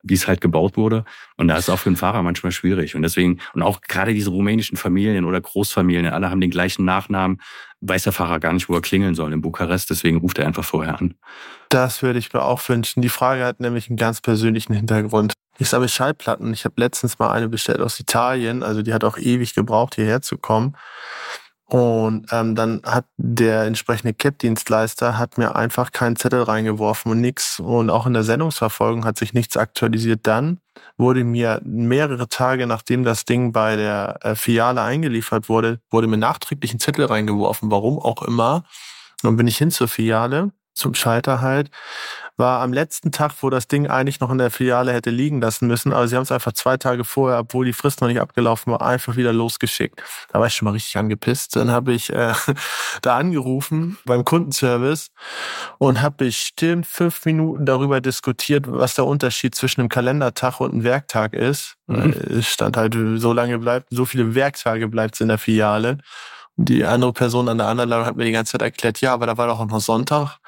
wie 0.09 0.15
es 0.15 0.27
halt 0.29 0.41
gebaut 0.41 0.77
wurde. 0.77 1.05
Und 1.37 1.49
da 1.49 1.57
ist 1.57 1.69
auch 1.69 1.79
für 1.79 1.89
einen 1.89 1.97
Fahrer 1.97 2.23
manchmal 2.23 2.53
schwierig. 2.53 2.95
Und 2.95 3.03
deswegen, 3.03 3.41
und 3.55 3.63
auch 3.63 3.81
gerade 3.81 4.15
diese 4.15 4.31
rumänischen 4.31 4.77
Familien 4.77 5.25
oder 5.25 5.41
Großfamilien, 5.41 6.13
alle 6.13 6.31
haben 6.31 6.41
den 6.41 6.51
gleichen 6.51 6.85
Nachnamen, 6.85 7.41
weiß 7.81 8.05
der 8.05 8.13
Fahrer 8.13 8.41
gar 8.41 8.53
nicht, 8.53 8.69
wo 8.69 8.75
er 8.75 8.81
klingeln 8.81 9.15
soll 9.15 9.33
in 9.33 9.41
Bukarest. 9.41 9.91
Deswegen 9.91 10.19
ruft 10.19 10.39
er 10.39 10.47
einfach 10.47 10.65
vorher 10.65 10.99
an. 10.99 11.15
Das 11.69 12.03
würde 12.03 12.19
ich 12.19 12.33
mir 12.33 12.43
auch 12.43 12.67
wünschen. 12.69 13.03
Die 13.03 13.09
Frage 13.09 13.45
hat 13.45 13.61
nämlich 13.61 13.89
einen 13.89 13.97
ganz 13.97 14.21
persönlichen 14.21 14.73
Hintergrund. 14.73 15.35
Ich 15.59 15.73
habe 15.73 15.89
Schallplatten. 15.89 16.53
Ich 16.53 16.65
habe 16.65 16.75
letztens 16.79 17.19
mal 17.19 17.31
eine 17.31 17.49
bestellt 17.49 17.81
aus 17.81 17.99
Italien. 17.99 18.63
Also 18.63 18.83
die 18.83 18.93
hat 18.93 19.05
auch 19.05 19.19
ewig 19.19 19.55
gebraucht, 19.55 19.95
hierher 19.95 20.23
zu 20.23 20.39
kommen. 20.39 20.77
Und 21.69 22.29
ähm, 22.31 22.55
dann 22.55 22.81
hat 22.85 23.07
der 23.17 23.65
entsprechende 23.65 24.15
CAP-Dienstleister 24.15 25.19
hat 25.19 25.37
mir 25.37 25.57
einfach 25.57 25.91
keinen 25.91 26.15
Zettel 26.15 26.43
reingeworfen 26.43 27.11
und 27.11 27.21
nichts. 27.21 27.59
Und 27.59 27.91
auch 27.91 28.07
in 28.07 28.15
der 28.15 28.23
Sendungsverfolgung 28.23 29.05
hat 29.05 29.19
sich 29.19 29.35
nichts 29.35 29.57
aktualisiert. 29.57 30.21
Dann 30.23 30.61
wurde 30.97 31.25
mir 31.25 31.61
mehrere 31.65 32.29
Tage 32.29 32.69
nachdem 32.69 33.03
das 33.03 33.25
Ding 33.25 33.51
bei 33.51 33.75
der 33.75 34.21
äh, 34.23 34.35
Filiale 34.37 34.83
eingeliefert 34.83 35.49
wurde, 35.49 35.81
wurde 35.91 36.07
mir 36.07 36.19
nachträglich 36.19 36.73
ein 36.73 36.79
Zettel 36.79 37.07
reingeworfen, 37.07 37.71
warum 37.71 37.99
auch 37.99 38.23
immer. 38.23 38.65
Und 39.23 39.31
dann 39.31 39.37
bin 39.37 39.49
ich 39.49 39.59
hin 39.59 39.73
zur 39.73 39.89
Filiale, 39.89 40.53
zum 40.73 40.95
Schalter 40.95 41.41
halt, 41.41 41.71
war 42.37 42.61
am 42.61 42.73
letzten 42.73 43.13
Tag, 43.13 43.33
wo 43.41 43.51
das 43.51 43.67
Ding 43.67 43.87
eigentlich 43.87 44.21
noch 44.21 44.31
in 44.31 44.39
der 44.39 44.51
Filiale 44.51 44.93
hätte 44.93 45.11
liegen 45.11 45.41
lassen 45.41 45.67
müssen, 45.67 45.93
aber 45.93 46.07
sie 46.07 46.17
haben 46.17 46.23
es 46.23 46.33
einfach 46.33 46.53
zwei 46.53 46.77
Tage 46.77 47.05
vorher, 47.05 47.39
obwohl 47.39 47.65
die 47.65 47.73
Frist 47.73 48.01
noch 48.01 48.09
nicht 48.09 48.21
abgelaufen 48.21 48.73
war, 48.73 48.83
einfach 48.83 49.17
wieder 49.17 49.33
losgeschickt. 49.33 50.03
Da 50.33 50.39
war 50.39 50.47
ich 50.47 50.55
schon 50.55 50.67
mal 50.67 50.73
richtig 50.73 50.97
angepisst. 50.97 51.57
Dann 51.57 51.71
habe 51.71 51.93
ich 51.93 52.13
äh, 52.13 52.35
da 53.03 53.17
angerufen 53.17 53.99
beim 54.05 54.25
Kundenservice 54.25 55.11
und 55.79 56.03
habe 56.03 56.17
bestimmt 56.27 56.87
fünf 56.87 57.25
Minuten 57.25 57.65
darüber 57.65 58.01
diskutiert, 58.01 58.67
was 58.69 58.95
der 58.95 59.07
Unterschied 59.07 59.55
zwischen 59.55 59.81
einem 59.81 59.89
Kalendertag 59.89 60.61
und 60.61 60.73
einem 60.73 60.85
Werktag 60.85 61.33
ist. 61.33 61.77
Mhm. 61.87 62.15
Es 62.39 62.47
stand 62.49 62.77
halt, 62.77 62.97
so 63.17 63.33
lange 63.33 63.59
bleibt, 63.59 63.89
so 63.91 64.05
viele 64.05 64.35
Werktage 64.35 64.89
bleibt 64.89 65.15
es 65.15 65.21
in 65.21 65.29
der 65.29 65.39
Filiale. 65.39 65.99
Und 66.57 66.69
die 66.69 66.85
andere 66.85 67.13
Person 67.13 67.49
an 67.49 67.59
der 67.59 67.67
anderen 67.69 67.91
Leitung 67.91 68.07
hat 68.07 68.17
mir 68.17 68.25
die 68.25 68.33
ganze 68.33 68.53
Zeit 68.53 68.63
erklärt, 68.63 69.01
ja, 69.01 69.13
aber 69.13 69.27
da 69.27 69.37
war 69.37 69.47
doch 69.47 69.61
auch 69.61 69.67
noch 69.67 69.81
Sonntag 69.81 70.39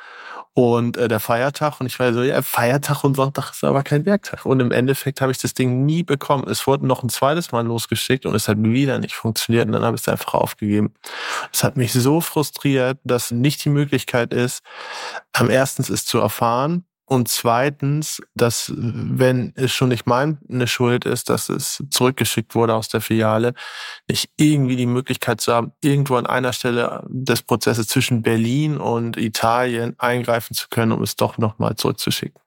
und 0.58 0.96
äh, 0.96 1.06
der 1.06 1.20
Feiertag. 1.20 1.80
Und 1.80 1.86
ich 1.86 2.00
war 2.00 2.12
so, 2.12 2.20
ja, 2.20 2.42
Feiertag 2.42 3.04
und 3.04 3.14
Sonntag 3.14 3.52
ist 3.52 3.62
aber 3.62 3.84
kein 3.84 4.04
Werktag. 4.04 4.44
Und 4.44 4.58
im 4.58 4.72
Endeffekt 4.72 5.20
habe 5.20 5.30
ich 5.30 5.38
das 5.38 5.54
Ding 5.54 5.86
nie 5.86 6.02
bekommen. 6.02 6.48
Es 6.48 6.66
wurde 6.66 6.84
noch 6.84 7.04
ein 7.04 7.10
zweites 7.10 7.52
Mal 7.52 7.64
losgeschickt 7.64 8.26
und 8.26 8.34
es 8.34 8.48
hat 8.48 8.56
wieder 8.60 8.98
nicht 8.98 9.14
funktioniert. 9.14 9.66
Und 9.66 9.72
dann 9.74 9.84
habe 9.84 9.94
ich 9.94 10.02
es 10.02 10.08
einfach 10.08 10.34
aufgegeben. 10.34 10.92
Es 11.52 11.62
hat 11.62 11.76
mich 11.76 11.92
so 11.92 12.20
frustriert, 12.20 12.98
dass 13.04 13.30
nicht 13.30 13.64
die 13.64 13.68
Möglichkeit 13.68 14.34
ist, 14.34 14.64
am 15.32 15.48
erstens 15.48 15.90
es 15.90 16.04
zu 16.04 16.18
erfahren 16.18 16.87
und 17.08 17.28
zweitens, 17.28 18.20
dass 18.34 18.70
wenn 18.76 19.54
es 19.56 19.72
schon 19.72 19.88
nicht 19.88 20.06
meine 20.06 20.66
Schuld 20.66 21.06
ist, 21.06 21.30
dass 21.30 21.48
es 21.48 21.82
zurückgeschickt 21.88 22.54
wurde 22.54 22.74
aus 22.74 22.88
der 22.88 23.00
Filiale, 23.00 23.54
nicht 24.08 24.30
irgendwie 24.36 24.76
die 24.76 24.86
Möglichkeit 24.86 25.40
zu 25.40 25.54
haben, 25.54 25.72
irgendwo 25.80 26.16
an 26.16 26.26
einer 26.26 26.52
Stelle 26.52 27.02
des 27.08 27.40
Prozesses 27.40 27.86
zwischen 27.86 28.20
Berlin 28.20 28.76
und 28.76 29.16
Italien 29.16 29.94
eingreifen 29.98 30.54
zu 30.54 30.68
können, 30.68 30.92
um 30.92 31.02
es 31.02 31.16
doch 31.16 31.38
nochmal 31.38 31.76
zurückzuschicken. 31.76 32.40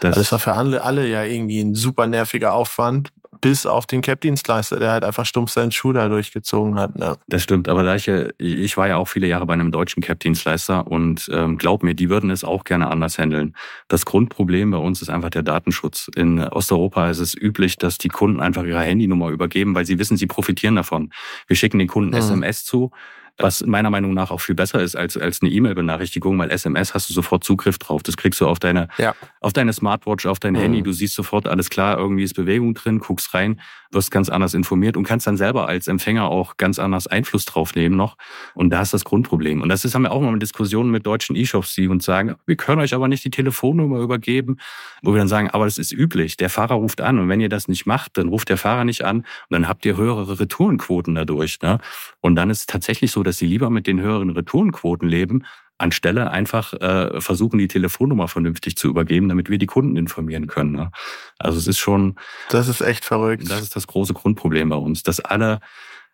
Das, 0.00 0.10
also 0.10 0.20
das 0.20 0.32
war 0.32 0.38
für 0.38 0.52
alle, 0.52 0.82
alle 0.84 1.08
ja 1.08 1.24
irgendwie 1.24 1.60
ein 1.60 1.74
super 1.74 2.06
nerviger 2.06 2.52
Aufwand, 2.52 3.10
bis 3.40 3.66
auf 3.66 3.86
den 3.86 4.00
Cap-Dienstleister, 4.00 4.78
der 4.78 4.90
halt 4.92 5.04
einfach 5.04 5.26
stumpf 5.26 5.50
seinen 5.50 5.72
Schuh 5.72 5.92
da 5.92 6.08
durchgezogen 6.08 6.78
hat. 6.78 6.96
Ne? 6.96 7.16
Das 7.28 7.42
stimmt, 7.42 7.68
aber 7.68 7.82
da 7.82 7.94
ich, 7.94 8.08
ich 8.38 8.76
war 8.76 8.88
ja 8.88 8.96
auch 8.96 9.08
viele 9.08 9.26
Jahre 9.26 9.46
bei 9.46 9.54
einem 9.54 9.72
deutschen 9.72 10.02
Cap-Dienstleister 10.02 10.86
und 10.86 11.28
ähm, 11.32 11.58
glaub 11.58 11.82
mir, 11.82 11.94
die 11.94 12.10
würden 12.10 12.30
es 12.30 12.44
auch 12.44 12.64
gerne 12.64 12.88
anders 12.90 13.18
handeln. 13.18 13.54
Das 13.88 14.04
Grundproblem 14.04 14.70
bei 14.70 14.78
uns 14.78 15.02
ist 15.02 15.10
einfach 15.10 15.30
der 15.30 15.42
Datenschutz. 15.42 16.10
In 16.14 16.40
Osteuropa 16.40 17.10
ist 17.10 17.20
es 17.20 17.34
üblich, 17.34 17.76
dass 17.76 17.98
die 17.98 18.08
Kunden 18.08 18.40
einfach 18.40 18.64
ihre 18.64 18.80
Handynummer 18.80 19.28
übergeben, 19.28 19.74
weil 19.74 19.86
sie 19.86 19.98
wissen, 19.98 20.16
sie 20.16 20.26
profitieren 20.26 20.76
davon. 20.76 21.12
Wir 21.46 21.56
schicken 21.56 21.78
den 21.78 21.88
Kunden 21.88 22.10
mhm. 22.10 22.18
SMS 22.18 22.64
zu, 22.64 22.90
was 23.38 23.64
meiner 23.64 23.90
Meinung 23.90 24.14
nach 24.14 24.30
auch 24.30 24.40
viel 24.40 24.54
besser 24.54 24.82
ist 24.82 24.96
als, 24.96 25.16
als 25.16 25.40
eine 25.40 25.50
E-Mail-Benachrichtigung, 25.50 26.38
weil 26.38 26.50
SMS 26.50 26.94
hast 26.94 27.08
du 27.08 27.14
sofort 27.14 27.44
Zugriff 27.44 27.78
drauf. 27.78 28.02
Das 28.02 28.16
kriegst 28.16 28.40
du 28.40 28.46
auf 28.46 28.58
deine, 28.58 28.88
ja. 28.98 29.14
auf 29.40 29.52
deine 29.52 29.72
Smartwatch, 29.72 30.26
auf 30.26 30.40
dein 30.40 30.54
mhm. 30.54 30.58
Handy. 30.58 30.82
Du 30.82 30.92
siehst 30.92 31.14
sofort 31.14 31.46
alles 31.46 31.70
klar, 31.70 31.98
irgendwie 31.98 32.24
ist 32.24 32.34
Bewegung 32.34 32.74
drin, 32.74 32.98
guckst 32.98 33.32
rein, 33.34 33.60
wirst 33.90 34.10
ganz 34.10 34.28
anders 34.28 34.54
informiert 34.54 34.96
und 34.96 35.04
kannst 35.04 35.26
dann 35.26 35.36
selber 35.36 35.68
als 35.68 35.86
Empfänger 35.86 36.28
auch 36.28 36.56
ganz 36.56 36.78
anders 36.78 37.06
Einfluss 37.06 37.44
drauf 37.44 37.74
nehmen 37.74 37.96
noch. 37.96 38.16
Und 38.54 38.70
da 38.70 38.82
ist 38.82 38.92
das 38.92 39.04
Grundproblem. 39.04 39.62
Und 39.62 39.68
das 39.68 39.84
ist, 39.84 39.94
haben 39.94 40.02
wir 40.02 40.12
auch 40.12 40.20
mal 40.20 40.38
Diskussionen 40.38 40.90
mit 40.90 41.06
deutschen 41.06 41.36
E-Shops, 41.36 41.74
die 41.74 41.88
uns 41.88 42.04
sagen, 42.04 42.34
wir 42.46 42.56
können 42.56 42.80
euch 42.80 42.92
aber 42.94 43.08
nicht 43.08 43.24
die 43.24 43.30
Telefonnummer 43.30 44.00
übergeben, 44.00 44.58
wo 45.02 45.12
wir 45.12 45.18
dann 45.18 45.28
sagen, 45.28 45.48
aber 45.50 45.64
das 45.64 45.78
ist 45.78 45.92
üblich. 45.92 46.36
Der 46.36 46.50
Fahrer 46.50 46.74
ruft 46.74 47.00
an 47.00 47.18
und 47.18 47.28
wenn 47.28 47.40
ihr 47.40 47.48
das 47.48 47.68
nicht 47.68 47.86
macht, 47.86 48.18
dann 48.18 48.28
ruft 48.28 48.48
der 48.48 48.56
Fahrer 48.56 48.84
nicht 48.84 49.04
an 49.04 49.18
und 49.18 49.26
dann 49.50 49.68
habt 49.68 49.84
ihr 49.84 49.96
höhere 49.96 50.38
Retourenquoten 50.40 51.14
dadurch. 51.14 51.60
Ne? 51.62 51.78
Und 52.20 52.34
dann 52.34 52.50
ist 52.50 52.60
es 52.60 52.66
tatsächlich 52.66 53.12
so, 53.12 53.22
dass 53.28 53.38
sie 53.38 53.46
lieber 53.46 53.70
mit 53.70 53.86
den 53.86 54.00
höheren 54.00 54.30
Retourenquoten 54.30 55.08
leben, 55.08 55.44
anstelle 55.76 56.30
einfach 56.30 56.72
äh, 56.74 57.20
versuchen, 57.20 57.58
die 57.58 57.68
Telefonnummer 57.68 58.26
vernünftig 58.26 58.76
zu 58.76 58.88
übergeben, 58.88 59.28
damit 59.28 59.48
wir 59.48 59.58
die 59.58 59.66
Kunden 59.66 59.96
informieren 59.96 60.48
können. 60.48 60.72
Ne? 60.72 60.90
Also 61.38 61.58
es 61.58 61.66
ist 61.66 61.78
schon. 61.78 62.16
Das 62.50 62.68
ist 62.68 62.80
echt 62.80 63.04
verrückt. 63.04 63.48
Das 63.48 63.60
ist 63.60 63.76
das 63.76 63.86
große 63.86 64.14
Grundproblem 64.14 64.70
bei 64.70 64.76
uns, 64.76 65.02
dass 65.02 65.20
alle 65.20 65.60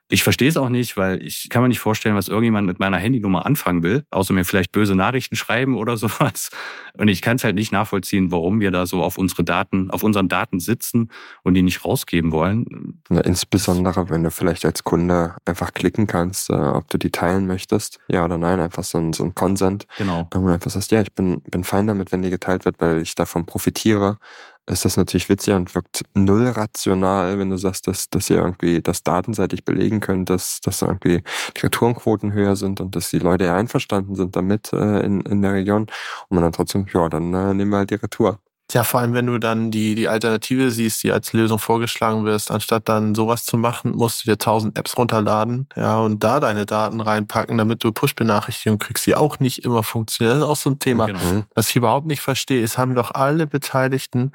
ich 0.08 0.22
verstehe 0.22 0.48
es 0.48 0.56
auch 0.56 0.68
nicht, 0.68 0.96
weil 0.96 1.22
ich 1.22 1.48
kann 1.48 1.62
mir 1.62 1.68
nicht 1.68 1.80
vorstellen, 1.80 2.14
was 2.14 2.28
irgendjemand 2.28 2.66
mit 2.66 2.78
meiner 2.78 2.98
Handynummer 2.98 3.46
anfangen 3.46 3.82
will, 3.82 4.04
außer 4.10 4.34
mir 4.34 4.44
vielleicht 4.44 4.70
böse 4.70 4.94
Nachrichten 4.94 5.34
schreiben 5.34 5.76
oder 5.78 5.96
sowas. 5.96 6.50
Und 6.96 7.08
ich 7.08 7.22
kann 7.22 7.36
es 7.36 7.44
halt 7.44 7.54
nicht 7.54 7.72
nachvollziehen, 7.72 8.30
warum 8.30 8.60
wir 8.60 8.70
da 8.70 8.86
so 8.86 9.02
auf 9.02 9.18
unsere 9.18 9.44
Daten, 9.44 9.90
auf 9.90 10.02
unseren 10.02 10.28
Daten 10.28 10.60
sitzen 10.60 11.10
und 11.42 11.54
die 11.54 11.62
nicht 11.62 11.84
rausgeben 11.84 12.32
wollen. 12.32 13.02
Ja, 13.10 13.20
insbesondere, 13.20 14.10
wenn 14.10 14.22
du 14.22 14.30
vielleicht 14.30 14.64
als 14.64 14.84
Kunde 14.84 15.36
einfach 15.44 15.72
klicken 15.72 16.06
kannst, 16.06 16.50
äh, 16.50 16.54
ob 16.54 16.88
du 16.90 16.98
die 16.98 17.10
teilen 17.10 17.46
möchtest, 17.46 17.98
ja 18.08 18.24
oder 18.24 18.38
nein, 18.38 18.60
einfach 18.60 18.84
so 18.84 18.98
ein, 18.98 19.12
so 19.12 19.24
ein 19.24 19.34
Consent. 19.34 19.86
Genau. 19.96 20.28
Wenn 20.30 20.44
du 20.44 20.52
einfach 20.52 20.70
sagst, 20.70 20.92
ja, 20.92 21.00
ich 21.00 21.12
bin, 21.12 21.40
bin 21.50 21.64
fein 21.64 21.86
damit, 21.86 22.12
wenn 22.12 22.22
die 22.22 22.30
geteilt 22.30 22.64
wird, 22.64 22.76
weil 22.78 23.00
ich 23.00 23.14
davon 23.14 23.46
profitiere 23.46 24.18
ist 24.66 24.84
das 24.84 24.96
natürlich 24.96 25.28
witzig 25.28 25.54
und 25.54 25.74
wirkt 25.74 26.02
null 26.14 26.48
rational, 26.48 27.38
wenn 27.38 27.50
du 27.50 27.58
sagst, 27.58 27.86
dass, 27.86 28.08
dass 28.08 28.30
ihr 28.30 28.38
irgendwie 28.38 28.80
das 28.80 29.02
datenseitig 29.02 29.64
belegen 29.64 30.00
könnt, 30.00 30.30
dass, 30.30 30.60
dass 30.60 30.82
irgendwie 30.82 31.22
die 31.56 31.60
Retourenquoten 31.60 32.32
höher 32.32 32.56
sind 32.56 32.80
und 32.80 32.96
dass 32.96 33.10
die 33.10 33.18
Leute 33.18 33.44
ja 33.44 33.56
einverstanden 33.56 34.14
sind 34.14 34.36
damit 34.36 34.72
äh, 34.72 35.00
in, 35.00 35.20
in 35.22 35.42
der 35.42 35.52
Region 35.52 35.82
und 35.82 35.90
man 36.30 36.42
dann 36.42 36.52
trotzdem, 36.52 36.86
ja, 36.92 37.08
dann 37.08 37.34
äh, 37.34 37.54
nehmen 37.54 37.70
wir 37.70 37.78
halt 37.78 37.90
die 37.90 37.94
Retour. 37.96 38.40
Ja, 38.74 38.82
vor 38.82 38.98
allem, 38.98 39.14
wenn 39.14 39.26
du 39.26 39.38
dann 39.38 39.70
die, 39.70 39.94
die 39.94 40.08
Alternative 40.08 40.72
siehst, 40.72 41.04
die 41.04 41.12
als 41.12 41.32
Lösung 41.32 41.60
vorgeschlagen 41.60 42.24
wirst, 42.24 42.50
anstatt 42.50 42.88
dann 42.88 43.14
sowas 43.14 43.44
zu 43.44 43.56
machen, 43.56 43.92
musst 43.92 44.24
du 44.24 44.30
dir 44.30 44.36
tausend 44.36 44.76
Apps 44.76 44.98
runterladen, 44.98 45.68
ja, 45.76 45.98
und 46.00 46.24
da 46.24 46.40
deine 46.40 46.66
Daten 46.66 47.00
reinpacken, 47.00 47.56
damit 47.56 47.84
du 47.84 47.92
Push-Benachrichtigungen 47.92 48.80
kriegst, 48.80 49.06
die 49.06 49.14
auch 49.14 49.38
nicht 49.38 49.64
immer 49.64 49.84
funktionieren. 49.84 50.40
Das 50.40 50.44
ist 50.44 50.50
auch 50.50 50.60
so 50.60 50.70
ein 50.70 50.80
Thema. 50.80 51.06
Genau. 51.06 51.44
Was 51.54 51.70
ich 51.70 51.76
überhaupt 51.76 52.08
nicht 52.08 52.20
verstehe, 52.20 52.62
ist, 52.62 52.76
haben 52.76 52.96
doch 52.96 53.12
alle 53.12 53.46
Beteiligten 53.46 54.32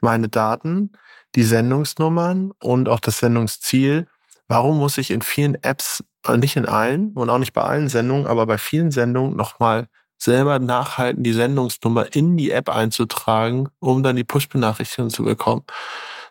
meine 0.00 0.28
Daten, 0.28 0.92
die 1.34 1.42
Sendungsnummern 1.42 2.52
und 2.60 2.88
auch 2.88 3.00
das 3.00 3.18
Sendungsziel. 3.18 4.06
Warum 4.46 4.78
muss 4.78 4.98
ich 4.98 5.10
in 5.10 5.22
vielen 5.22 5.56
Apps, 5.64 6.04
äh, 6.28 6.36
nicht 6.36 6.54
in 6.54 6.66
allen 6.66 7.10
und 7.14 7.28
auch 7.28 7.38
nicht 7.38 7.54
bei 7.54 7.62
allen 7.62 7.88
Sendungen, 7.88 8.28
aber 8.28 8.46
bei 8.46 8.58
vielen 8.58 8.92
Sendungen 8.92 9.34
nochmal 9.34 9.88
selber 10.22 10.58
nachhalten, 10.58 11.24
die 11.24 11.32
Sendungsnummer 11.32 12.14
in 12.14 12.36
die 12.36 12.50
App 12.50 12.68
einzutragen, 12.68 13.68
um 13.80 14.02
dann 14.02 14.16
die 14.16 14.24
Push-Benachrichtigung 14.24 15.10
zu 15.10 15.24
bekommen. 15.24 15.64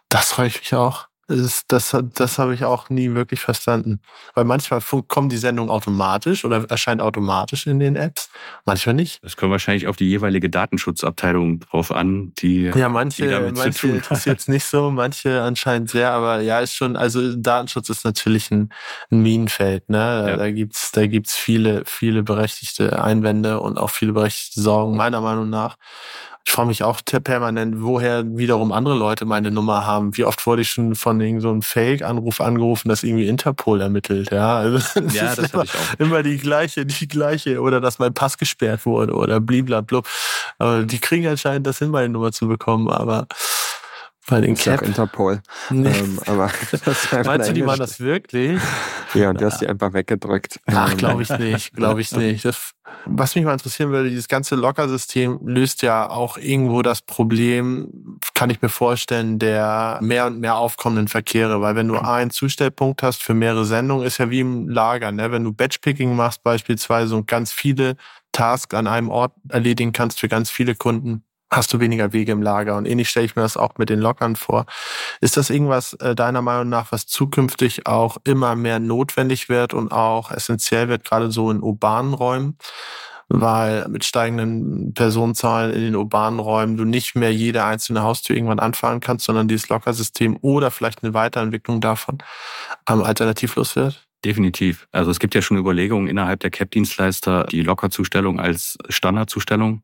Das 0.10 0.32
freue 0.34 0.48
ich 0.48 0.60
mich 0.60 0.76
auch. 0.76 1.09
Das, 1.30 1.68
das, 1.68 1.96
das 2.16 2.40
habe 2.40 2.56
ich 2.56 2.66
auch 2.66 2.90
nie 2.90 3.14
wirklich 3.14 3.40
verstanden. 3.40 4.00
Weil 4.34 4.46
manchmal 4.46 4.82
kommen 5.08 5.30
die 5.30 5.38
Sendungen 5.38 5.70
automatisch 5.70 6.44
oder 6.44 6.66
erscheint 6.70 7.02
automatisch 7.02 7.68
in 7.68 7.80
den 7.80 7.96
Apps, 7.96 8.32
manchmal 8.66 8.96
nicht. 8.96 9.24
Das 9.24 9.38
kommt 9.38 9.52
wahrscheinlich 9.52 9.88
auf 9.88 9.96
die 9.96 10.10
jeweilige 10.10 10.50
Datenschutzabteilung 10.50 11.60
drauf 11.60 11.92
an, 11.92 12.34
die 12.40 12.72
ja 12.74 12.90
manche, 12.90 13.24
die 13.24 13.30
damit 13.30 13.56
manche 13.58 13.72
zu 13.74 13.88
tun 13.88 13.96
interessiert 13.98 14.40
es 14.40 14.48
nicht 14.48 14.66
so, 14.66 14.90
manche 14.90 15.44
anscheinend 15.44 15.92
sehr, 15.92 16.12
aber 16.12 16.42
ja 16.42 16.62
ist 16.62 16.74
schon. 16.74 16.96
Also 16.96 17.36
Datenschutz 17.36 17.90
ist 17.90 18.06
natürlich 18.06 18.50
ein, 18.50 18.74
ein 19.12 19.22
Minenfeld. 19.22 19.88
Ne, 19.88 20.26
ja. 20.30 20.36
da 20.36 20.50
gibt's 20.50 20.92
da 20.92 21.06
gibt's 21.06 21.36
viele 21.36 21.84
viele 21.86 22.24
berechtigte 22.24 23.04
Einwände 23.04 23.60
und 23.60 23.78
auch 23.78 23.92
viele 23.92 24.14
berechtigte 24.14 24.62
Sorgen 24.62 24.98
meiner 24.98 25.22
Meinung 25.22 25.52
nach. 25.52 25.78
Ich 26.50 26.54
frage 26.54 26.70
mich 26.70 26.82
auch 26.82 27.00
permanent, 27.06 27.76
woher 27.78 28.26
wiederum 28.36 28.72
andere 28.72 28.96
Leute 28.96 29.24
meine 29.26 29.52
Nummer 29.52 29.86
haben. 29.86 30.18
Wie 30.18 30.26
oft 30.26 30.48
wurde 30.48 30.64
ich 30.64 30.72
schon 30.72 30.96
von 30.96 31.22
irgendeinem 31.22 31.62
so 31.62 31.68
Fake-Anruf 31.68 32.42
angerufen, 32.42 32.90
dass 32.90 33.04
irgendwie 33.04 33.28
Interpol 33.28 33.82
ermittelt, 33.82 34.32
ja. 34.32 34.58
Also, 34.58 34.80
das 35.00 35.14
ja, 35.14 35.36
das 35.36 35.52
immer, 35.54 35.66
immer 36.00 36.24
die 36.24 36.40
gleiche, 36.40 36.88
die 36.88 37.08
gleiche, 37.08 37.62
oder 37.62 37.80
dass 37.80 38.00
mein 38.00 38.16
Pass 38.16 38.40
gesperrt 38.40 38.88
wurde 38.88 39.14
oder 39.14 39.40
bliblablub. 39.40 40.08
Aber 40.58 40.82
die 40.82 40.98
kriegen 40.98 41.28
anscheinend 41.28 41.68
das 41.68 41.78
hin, 41.78 41.92
meine 41.92 42.10
Nummer 42.10 42.32
zu 42.32 42.48
bekommen, 42.48 42.90
aber 42.90 43.28
bei 44.30 44.42
den 44.42 44.56
Cap. 44.56 44.82
Interpol. 44.82 45.42
Nee. 45.70 45.90
Ähm, 45.90 46.20
aber 46.26 46.52
Meinst 47.26 47.50
du, 47.50 47.54
die 47.54 47.64
machen 47.64 47.80
das 47.80 48.00
wirklich? 48.00 48.62
Ja, 49.14 49.30
und 49.30 49.42
du 49.42 49.46
hast 49.46 49.62
die 49.62 49.68
einfach 49.68 49.94
weggedrückt. 49.94 50.60
Ach, 50.68 50.92
ähm, 50.92 50.98
glaube 50.98 51.24
ich 51.24 51.30
nicht, 51.30 51.74
glaube 51.74 52.02
ich 52.02 52.12
nicht. 52.16 52.46
Das, 52.46 52.72
was 53.06 53.36
mich 53.36 53.46
mal 53.46 53.54
interessieren 53.54 53.92
würde, 53.92 54.10
dieses 54.10 54.28
ganze 54.28 54.56
Lockersystem 54.56 55.40
löst 55.44 55.82
ja 55.82 56.10
auch 56.10 56.38
irgendwo 56.38 56.82
das 56.82 57.02
Problem, 57.02 58.20
kann 58.34 58.50
ich 58.50 58.62
mir 58.62 58.70
vorstellen, 58.70 59.40
der 59.40 60.00
mehr 60.02 60.28
und 60.28 60.40
mehr 60.40 60.56
aufkommenden 60.56 61.08
Verkehre. 61.08 61.62
Weil 61.62 61.76
wenn 61.76 61.88
du 61.88 61.98
einen 61.98 62.32
Zustellpunkt 62.32 63.04
hast 63.04 63.24
für 63.24 63.34
mehrere 63.34 63.66
Sendungen, 63.66 64.06
ist 64.06 64.18
ja 64.18 64.30
wie 64.30 64.42
im 64.42 64.70
Lager. 64.70 65.12
Ne? 65.12 65.32
Wenn 65.32 65.44
du 65.44 65.54
Batchpicking 65.54 66.16
machst 66.16 66.44
beispielsweise 66.44 67.16
und 67.16 67.28
ganz 67.28 67.52
viele 67.52 67.96
Tasks 68.32 68.76
an 68.76 68.88
einem 68.88 69.10
Ort 69.10 69.34
erledigen 69.50 69.92
kannst 69.92 70.20
für 70.20 70.28
ganz 70.28 70.50
viele 70.50 70.76
Kunden, 70.76 71.24
hast 71.52 71.74
du 71.74 71.80
weniger 71.80 72.14
Wege 72.14 72.32
im 72.32 72.42
Lager. 72.42 72.78
Und 72.78 72.86
ähnlich 72.86 73.10
stelle 73.10 73.26
ich 73.26 73.36
mir 73.36 73.42
das 73.42 73.58
auch 73.58 73.78
mit 73.78 73.90
den 73.90 74.00
Lockern 74.00 74.36
vor. 74.36 74.66
Ist 75.22 75.38
das 75.38 75.50
irgendwas 75.50 75.94
äh, 75.94 76.16
deiner 76.16 76.42
Meinung 76.42 76.70
nach, 76.70 76.92
was 76.92 77.08
zukünftig 77.08 77.88
auch 77.88 78.18
immer 78.24 78.56
mehr 78.56 78.80
notwendig 78.80 79.50
wird 79.50 79.74
und 79.74 79.92
auch 79.92 80.32
essentiell 80.32 80.90
wird, 80.90 81.04
gerade 81.04 81.32
so 81.32 81.50
in 81.52 81.62
urbanen 81.62 82.14
Räumen? 82.14 82.58
Weil 83.32 83.88
mit 83.90 84.06
steigenden 84.06 84.94
Personenzahlen 84.96 85.72
in 85.74 85.82
den 85.82 85.96
urbanen 85.96 86.40
Räumen 86.40 86.78
du 86.78 86.86
nicht 86.86 87.16
mehr 87.16 87.32
jede 87.32 87.64
einzelne 87.64 88.02
Haustür 88.02 88.36
irgendwann 88.36 88.60
anfahren 88.60 89.02
kannst, 89.02 89.26
sondern 89.26 89.48
dieses 89.48 89.70
Lockersystem 89.70 90.38
oder 90.42 90.72
vielleicht 90.72 91.04
eine 91.04 91.14
Weiterentwicklung 91.14 91.80
davon 91.80 92.18
ähm, 92.90 93.04
alternativlos 93.04 93.76
wird? 93.76 94.08
Definitiv. 94.26 94.88
Also 94.92 95.12
es 95.12 95.20
gibt 95.20 95.36
ja 95.36 95.42
schon 95.42 95.58
Überlegungen 95.58 96.08
innerhalb 96.08 96.40
der 96.42 96.50
CAP-Dienstleister, 96.50 97.46
die 97.46 97.62
Lockerzustellung 97.62 98.40
als 98.40 98.78
Standardzustellung 98.90 99.84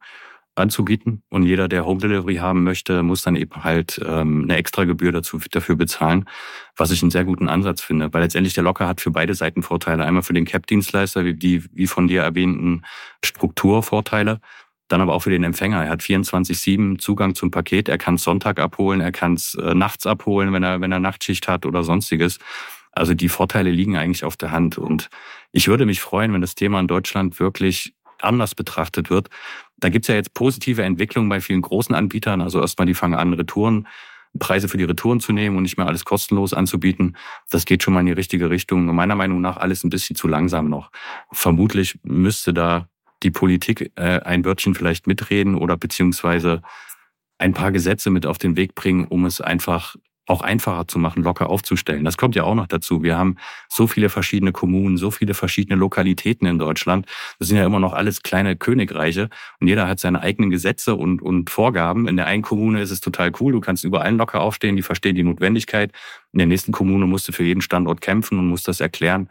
anzubieten. 0.56 1.22
Und 1.30 1.44
jeder, 1.44 1.68
der 1.68 1.86
Home 1.86 2.00
Delivery 2.00 2.36
haben 2.36 2.64
möchte, 2.64 3.04
muss 3.04 3.22
dann 3.22 3.36
eben 3.36 3.64
halt 3.64 4.02
ähm, 4.06 4.44
eine 4.44 4.56
extra 4.58 4.86
Gebühr 4.86 5.12
dazu, 5.12 5.40
dafür 5.52 5.76
bezahlen, 5.76 6.26
was 6.76 6.92
ich 6.92 7.02
einen 7.02 7.12
sehr 7.12 7.26
guten 7.26 7.50
Ansatz 7.50 7.82
finde. 7.82 8.14
Weil 8.14 8.24
letztendlich 8.24 8.54
der 8.54 8.64
Locker 8.64 8.88
hat 8.88 9.02
für 9.02 9.12
beide 9.12 9.34
Seiten 9.34 9.64
Vorteile. 9.64 10.06
Einmal 10.06 10.24
für 10.24 10.34
den 10.34 10.46
CAP-Dienstleister, 10.46 11.26
wie 11.26 11.34
die 11.34 11.64
wie 11.74 11.88
von 11.88 12.08
dir 12.08 12.22
erwähnten 12.22 12.84
Strukturvorteile, 13.24 14.40
dann 14.88 15.02
aber 15.02 15.14
auch 15.14 15.24
für 15.24 15.30
den 15.30 15.44
Empfänger. 15.44 15.84
Er 15.84 15.90
hat 15.90 16.02
24-7 16.02 17.00
Zugang 17.00 17.36
zum 17.36 17.52
Paket. 17.52 17.90
Er 17.90 17.98
kann 17.98 18.16
es 18.16 18.24
Sonntag 18.24 18.60
abholen, 18.60 19.02
er 19.02 19.12
kann 19.12 19.34
es 19.34 19.56
äh, 19.56 19.74
nachts 19.76 20.06
abholen, 20.08 20.54
wenn 20.54 20.64
er, 20.64 20.82
wenn 20.82 20.92
er 20.92 21.00
Nachtschicht 21.00 21.48
hat 21.48 21.66
oder 21.66 21.84
sonstiges. 21.84 22.40
Also 22.92 23.14
die 23.14 23.30
Vorteile 23.30 23.72
liegen 23.72 23.98
eigentlich 23.98 24.24
auf 24.24 24.38
der 24.38 24.52
Hand. 24.52 24.78
Und 24.78 25.10
ich 25.52 25.68
würde 25.68 25.86
mich 25.86 26.00
freuen, 26.00 26.32
wenn 26.34 26.42
das 26.42 26.56
Thema 26.56 26.80
in 26.80 26.88
Deutschland 26.88 27.40
wirklich 27.40 27.94
anders 28.22 28.56
betrachtet 28.56 29.10
wird. 29.10 29.30
Da 29.78 29.90
gibt's 29.90 30.08
ja 30.08 30.16
jetzt 30.16 30.34
positive 30.34 30.84
Entwicklungen 30.84 31.30
bei 31.30 31.42
vielen 31.42 31.62
großen 31.62 31.94
Anbietern. 31.96 32.42
Also 32.42 32.62
erstmal, 32.62 32.86
die 32.86 32.94
fangen 32.94 33.16
an, 33.16 33.34
Retouren, 33.34 33.88
Preise 34.40 34.68
für 34.68 34.78
die 34.78 34.84
Retouren 34.84 35.20
zu 35.20 35.34
nehmen 35.34 35.58
und 35.58 35.64
nicht 35.64 35.78
mehr 35.78 35.88
alles 35.88 36.06
kostenlos 36.06 36.54
anzubieten. 36.54 37.16
Das 37.50 37.66
geht 37.66 37.84
schon 37.84 37.94
mal 37.94 38.02
in 38.02 38.06
die 38.08 38.12
richtige 38.12 38.50
Richtung. 38.50 38.86
meiner 38.94 39.16
Meinung 39.16 39.42
nach 39.42 39.58
alles 39.58 39.84
ein 39.84 39.90
bisschen 39.90 40.16
zu 40.16 40.28
langsam 40.28 40.70
noch. 40.70 40.92
Vermutlich 41.32 42.00
müsste 42.04 42.54
da 42.54 42.88
die 43.24 43.32
Politik 43.32 43.92
äh, 43.96 44.20
ein 44.20 44.46
Wörtchen 44.46 44.76
vielleicht 44.76 45.08
mitreden 45.08 45.56
oder 45.56 45.78
beziehungsweise 45.78 46.62
ein 47.38 47.54
paar 47.54 47.72
Gesetze 47.72 48.10
mit 48.10 48.26
auf 48.26 48.38
den 48.38 48.56
Weg 48.56 48.76
bringen, 48.76 49.06
um 49.06 49.26
es 49.26 49.42
einfach 49.42 49.96
auch 50.28 50.42
einfacher 50.42 50.88
zu 50.88 51.00
machen, 51.00 51.24
locker 51.24 51.50
aufzustellen. 51.50 52.04
Das 52.04 52.18
kommt 52.18 52.36
ja 52.36 52.44
auch 52.44 52.56
noch 52.56 52.68
dazu. 52.68 53.04
Wir 53.04 53.18
haben 53.18 53.38
so 53.70 53.88
viele 53.88 54.10
verschiedene 54.10 54.52
Kommunen, 54.52 54.98
so 54.98 55.12
viele 55.12 55.34
verschiedene 55.34 55.78
Lokalitäten 55.78 56.48
in 56.48 56.58
Deutschland. 56.58 57.06
Das 57.40 57.48
sind 57.48 57.58
ja 57.58 57.66
immer 57.66 57.80
noch 57.80 57.94
alles 57.94 58.24
kleine 58.24 58.56
Königreiche 58.56 59.30
und 59.60 59.68
jeder 59.68 59.88
hat 59.88 60.00
seine 60.00 60.22
eigenen 60.22 60.50
Gesetze 60.50 60.96
und, 60.96 61.22
und 61.22 61.50
Vorgaben. 61.50 62.08
In 62.08 62.18
der 62.18 62.26
einen 62.26 62.44
Kommune 62.44 62.82
ist 62.82 62.92
es 62.92 63.02
total 63.02 63.32
cool, 63.40 63.52
du 63.52 63.62
kannst 63.62 63.84
überall 63.84 64.16
locker 64.16 64.42
aufstehen, 64.42 64.76
die 64.76 64.82
verstehen 64.82 65.16
die 65.16 65.24
Notwendigkeit. 65.24 65.92
In 66.34 66.40
der 66.40 66.48
nächsten 66.48 66.72
Kommune 66.72 67.06
musst 67.06 67.28
du 67.28 67.32
für 67.32 67.44
jeden 67.44 67.62
Standort 67.62 68.02
kämpfen 68.02 68.40
und 68.40 68.48
musst 68.48 68.68
das 68.68 68.80
erklären. 68.80 69.30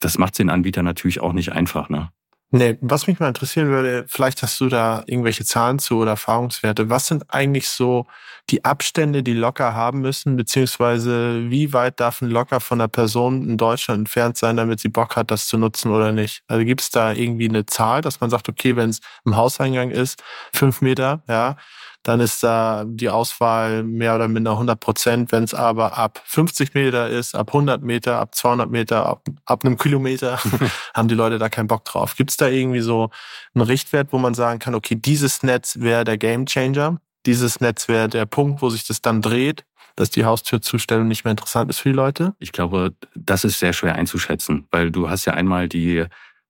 Das 0.00 0.18
macht 0.18 0.38
den 0.38 0.50
Anbietern 0.50 0.84
natürlich 0.84 1.20
auch 1.20 1.32
nicht 1.32 1.52
einfach. 1.52 1.88
Ne? 1.88 2.10
Nee, 2.56 2.78
was 2.80 3.08
mich 3.08 3.18
mal 3.18 3.26
interessieren 3.26 3.66
würde, 3.68 4.04
vielleicht 4.06 4.40
hast 4.42 4.60
du 4.60 4.68
da 4.68 5.02
irgendwelche 5.06 5.44
Zahlen 5.44 5.80
zu 5.80 5.98
oder 5.98 6.12
Erfahrungswerte. 6.12 6.88
Was 6.88 7.08
sind 7.08 7.24
eigentlich 7.28 7.66
so 7.66 8.06
die 8.48 8.64
Abstände, 8.64 9.24
die 9.24 9.32
Locker 9.32 9.74
haben 9.74 10.02
müssen, 10.02 10.36
beziehungsweise 10.36 11.50
wie 11.50 11.72
weit 11.72 11.98
darf 11.98 12.22
ein 12.22 12.30
Locker 12.30 12.60
von 12.60 12.80
einer 12.80 12.86
Person 12.86 13.48
in 13.48 13.56
Deutschland 13.56 13.98
entfernt 14.02 14.36
sein, 14.36 14.56
damit 14.56 14.78
sie 14.78 14.88
Bock 14.88 15.16
hat, 15.16 15.32
das 15.32 15.48
zu 15.48 15.58
nutzen 15.58 15.90
oder 15.90 16.12
nicht? 16.12 16.44
Also 16.46 16.64
gibt 16.64 16.82
es 16.82 16.90
da 16.90 17.12
irgendwie 17.12 17.48
eine 17.48 17.66
Zahl, 17.66 18.02
dass 18.02 18.20
man 18.20 18.30
sagt, 18.30 18.48
okay, 18.48 18.76
wenn 18.76 18.90
es 18.90 19.00
im 19.24 19.34
Hauseingang 19.34 19.90
ist, 19.90 20.22
fünf 20.54 20.80
Meter, 20.80 21.24
ja, 21.28 21.56
dann 22.04 22.20
ist 22.20 22.42
da 22.42 22.84
die 22.86 23.08
Auswahl 23.08 23.82
mehr 23.82 24.14
oder 24.14 24.28
minder 24.28 24.52
100 24.52 24.78
Prozent. 24.78 25.32
Wenn 25.32 25.42
es 25.42 25.54
aber 25.54 25.96
ab 25.96 26.22
50 26.26 26.74
Meter 26.74 27.08
ist, 27.08 27.34
ab 27.34 27.48
100 27.48 27.82
Meter, 27.82 28.20
ab 28.20 28.34
200 28.34 28.70
Meter, 28.70 29.06
ab, 29.06 29.26
ab 29.46 29.64
einem 29.64 29.78
Kilometer, 29.78 30.38
haben 30.94 31.08
die 31.08 31.14
Leute 31.14 31.38
da 31.38 31.48
keinen 31.48 31.66
Bock 31.66 31.84
drauf. 31.86 32.14
Gibt 32.14 32.30
es 32.30 32.36
da 32.36 32.46
irgendwie 32.46 32.80
so 32.80 33.08
einen 33.54 33.64
Richtwert, 33.64 34.12
wo 34.12 34.18
man 34.18 34.34
sagen 34.34 34.58
kann, 34.58 34.74
okay, 34.74 34.96
dieses 34.96 35.42
Netz 35.42 35.80
wäre 35.80 36.04
der 36.04 36.18
Gamechanger, 36.18 37.00
dieses 37.24 37.60
Netz 37.60 37.88
wäre 37.88 38.08
der 38.08 38.26
Punkt, 38.26 38.60
wo 38.60 38.68
sich 38.68 38.86
das 38.86 39.00
dann 39.00 39.22
dreht, 39.22 39.64
dass 39.96 40.10
die 40.10 40.26
Haustürzustellung 40.26 41.08
nicht 41.08 41.24
mehr 41.24 41.30
interessant 41.30 41.70
ist 41.70 41.78
für 41.78 41.88
die 41.88 41.96
Leute? 41.96 42.34
Ich 42.38 42.52
glaube, 42.52 42.92
das 43.14 43.44
ist 43.44 43.58
sehr 43.58 43.72
schwer 43.72 43.94
einzuschätzen, 43.94 44.66
weil 44.70 44.90
du 44.90 45.08
hast 45.08 45.24
ja 45.24 45.32
einmal 45.32 45.68
die 45.68 46.04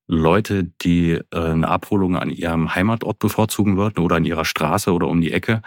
Leute, 0.06 0.64
die 0.82 1.12
äh, 1.12 1.22
eine 1.32 1.68
Abholung 1.68 2.16
an 2.16 2.30
ihrem 2.30 2.74
Heimatort 2.74 3.18
bevorzugen 3.18 3.76
würden 3.76 4.00
oder 4.00 4.16
an 4.16 4.24
ihrer 4.24 4.44
Straße 4.44 4.92
oder 4.92 5.08
um 5.08 5.20
die 5.20 5.32
Ecke. 5.32 5.62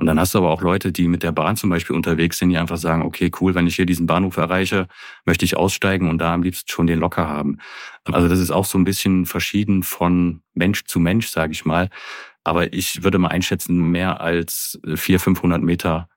Und 0.00 0.06
dann 0.06 0.18
hast 0.18 0.32
du 0.32 0.38
aber 0.38 0.48
auch 0.50 0.62
Leute, 0.62 0.92
die 0.92 1.08
mit 1.08 1.22
der 1.22 1.32
Bahn 1.32 1.56
zum 1.56 1.68
Beispiel 1.68 1.94
unterwegs 1.94 2.38
sind, 2.38 2.48
die 2.48 2.56
einfach 2.56 2.78
sagen, 2.78 3.02
okay, 3.02 3.30
cool, 3.38 3.54
wenn 3.54 3.66
ich 3.66 3.76
hier 3.76 3.84
diesen 3.84 4.06
Bahnhof 4.06 4.38
erreiche, 4.38 4.88
möchte 5.26 5.44
ich 5.44 5.58
aussteigen 5.58 6.08
und 6.08 6.16
da 6.18 6.32
am 6.32 6.42
liebsten 6.42 6.70
schon 6.70 6.86
den 6.86 7.00
Locker 7.00 7.28
haben. 7.28 7.58
Also 8.04 8.26
das 8.26 8.38
ist 8.40 8.50
auch 8.50 8.64
so 8.64 8.78
ein 8.78 8.84
bisschen 8.84 9.26
verschieden 9.26 9.82
von 9.82 10.40
Mensch 10.54 10.84
zu 10.84 11.00
Mensch, 11.00 11.28
sage 11.28 11.52
ich 11.52 11.66
mal. 11.66 11.90
Aber 12.44 12.72
ich 12.72 13.04
würde 13.04 13.18
mal 13.18 13.28
einschätzen, 13.28 13.90
mehr 13.90 14.22
als 14.22 14.80
400, 14.86 15.22
500 15.22 15.62
Meter 15.62 16.08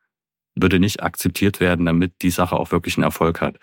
würde 0.56 0.80
nicht 0.80 1.04
akzeptiert 1.04 1.60
werden, 1.60 1.86
damit 1.86 2.22
die 2.22 2.30
Sache 2.30 2.56
auch 2.56 2.72
wirklich 2.72 2.96
einen 2.96 3.04
Erfolg 3.04 3.42
hat. 3.42 3.58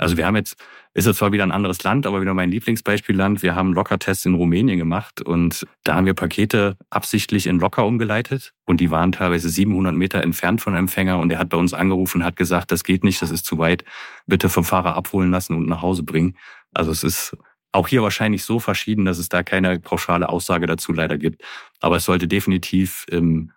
Also 0.00 0.16
wir 0.16 0.24
haben 0.24 0.36
jetzt, 0.36 0.56
ist 0.94 1.06
jetzt 1.06 1.18
zwar 1.18 1.30
wieder 1.30 1.42
ein 1.42 1.52
anderes 1.52 1.82
Land, 1.82 2.06
aber 2.06 2.22
wieder 2.22 2.32
mein 2.32 2.50
Lieblingsbeispielland. 2.50 3.42
Wir 3.42 3.54
haben 3.54 3.74
Lockertests 3.74 4.24
in 4.24 4.34
Rumänien 4.34 4.78
gemacht 4.78 5.20
und 5.20 5.66
da 5.84 5.94
haben 5.94 6.06
wir 6.06 6.14
Pakete 6.14 6.78
absichtlich 6.88 7.46
in 7.46 7.60
Locker 7.60 7.84
umgeleitet 7.84 8.54
und 8.64 8.80
die 8.80 8.90
waren 8.90 9.12
teilweise 9.12 9.50
700 9.50 9.94
Meter 9.94 10.22
entfernt 10.22 10.62
von 10.62 10.74
Empfänger 10.74 11.18
und 11.18 11.30
er 11.30 11.38
hat 11.38 11.50
bei 11.50 11.58
uns 11.58 11.74
angerufen 11.74 12.22
und 12.22 12.24
hat 12.24 12.36
gesagt, 12.36 12.72
das 12.72 12.82
geht 12.82 13.04
nicht, 13.04 13.20
das 13.20 13.30
ist 13.30 13.44
zu 13.44 13.58
weit, 13.58 13.84
bitte 14.26 14.48
vom 14.48 14.64
Fahrer 14.64 14.96
abholen 14.96 15.30
lassen 15.30 15.54
und 15.54 15.68
nach 15.68 15.82
Hause 15.82 16.02
bringen. 16.02 16.34
Also 16.72 16.92
es 16.92 17.04
ist 17.04 17.36
auch 17.72 17.86
hier 17.86 18.02
wahrscheinlich 18.02 18.42
so 18.42 18.58
verschieden, 18.58 19.04
dass 19.04 19.18
es 19.18 19.28
da 19.28 19.42
keine 19.42 19.80
pauschale 19.80 20.30
Aussage 20.30 20.66
dazu 20.66 20.94
leider 20.94 21.18
gibt. 21.18 21.42
Aber 21.78 21.96
es 21.96 22.06
sollte 22.06 22.26
definitiv 22.26 23.04
im 23.10 23.52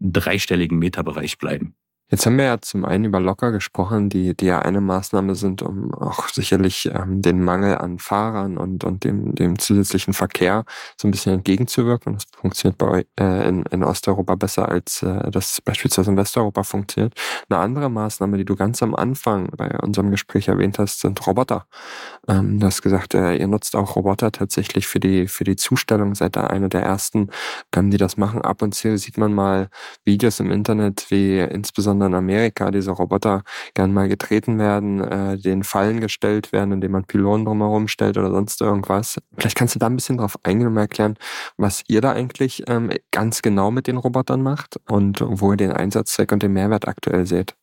dreistelligen 0.00 0.78
Meterbereich 0.78 1.38
bleiben. 1.38 1.77
Jetzt 2.10 2.24
haben 2.24 2.38
wir 2.38 2.46
ja 2.46 2.58
zum 2.62 2.86
einen 2.86 3.04
über 3.04 3.20
Locker 3.20 3.52
gesprochen, 3.52 4.08
die, 4.08 4.34
die 4.34 4.46
ja 4.46 4.60
eine 4.60 4.80
Maßnahme 4.80 5.34
sind, 5.34 5.60
um 5.60 5.92
auch 5.92 6.28
sicherlich 6.28 6.86
ähm, 6.86 7.20
den 7.20 7.44
Mangel 7.44 7.76
an 7.76 7.98
Fahrern 7.98 8.56
und, 8.56 8.82
und 8.82 9.04
dem, 9.04 9.34
dem 9.34 9.58
zusätzlichen 9.58 10.14
Verkehr 10.14 10.64
so 10.98 11.06
ein 11.06 11.10
bisschen 11.10 11.34
entgegenzuwirken. 11.34 12.14
Das 12.14 12.24
funktioniert 12.34 12.78
bei 12.78 13.04
äh, 13.20 13.46
in, 13.46 13.62
in 13.64 13.84
Osteuropa 13.84 14.36
besser, 14.36 14.70
als 14.70 15.02
äh, 15.02 15.30
das 15.30 15.60
beispielsweise 15.60 16.10
in 16.10 16.16
Westeuropa 16.16 16.62
funktioniert. 16.62 17.12
Eine 17.50 17.58
andere 17.60 17.90
Maßnahme, 17.90 18.38
die 18.38 18.46
du 18.46 18.56
ganz 18.56 18.82
am 18.82 18.94
Anfang 18.94 19.50
bei 19.58 19.78
unserem 19.78 20.10
Gespräch 20.10 20.48
erwähnt 20.48 20.78
hast, 20.78 21.00
sind 21.00 21.26
Roboter. 21.26 21.66
Ähm, 22.26 22.58
du 22.58 22.66
hast 22.66 22.80
gesagt, 22.80 23.12
äh, 23.12 23.36
ihr 23.36 23.48
nutzt 23.48 23.76
auch 23.76 23.96
Roboter 23.96 24.32
tatsächlich 24.32 24.86
für 24.86 24.98
die, 24.98 25.28
für 25.28 25.44
die 25.44 25.56
Zustellung. 25.56 26.14
Seid 26.14 26.36
da 26.36 26.46
einer 26.46 26.70
der 26.70 26.84
ersten, 26.84 27.28
ähm, 27.76 27.90
die 27.90 27.98
das 27.98 28.16
machen. 28.16 28.40
Ab 28.40 28.62
und 28.62 28.74
zu 28.74 28.96
sieht 28.96 29.18
man 29.18 29.34
mal 29.34 29.68
Videos 30.06 30.40
im 30.40 30.50
Internet, 30.50 31.10
wie 31.10 31.40
insbesondere 31.40 31.97
sondern 31.98 32.12
in 32.12 32.18
Amerika 32.18 32.70
diese 32.70 32.92
Roboter 32.92 33.42
gern 33.74 33.92
mal 33.92 34.08
getreten 34.08 34.58
werden, 34.58 35.00
äh, 35.00 35.38
den 35.38 35.64
Fallen 35.64 36.00
gestellt 36.00 36.52
werden, 36.52 36.72
indem 36.72 36.92
man 36.92 37.04
Pylonen 37.04 37.44
drumherum 37.44 37.88
stellt 37.88 38.16
oder 38.16 38.30
sonst 38.30 38.60
irgendwas. 38.60 39.18
Vielleicht 39.36 39.56
kannst 39.56 39.74
du 39.74 39.78
da 39.78 39.86
ein 39.86 39.96
bisschen 39.96 40.18
drauf 40.18 40.38
eingehen 40.44 40.68
und 40.68 40.76
erklären, 40.76 41.16
was 41.56 41.82
ihr 41.88 42.00
da 42.00 42.12
eigentlich 42.12 42.62
ähm, 42.68 42.90
ganz 43.10 43.42
genau 43.42 43.70
mit 43.70 43.86
den 43.86 43.96
Robotern 43.96 44.42
macht 44.42 44.78
und 44.88 45.22
wo 45.26 45.52
ihr 45.52 45.56
den 45.56 45.72
Einsatzzweck 45.72 46.30
und 46.32 46.42
den 46.42 46.52
Mehrwert 46.52 46.86
aktuell 46.86 47.26
seht. 47.26 47.56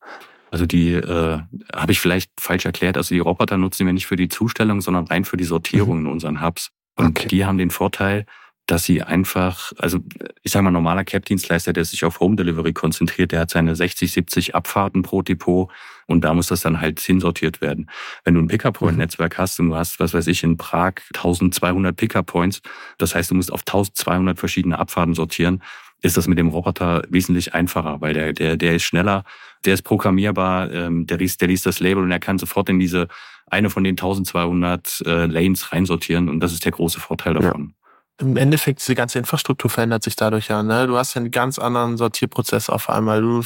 Also 0.51 0.65
die 0.65 0.93
äh, 0.93 1.39
habe 1.73 1.91
ich 1.91 1.99
vielleicht 1.99 2.31
falsch 2.39 2.65
erklärt. 2.65 2.97
Also 2.97 3.15
die 3.15 3.19
Roboter 3.19 3.57
nutzen 3.57 3.85
wir 3.85 3.93
nicht 3.93 4.07
für 4.07 4.15
die 4.15 4.29
Zustellung, 4.29 4.81
sondern 4.81 5.07
rein 5.07 5.25
für 5.25 5.37
die 5.37 5.43
Sortierung 5.43 5.99
mhm. 5.99 6.05
in 6.05 6.11
unseren 6.11 6.41
Hubs. 6.41 6.71
Und 6.97 7.19
okay. 7.19 7.27
die 7.27 7.45
haben 7.45 7.57
den 7.57 7.71
Vorteil, 7.71 8.25
dass 8.67 8.83
sie 8.83 9.03
einfach, 9.03 9.71
also 9.77 9.99
ich 10.41 10.51
sage 10.51 10.63
mal, 10.63 10.71
normaler 10.71 11.03
Cap-Dienstleister, 11.03 11.71
der 11.73 11.85
sich 11.85 12.03
auf 12.03 12.19
Home 12.19 12.35
Delivery 12.35 12.73
konzentriert, 12.73 13.31
der 13.31 13.41
hat 13.41 13.51
seine 13.51 13.75
60, 13.75 14.11
70 14.11 14.55
Abfahrten 14.55 15.03
pro 15.03 15.21
Depot 15.21 15.69
und 16.07 16.21
da 16.23 16.33
muss 16.33 16.47
das 16.47 16.61
dann 16.61 16.81
halt 16.81 16.99
hinsortiert 16.99 17.61
werden. 17.61 17.89
Wenn 18.23 18.33
du 18.33 18.41
ein 18.41 18.47
Pickup-Point-Netzwerk 18.47 19.37
hast 19.37 19.59
und 19.59 19.69
du 19.69 19.75
hast, 19.75 19.99
was 19.99 20.13
weiß 20.13 20.27
ich, 20.27 20.43
in 20.43 20.57
Prag 20.57 20.95
1200 21.13 21.95
Pickup-Points, 21.95 22.61
das 22.97 23.13
heißt, 23.13 23.31
du 23.31 23.35
musst 23.35 23.51
auf 23.51 23.61
1200 23.61 24.39
verschiedene 24.39 24.79
Abfahrten 24.79 25.13
sortieren, 25.13 25.61
ist 26.01 26.17
das 26.17 26.27
mit 26.27 26.37
dem 26.37 26.49
Roboter 26.49 27.03
wesentlich 27.09 27.53
einfacher, 27.53 28.01
weil 28.01 28.13
der, 28.13 28.33
der, 28.33 28.57
der 28.57 28.75
ist 28.75 28.83
schneller, 28.83 29.23
der 29.63 29.75
ist 29.75 29.83
programmierbar, 29.83 30.71
ähm, 30.71 31.05
der, 31.07 31.17
liest, 31.17 31.41
der 31.41 31.47
liest 31.47 31.65
das 31.65 31.79
Label 31.79 32.03
und 32.03 32.11
er 32.11 32.19
kann 32.19 32.37
sofort 32.37 32.69
in 32.69 32.79
diese 32.79 33.07
eine 33.47 33.69
von 33.69 33.83
den 33.83 33.93
1200 33.93 35.03
äh, 35.05 35.25
Lanes 35.27 35.71
reinsortieren 35.71 36.29
und 36.29 36.39
das 36.39 36.51
ist 36.51 36.65
der 36.65 36.71
große 36.71 36.99
Vorteil 36.99 37.35
davon. 37.35 37.69
Ja 37.69 37.74
im 38.17 38.37
Endeffekt, 38.37 38.79
diese 38.79 38.95
ganze 38.95 39.19
Infrastruktur 39.19 39.69
verändert 39.69 40.03
sich 40.03 40.15
dadurch 40.15 40.47
ja. 40.47 40.63
Ne? 40.63 40.87
Du 40.87 40.97
hast 40.97 41.15
ja 41.15 41.21
einen 41.21 41.31
ganz 41.31 41.59
anderen 41.59 41.97
Sortierprozess 41.97 42.69
auf 42.69 42.89
einmal. 42.89 43.21
Du 43.21 43.43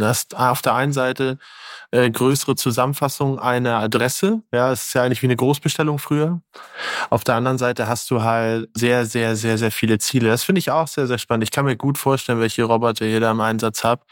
hast 0.00 0.36
auf 0.36 0.62
der 0.62 0.74
einen 0.74 0.92
Seite 0.92 1.38
äh, 1.92 2.10
größere 2.10 2.56
Zusammenfassung 2.56 3.38
einer 3.38 3.78
Adresse. 3.78 4.42
Ja, 4.52 4.72
es 4.72 4.86
ist 4.86 4.94
ja 4.94 5.04
eigentlich 5.04 5.22
wie 5.22 5.26
eine 5.26 5.36
Großbestellung 5.36 5.98
früher. 5.98 6.40
Auf 7.10 7.22
der 7.22 7.36
anderen 7.36 7.58
Seite 7.58 7.86
hast 7.86 8.10
du 8.10 8.22
halt 8.22 8.68
sehr, 8.74 9.06
sehr, 9.06 9.36
sehr, 9.36 9.56
sehr 9.56 9.70
viele 9.70 9.98
Ziele. 9.98 10.28
Das 10.28 10.42
finde 10.42 10.58
ich 10.58 10.70
auch 10.70 10.88
sehr, 10.88 11.06
sehr 11.06 11.18
spannend. 11.18 11.44
Ich 11.44 11.52
kann 11.52 11.64
mir 11.64 11.76
gut 11.76 11.96
vorstellen, 11.96 12.40
welche 12.40 12.64
Roboter 12.64 13.06
ihr 13.06 13.20
da 13.20 13.30
im 13.30 13.40
Einsatz 13.40 13.84
habt. 13.84 14.08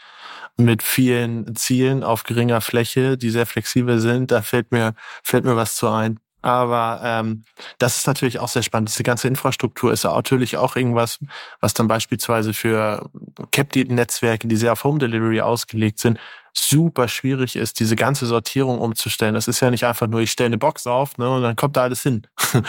Mit 0.59 0.81
vielen 0.81 1.55
Zielen 1.55 2.03
auf 2.03 2.23
geringer 2.23 2.61
Fläche, 2.61 3.17
die 3.17 3.29
sehr 3.29 3.45
flexibel 3.45 3.99
sind. 3.99 4.31
Da 4.31 4.41
fällt 4.41 4.71
mir, 4.71 4.95
fällt 5.23 5.45
mir 5.45 5.55
was 5.55 5.75
zu 5.75 5.87
ein. 5.89 6.19
Aber 6.41 7.01
ähm, 7.03 7.43
das 7.79 7.97
ist 7.97 8.07
natürlich 8.07 8.39
auch 8.39 8.47
sehr 8.47 8.63
spannend. 8.63 8.89
Diese 8.89 9.03
ganze 9.03 9.27
Infrastruktur 9.27 9.91
ist 9.91 10.03
natürlich 10.03 10.57
auch 10.57 10.75
irgendwas, 10.75 11.19
was 11.59 11.73
dann 11.73 11.87
beispielsweise 11.87 12.53
für 12.53 13.09
Captive-Netzwerke, 13.51 14.47
die 14.47 14.55
sehr 14.55 14.73
auf 14.73 14.83
Home 14.83 14.99
Delivery 14.99 15.41
ausgelegt 15.41 15.99
sind, 15.99 16.19
super 16.53 17.07
schwierig 17.07 17.55
ist, 17.55 17.79
diese 17.79 17.95
ganze 17.95 18.25
Sortierung 18.25 18.79
umzustellen. 18.79 19.35
Das 19.35 19.47
ist 19.47 19.59
ja 19.59 19.69
nicht 19.69 19.85
einfach 19.85 20.07
nur, 20.07 20.21
ich 20.21 20.31
stelle 20.31 20.47
eine 20.47 20.57
Box 20.57 20.87
auf 20.87 21.17
ne, 21.17 21.29
und 21.29 21.43
dann 21.43 21.55
kommt 21.55 21.77
da 21.77 21.83
alles 21.83 22.01
hin. 22.03 22.25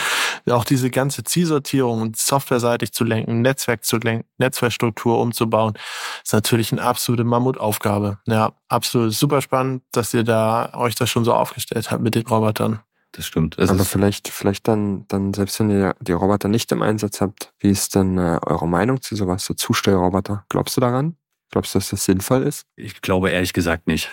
auch 0.50 0.64
diese 0.64 0.90
ganze 0.90 1.24
Zielsortierung 1.24 2.02
und 2.02 2.16
softwareseitig 2.16 2.92
zu 2.92 3.04
lenken, 3.04 3.40
Netzwerk 3.42 3.84
zu 3.84 3.98
lenken, 3.98 4.26
Netzwerkstruktur 4.38 5.18
umzubauen, 5.18 5.74
ist 6.22 6.32
natürlich 6.32 6.72
eine 6.72 6.82
absolute 6.82 7.24
Mammutaufgabe. 7.24 8.18
Ja, 8.26 8.52
absolut 8.68 9.12
super 9.14 9.40
spannend, 9.40 9.82
dass 9.92 10.12
ihr 10.14 10.24
da 10.24 10.72
euch 10.74 10.94
das 10.94 11.08
schon 11.10 11.24
so 11.24 11.32
aufgestellt 11.34 11.90
habt 11.90 12.02
mit 12.02 12.14
den 12.14 12.26
Robotern 12.26 12.80
das 13.12 13.26
stimmt. 13.26 13.58
Es 13.58 13.70
Aber 13.70 13.84
vielleicht, 13.84 14.28
vielleicht 14.28 14.68
dann, 14.68 15.06
dann, 15.08 15.32
selbst 15.34 15.58
wenn 15.60 15.70
ihr 15.70 15.94
die 16.00 16.12
Roboter 16.12 16.48
nicht 16.48 16.70
im 16.72 16.82
Einsatz 16.82 17.20
habt, 17.20 17.52
wie 17.58 17.70
ist 17.70 17.94
denn 17.94 18.18
äh, 18.18 18.38
eure 18.44 18.68
Meinung 18.68 19.00
zu 19.00 19.16
sowas, 19.16 19.44
so 19.44 19.54
Zustellroboter? 19.54 20.44
Glaubst 20.48 20.76
du 20.76 20.80
daran? 20.80 21.16
Glaubst 21.50 21.74
du, 21.74 21.78
dass 21.78 21.90
das 21.90 22.04
sinnvoll 22.04 22.42
ist? 22.42 22.66
Ich 22.76 23.00
glaube 23.00 23.30
ehrlich 23.30 23.52
gesagt 23.52 23.86
nicht. 23.86 24.10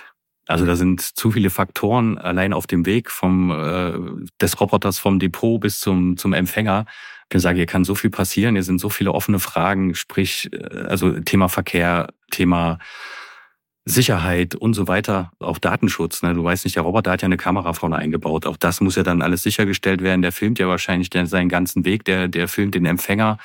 Also 0.48 0.66
da 0.66 0.76
sind 0.76 1.02
zu 1.02 1.32
viele 1.32 1.50
Faktoren 1.50 2.18
allein 2.18 2.54
auf 2.54 2.68
dem 2.68 2.86
Weg 2.86 3.10
vom 3.10 3.52
äh, 3.52 3.94
des 4.40 4.60
Roboters 4.62 5.00
vom 5.00 5.20
Depot 5.20 5.60
bis 5.60 5.80
zum 5.80 6.18
zum 6.18 6.34
Empfänger. 6.34 6.86
Ich 7.24 7.30
kann 7.30 7.42
sagen, 7.42 7.58
hier 7.58 7.66
kann 7.66 7.84
so 7.84 7.96
viel 7.96 8.12
passieren, 8.12 8.56
hier 8.56 8.64
sind 8.64 8.80
so 8.80 8.90
viele 8.90 9.12
offene 9.12 9.40
Fragen, 9.40 9.96
sprich 9.96 10.52
äh, 10.54 10.84
also 10.88 11.20
Thema 11.20 11.50
Verkehr, 11.50 12.14
Thema 12.30 12.78
Sicherheit 13.86 14.56
und 14.56 14.74
so 14.74 14.88
weiter, 14.88 15.32
auch 15.40 15.60
Datenschutz. 15.60 16.24
Ne? 16.24 16.34
Du 16.34 16.44
weißt 16.44 16.66
nicht, 16.66 16.76
der 16.76 16.84
Roboter 16.84 17.12
hat 17.12 17.22
ja 17.22 17.28
eine 17.28 17.38
Kamera 17.38 17.74
vorne 17.74 17.98
eingebaut. 17.98 18.48
Auch 18.48 18.58
das 18.58 18.82
muss 18.82 18.96
ja 18.96 19.04
dann 19.04 19.22
alles 19.22 19.44
sichergestellt 19.44 20.02
werden. 20.02 20.24
Der 20.24 20.32
filmt 20.32 20.58
ja 20.58 20.68
wahrscheinlich 20.68 21.10
seinen 21.26 21.50
ganzen 21.50 21.86
Weg, 21.86 22.04
der, 22.04 22.28
der 22.28 22.48
filmt 22.48 22.74
den 22.74 22.86
Empfänger. 22.86 23.38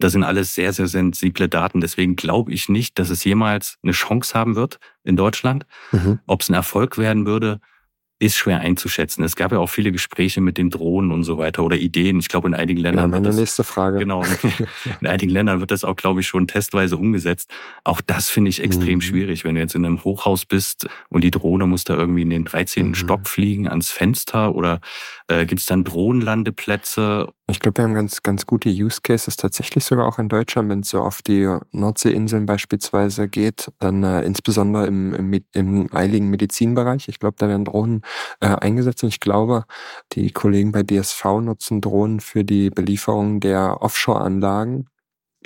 Das 0.00 0.12
sind 0.12 0.24
alles 0.24 0.54
sehr, 0.54 0.72
sehr 0.72 0.88
sensible 0.88 1.48
Daten. 1.48 1.80
Deswegen 1.80 2.16
glaube 2.16 2.52
ich 2.52 2.68
nicht, 2.68 2.98
dass 2.98 3.10
es 3.10 3.22
jemals 3.22 3.78
eine 3.84 3.92
Chance 3.92 4.34
haben 4.34 4.56
wird 4.56 4.80
in 5.04 5.16
Deutschland. 5.16 5.66
Mhm. 5.92 6.18
Ob 6.26 6.42
es 6.42 6.50
ein 6.50 6.54
Erfolg 6.54 6.98
werden 6.98 7.24
würde, 7.24 7.60
ist 8.18 8.36
schwer 8.36 8.60
einzuschätzen. 8.60 9.22
Es 9.24 9.36
gab 9.36 9.52
ja 9.52 9.58
auch 9.58 9.68
viele 9.68 9.92
Gespräche 9.92 10.40
mit 10.40 10.56
den 10.56 10.70
Drohnen 10.70 11.12
und 11.12 11.24
so 11.24 11.36
weiter 11.36 11.62
oder 11.62 11.76
Ideen. 11.76 12.18
Ich 12.18 12.28
glaube, 12.28 12.48
in 12.48 12.54
einigen 12.54 12.80
Ländern. 12.80 13.04
Ja, 13.04 13.08
meine 13.08 13.26
das, 13.26 13.36
nächste 13.36 13.62
Frage. 13.62 13.98
Genau. 13.98 14.22
In 15.00 15.06
einigen 15.06 15.30
Ländern 15.30 15.60
wird 15.60 15.70
das 15.70 15.84
auch, 15.84 15.96
glaube 15.96 16.20
ich, 16.20 16.26
schon 16.26 16.46
testweise 16.46 16.96
umgesetzt. 16.96 17.50
Auch 17.84 18.00
das 18.00 18.30
finde 18.30 18.48
ich 18.48 18.62
extrem 18.62 18.96
mhm. 18.96 19.00
schwierig, 19.02 19.44
wenn 19.44 19.54
du 19.54 19.60
jetzt 19.60 19.74
in 19.74 19.84
einem 19.84 20.02
Hochhaus 20.02 20.46
bist 20.46 20.88
und 21.10 21.24
die 21.24 21.30
Drohne 21.30 21.66
muss 21.66 21.84
da 21.84 21.94
irgendwie 21.94 22.22
in 22.22 22.30
den 22.30 22.44
13. 22.44 22.88
Mhm. 22.88 22.94
Stock 22.94 23.28
fliegen 23.28 23.68
ans 23.68 23.90
Fenster 23.90 24.54
oder 24.54 24.80
äh, 25.28 25.44
gibt 25.44 25.60
es 25.60 25.66
dann 25.66 25.84
Drohnenlandeplätze 25.84 27.28
ich 27.48 27.60
glaube, 27.60 27.78
wir 27.78 27.84
haben 27.84 27.94
ganz, 27.94 28.22
ganz 28.24 28.44
gute 28.44 28.68
Use 28.68 29.00
Cases 29.02 29.36
tatsächlich 29.36 29.84
sogar 29.84 30.06
auch 30.06 30.18
in 30.18 30.28
Deutschland, 30.28 30.68
wenn 30.68 30.80
es 30.80 30.90
so 30.90 31.00
auf 31.00 31.22
die 31.22 31.48
Nordseeinseln 31.70 32.44
beispielsweise 32.44 33.28
geht, 33.28 33.70
dann 33.78 34.02
äh, 34.02 34.22
insbesondere 34.22 34.86
im, 34.86 35.14
im, 35.14 35.40
im 35.52 35.94
eiligen 35.94 36.28
Medizinbereich. 36.28 37.08
Ich 37.08 37.20
glaube, 37.20 37.36
da 37.38 37.48
werden 37.48 37.64
Drohnen 37.64 38.02
äh, 38.40 38.48
eingesetzt 38.48 39.04
und 39.04 39.10
ich 39.10 39.20
glaube, 39.20 39.64
die 40.12 40.32
Kollegen 40.32 40.72
bei 40.72 40.82
DSV 40.82 41.24
nutzen 41.40 41.80
Drohnen 41.80 42.18
für 42.18 42.44
die 42.44 42.70
Belieferung 42.70 43.38
der 43.38 43.80
Offshore-Anlagen 43.80 44.88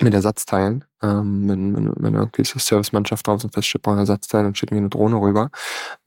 mit 0.01 0.13
Ersatzteilen. 0.15 0.85
Ähm, 1.03 1.49
wenn, 1.49 1.75
wenn, 1.75 1.93
wenn 1.95 2.13
irgendwie 2.13 2.43
so 2.43 2.59
Servicemannschaft 2.59 3.25
drauf 3.27 3.43
ist, 3.43 3.53
feststeht, 3.53 3.81
brauchen 3.81 3.97
Ersatzteile, 3.97 4.43
dann 4.43 4.55
schicken 4.55 4.75
wir 4.75 4.81
eine 4.81 4.89
Drohne 4.89 5.15
rüber. 5.15 5.49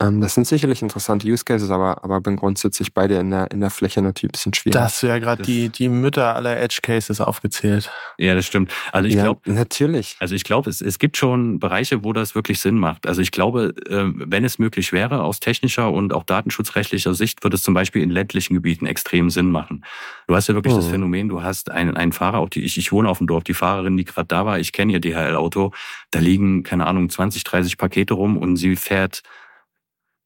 Ähm, 0.01 0.21
das 0.21 0.35
sind 0.35 0.47
sicherlich 0.47 0.83
interessante 0.83 1.27
Use 1.27 1.45
Cases, 1.45 1.71
aber, 1.71 2.05
aber 2.05 2.21
bin 2.21 2.37
grundsätzlich 2.37 2.95
beide 2.95 3.19
in 3.19 3.31
der, 3.31 3.51
in 3.51 3.61
der 3.61 3.71
Fläche 3.71 4.03
natürlich 4.03 4.31
ein 4.31 4.33
bisschen 4.33 4.55
schwierig. 4.55 4.75
Da 4.75 4.85
hast 4.85 5.03
du 5.03 5.09
ja 5.09 5.19
gerade 5.19 5.43
die, 5.43 5.69
die 5.69 5.89
Mütter 5.89 6.35
aller 6.37 6.57
Edge 6.59 6.79
Cases 6.83 7.21
aufgezählt. 7.21 7.91
Ja, 8.19 8.35
das 8.35 8.47
stimmt. 8.47 8.73
Also 8.93 9.09
ich 9.09 9.15
ja, 9.15 9.25
glaube. 9.25 9.41
Natürlich. 9.47 10.17
Also 10.21 10.35
ich 10.35 10.45
glaube, 10.45 10.71
es, 10.71 10.81
es 10.81 10.99
gibt 10.99 11.17
schon 11.17 11.59
Bereiche, 11.59 12.05
wo 12.05 12.13
das 12.13 12.35
wirklich 12.35 12.61
Sinn 12.61 12.79
macht. 12.79 13.07
Also 13.07 13.21
ich 13.21 13.33
glaube, 13.33 13.75
äh, 13.89 14.05
wenn 14.15 14.45
es 14.45 14.59
möglich 14.59 14.93
wäre, 14.93 15.23
aus 15.23 15.41
technischer 15.41 15.91
und 15.91 16.13
auch 16.13 16.25
datenschutzrechtlicher 16.25 17.15
Sicht, 17.15 17.43
würde 17.43 17.57
es 17.57 17.63
zum 17.63 17.75
Beispiel 17.75 18.03
in 18.03 18.11
ländlichen 18.11 18.55
Gebieten 18.55 18.87
extrem 18.87 19.31
Sinn 19.31 19.51
machen. 19.51 19.85
Du 20.27 20.35
hast 20.35 20.49
ja 20.49 20.55
wirklich 20.55 20.75
oh. 20.75 20.77
das 20.77 20.87
Phänomen, 20.87 21.29
du 21.29 21.43
hast 21.43 21.71
einen, 21.71 21.97
einen 21.97 22.13
Fahrer, 22.13 22.39
auch 22.39 22.49
die, 22.49 22.63
ich, 22.63 22.79
ich 22.79 22.93
wohne 22.93 23.09
auf 23.09 23.19
dem 23.19 23.27
Dorf, 23.27 23.45
die 23.45 23.55
Fahrerin, 23.55 23.97
die 23.97 24.05
gerade 24.05 24.27
da 24.29 24.47
war, 24.47 24.59
ich 24.59 24.73
kenne 24.73 24.84
kenne 24.85 24.93
ihr 24.93 25.01
DHL-Auto, 25.01 25.73
da 26.11 26.19
liegen, 26.19 26.63
keine 26.63 26.87
Ahnung, 26.87 27.09
20, 27.09 27.45
30 27.45 27.79
Pakete 27.79 28.15
rum 28.15 28.37
und 28.37 28.57
sie 28.57 28.77
fährt 28.77 29.23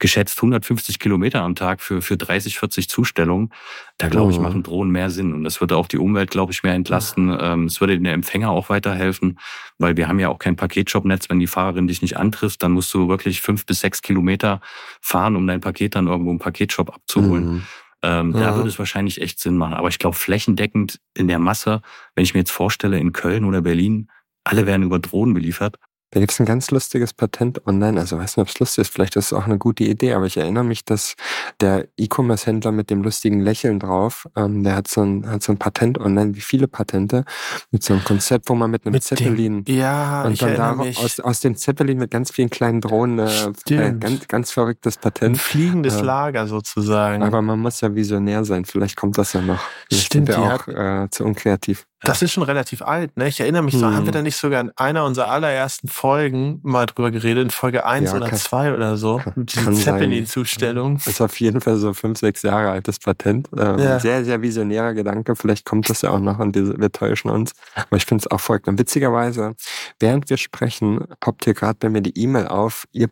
geschätzt 0.01 0.39
150 0.39 1.01
Kilometer 1.01 1.43
am 1.43 1.57
Tag 1.57 1.81
für, 1.81 2.03
für 2.03 2.17
30, 2.17 2.59
40 2.59 2.89
Zustellungen. 2.89 3.51
Da 3.99 4.09
glaube 4.09 4.31
ich, 4.31 4.39
oh. 4.39 4.43
machen 4.43 4.63
Drohnen 4.63 4.93
mehr 4.93 5.11
Sinn. 5.11 5.33
Und 5.33 5.43
das 5.43 5.61
würde 5.61 5.77
auch 5.77 5.89
die 5.89 5.99
Umwelt, 5.99 6.31
glaube 6.31 6.53
ich, 6.53 6.63
mehr 6.63 6.75
entlasten. 6.75 7.37
Ähm, 7.41 7.65
es 7.65 7.81
würde 7.81 7.97
den 7.97 8.07
Empfänger 8.07 8.51
auch 8.51 8.69
weiterhelfen, 8.69 9.41
weil 9.79 9.97
wir 9.97 10.07
haben 10.07 10.21
ja 10.21 10.29
auch 10.29 10.39
kein 10.39 10.55
Paketshop-Netz. 10.55 11.29
Wenn 11.29 11.41
die 11.41 11.49
Fahrerin 11.49 11.89
dich 11.89 12.01
nicht 12.01 12.17
antrifft, 12.17 12.63
dann 12.63 12.73
musst 12.73 12.95
du 12.95 13.09
wirklich 13.09 13.41
fünf 13.41 13.67
bis 13.67 13.81
sechs 13.81 14.01
Kilometer 14.01 14.61
fahren, 15.01 15.35
um 15.35 15.49
dein 15.49 15.61
Paket 15.61 15.97
dann 15.97 16.07
irgendwo 16.07 16.31
im 16.31 16.39
Paketshop 16.39 16.95
abzuholen. 16.95 17.55
Mhm. 17.55 17.63
Ähm, 18.03 18.33
ja. 18.35 18.41
Da 18.41 18.55
würde 18.55 18.69
es 18.69 18.79
wahrscheinlich 18.79 19.21
echt 19.21 19.41
Sinn 19.41 19.57
machen. 19.57 19.75
Aber 19.75 19.89
ich 19.89 19.99
glaube, 19.99 20.17
flächendeckend 20.17 21.01
in 21.15 21.27
der 21.27 21.41
Masse, 21.41 21.83
wenn 22.15 22.23
ich 22.23 22.35
mir 22.35 22.41
jetzt 22.41 22.53
vorstelle, 22.53 23.01
in 23.01 23.13
Köln 23.13 23.45
oder 23.45 23.63
Berlin, 23.63 24.09
alle 24.49 24.67
werden 24.67 24.83
über 24.83 24.99
Drohnen 24.99 25.35
beliefert. 25.35 25.77
Da 26.11 26.21
gibt 26.21 26.33
es 26.33 26.41
ein 26.41 26.47
ganz 26.47 26.71
lustiges 26.71 27.13
Patent 27.13 27.67
online. 27.67 28.01
Also 28.01 28.17
weiß 28.17 28.39
nicht, 28.39 28.43
ob 28.43 28.49
es 28.49 28.59
lustig 28.59 28.83
ist. 28.83 28.95
Vielleicht 28.95 29.15
ist 29.17 29.27
es 29.27 29.33
auch 29.35 29.45
eine 29.45 29.59
gute 29.59 29.85
Idee. 29.85 30.15
Aber 30.15 30.25
ich 30.25 30.39
erinnere 30.39 30.65
mich, 30.65 30.87
dass 30.87 31.17
der 31.61 31.87
E-Commerce-Händler 31.99 32.73
mit 32.73 32.89
dem 32.89 33.03
lustigen 33.03 33.41
Lächeln 33.41 33.79
drauf, 33.79 34.27
ähm, 34.35 34.65
der 34.65 34.75
hat 34.75 34.89
so, 34.89 35.03
ein, 35.03 35.29
hat 35.29 35.43
so 35.43 35.53
ein 35.53 35.59
Patent 35.59 35.99
online, 35.99 36.35
wie 36.35 36.41
viele 36.41 36.67
Patente, 36.67 37.27
mit 37.73 37.83
so 37.83 37.93
einem 37.93 38.05
Konzept, 38.05 38.49
wo 38.49 38.55
man 38.55 38.71
mit 38.71 38.87
einem 38.87 38.95
mit 38.95 39.03
Zeppelin 39.03 39.65
dem, 39.65 39.77
ja, 39.77 40.23
und 40.23 40.41
dann 40.41 40.57
da 40.57 40.77
aus, 40.77 41.21
aus 41.21 41.41
dem 41.41 41.57
Zeppelin 41.57 41.99
mit 41.99 42.11
ganz 42.11 42.31
vielen 42.31 42.49
kleinen 42.49 42.81
Drohnen 42.81 43.19
äh, 43.19 43.75
äh, 43.75 43.93
ganz, 43.93 44.29
ganz 44.29 44.51
verrücktes 44.51 44.97
Patent. 44.97 45.37
Ein 45.37 45.39
fliegendes 45.39 45.97
äh, 45.97 46.03
Lager 46.03 46.47
sozusagen. 46.47 47.23
Aber 47.23 47.43
man 47.43 47.59
muss 47.59 47.83
ja 47.83 47.95
visionär 47.95 48.47
sein. 48.47 48.65
Vielleicht 48.65 48.97
kommt 48.97 49.19
das 49.19 49.35
ja 49.35 49.43
noch. 49.43 49.61
Vielleicht 49.91 50.07
Stimmt, 50.07 50.31
ja 50.31 50.55
auch 50.55 50.69
äh, 50.69 51.11
zu 51.11 51.25
unkreativ. 51.25 51.85
Das 52.03 52.23
ist 52.23 52.33
schon 52.33 52.45
relativ 52.45 52.83
alt, 52.83 53.17
ne? 53.17 53.27
Ich 53.27 53.41
erinnere 53.41 53.63
mich, 53.63 53.75
hm. 53.75 53.81
so 53.81 53.87
haben 53.93 54.05
wir 54.05 54.13
da 54.13 54.23
nicht 54.23 54.37
sogar 54.37 54.61
in 54.61 54.71
einer 54.77 55.05
unserer 55.05 55.31
allerersten 55.31 55.89
Folgen 55.89 56.61
mal 56.63 56.87
drüber 56.87 57.11
geredet, 57.11 57.45
in 57.45 57.51
Folge 57.51 57.85
1 57.85 58.11
ja, 58.11 58.17
oder 58.17 58.33
2 58.33 58.75
oder 58.75 58.97
so. 58.97 59.21
Diese 59.37 59.73
Zeppelin-Zustellung. 59.73 61.01
Ist 61.05 61.21
auf 61.21 61.39
jeden 61.41 61.61
Fall 61.61 61.77
so 61.77 61.93
fünf, 61.95 62.19
sechs 62.19 62.43
Jahre 62.43 62.71
altes 62.71 63.01
Patent. 63.01 63.49
Ähm, 63.57 63.79
ja. 63.79 63.99
Sehr, 63.99 64.25
sehr 64.25 64.41
visionärer 64.41 64.95
Gedanke. 64.95 65.35
Vielleicht 65.35 65.65
kommt 65.65 65.91
das 65.91 66.03
ja 66.03 66.11
auch 66.11 66.21
noch 66.21 66.39
und 66.39 66.55
wir 66.55 66.93
täuschen 66.93 67.31
uns. 67.31 67.53
Aber 67.75 67.97
ich 67.97 68.07
finde 68.07 68.23
es 68.23 68.31
auch 68.31 68.41
folgt. 68.41 68.69
Und 68.69 68.79
witzigerweise, 68.79 69.55
während 69.99 70.31
wir 70.31 70.37
sprechen, 70.37 71.05
poppt 71.21 71.45
hier 71.45 71.55
gerade 71.55 71.79
bei 71.81 71.89
mir 71.89 72.03
die 72.03 72.17
E-Mail 72.17 72.47
auf. 72.47 72.85
Ihr 72.93 73.09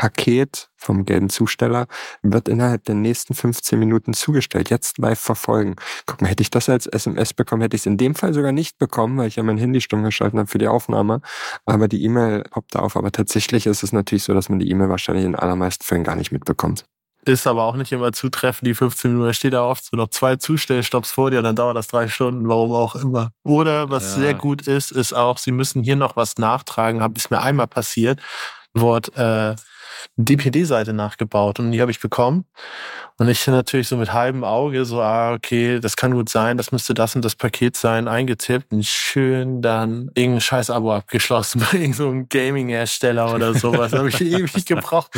Paket 0.00 0.70
vom 0.76 1.04
gelben 1.04 1.28
Zusteller 1.28 1.86
wird 2.22 2.48
innerhalb 2.48 2.84
der 2.84 2.94
nächsten 2.94 3.34
15 3.34 3.78
Minuten 3.78 4.14
zugestellt. 4.14 4.70
Jetzt 4.70 4.96
live 4.96 5.20
verfolgen. 5.20 5.76
Guck 6.06 6.22
mal, 6.22 6.28
hätte 6.28 6.40
ich 6.42 6.48
das 6.48 6.70
als 6.70 6.86
SMS 6.86 7.34
bekommen, 7.34 7.60
hätte 7.60 7.76
ich 7.76 7.82
es 7.82 7.86
in 7.86 7.98
dem 7.98 8.14
Fall 8.14 8.32
sogar 8.32 8.52
nicht 8.52 8.78
bekommen, 8.78 9.18
weil 9.18 9.28
ich 9.28 9.36
ja 9.36 9.42
mein 9.42 9.58
Handy 9.58 9.82
stumm 9.82 10.02
geschalten 10.02 10.38
habe 10.38 10.48
für 10.48 10.56
die 10.56 10.68
Aufnahme. 10.68 11.20
Aber 11.66 11.86
die 11.86 12.02
E-Mail 12.02 12.44
poppt 12.44 12.76
auf. 12.76 12.96
Aber 12.96 13.12
tatsächlich 13.12 13.66
ist 13.66 13.82
es 13.82 13.92
natürlich 13.92 14.22
so, 14.22 14.32
dass 14.32 14.48
man 14.48 14.58
die 14.58 14.70
E-Mail 14.70 14.88
wahrscheinlich 14.88 15.26
in 15.26 15.34
allermeisten 15.34 15.84
Fällen 15.84 16.02
gar 16.02 16.16
nicht 16.16 16.32
mitbekommt. 16.32 16.86
Ist 17.26 17.46
aber 17.46 17.64
auch 17.64 17.76
nicht 17.76 17.92
immer 17.92 18.14
zutreffend, 18.14 18.66
die 18.66 18.74
15 18.74 19.10
Minuten. 19.10 19.26
Da 19.26 19.34
steht 19.34 19.52
da 19.52 19.64
oft 19.64 19.84
so 19.84 19.98
noch 19.98 20.08
zwei 20.08 20.36
Zustellstopps 20.36 21.10
vor 21.10 21.30
dir, 21.30 21.42
dann 21.42 21.56
dauert 21.56 21.76
das 21.76 21.88
drei 21.88 22.08
Stunden, 22.08 22.48
warum 22.48 22.72
auch 22.72 22.94
immer. 22.94 23.32
Oder 23.44 23.90
was 23.90 24.14
ja. 24.14 24.22
sehr 24.22 24.34
gut 24.34 24.66
ist, 24.66 24.92
ist 24.92 25.12
auch, 25.12 25.36
sie 25.36 25.52
müssen 25.52 25.82
hier 25.82 25.96
noch 25.96 26.16
was 26.16 26.38
nachtragen. 26.38 27.02
Ist 27.14 27.30
mir 27.30 27.42
einmal 27.42 27.66
passiert. 27.66 28.18
Wort 28.72 29.14
äh, 29.18 29.56
DPD-Seite 30.16 30.92
nachgebaut 30.92 31.58
und 31.58 31.72
die 31.72 31.80
habe 31.80 31.90
ich 31.90 32.00
bekommen. 32.00 32.44
Und 33.18 33.28
ich 33.28 33.46
natürlich 33.46 33.88
so 33.88 33.98
mit 33.98 34.14
halbem 34.14 34.44
Auge 34.44 34.86
so, 34.86 35.02
ah, 35.02 35.34
okay, 35.34 35.78
das 35.78 35.96
kann 35.96 36.12
gut 36.12 36.30
sein, 36.30 36.56
das 36.56 36.72
müsste 36.72 36.94
das 36.94 37.14
und 37.14 37.22
das 37.22 37.36
Paket 37.36 37.76
sein, 37.76 38.08
eingetippt 38.08 38.72
und 38.72 38.86
schön 38.86 39.60
dann 39.60 40.10
irgendein 40.14 40.40
scheiß 40.40 40.70
Abo 40.70 40.94
abgeschlossen 40.94 41.60
bei 41.70 41.78
irgendeinem 41.78 42.20
so 42.20 42.26
Gaming-Hersteller 42.30 43.34
oder 43.34 43.54
sowas. 43.54 43.92
Habe 43.92 44.08
ich 44.08 44.20
ewig 44.22 44.64
gebraucht, 44.64 45.10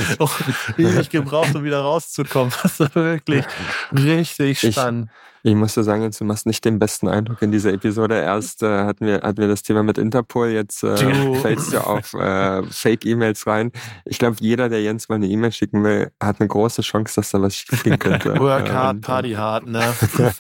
ewig 0.77 1.11
gebraucht, 1.11 1.55
um 1.55 1.63
wieder 1.65 1.81
rauszukommen. 1.81 2.53
Das 2.63 2.81
war 2.81 2.95
wirklich 2.95 3.45
richtig 3.93 4.61
spannend. 4.61 5.11
Ich 5.11 5.32
ich 5.45 5.55
musste 5.57 5.83
sagen, 5.83 6.09
du 6.17 6.25
machst 6.25 6.47
nicht 6.47 6.65
den 6.65 6.79
besten 6.79 7.09
Eindruck 7.09 7.43
in 7.43 7.51
dieser 7.51 7.73
Episode. 7.73 8.15
Erst 8.15 8.63
äh, 8.63 8.85
hatten, 8.85 9.07
wir, 9.07 9.23
hatten 9.23 9.39
wir 9.39 9.49
das 9.49 9.63
Thema 9.63 9.83
mit 9.83 9.99
Interpol, 9.99 10.49
jetzt 10.49 10.85
äh, 10.85 10.97
fällst 11.43 11.73
du 11.73 11.79
auf 11.85 12.15
äh, 12.15 12.63
Fake-E-Mails 12.63 13.47
rein. 13.47 13.73
Ich 14.05 14.19
glaube, 14.19 14.37
jeder, 14.41 14.69
der 14.69 14.83
Jens 14.83 15.09
mal 15.09 15.17
eine 15.17 15.27
E-Mail 15.27 15.51
schicken 15.51 15.83
will, 15.83 16.13
hat 16.23 16.41
eine 16.41 16.49
große 16.49 16.83
Chance, 16.83 17.15
dass 17.17 17.31
da 17.31 17.43
was 17.43 17.57
schicken 17.57 17.99
könnte. 17.99 18.39
Work 18.39 18.73
hard, 18.73 19.01
Party 19.01 19.33
hard, 19.33 19.67
ne? 19.67 19.83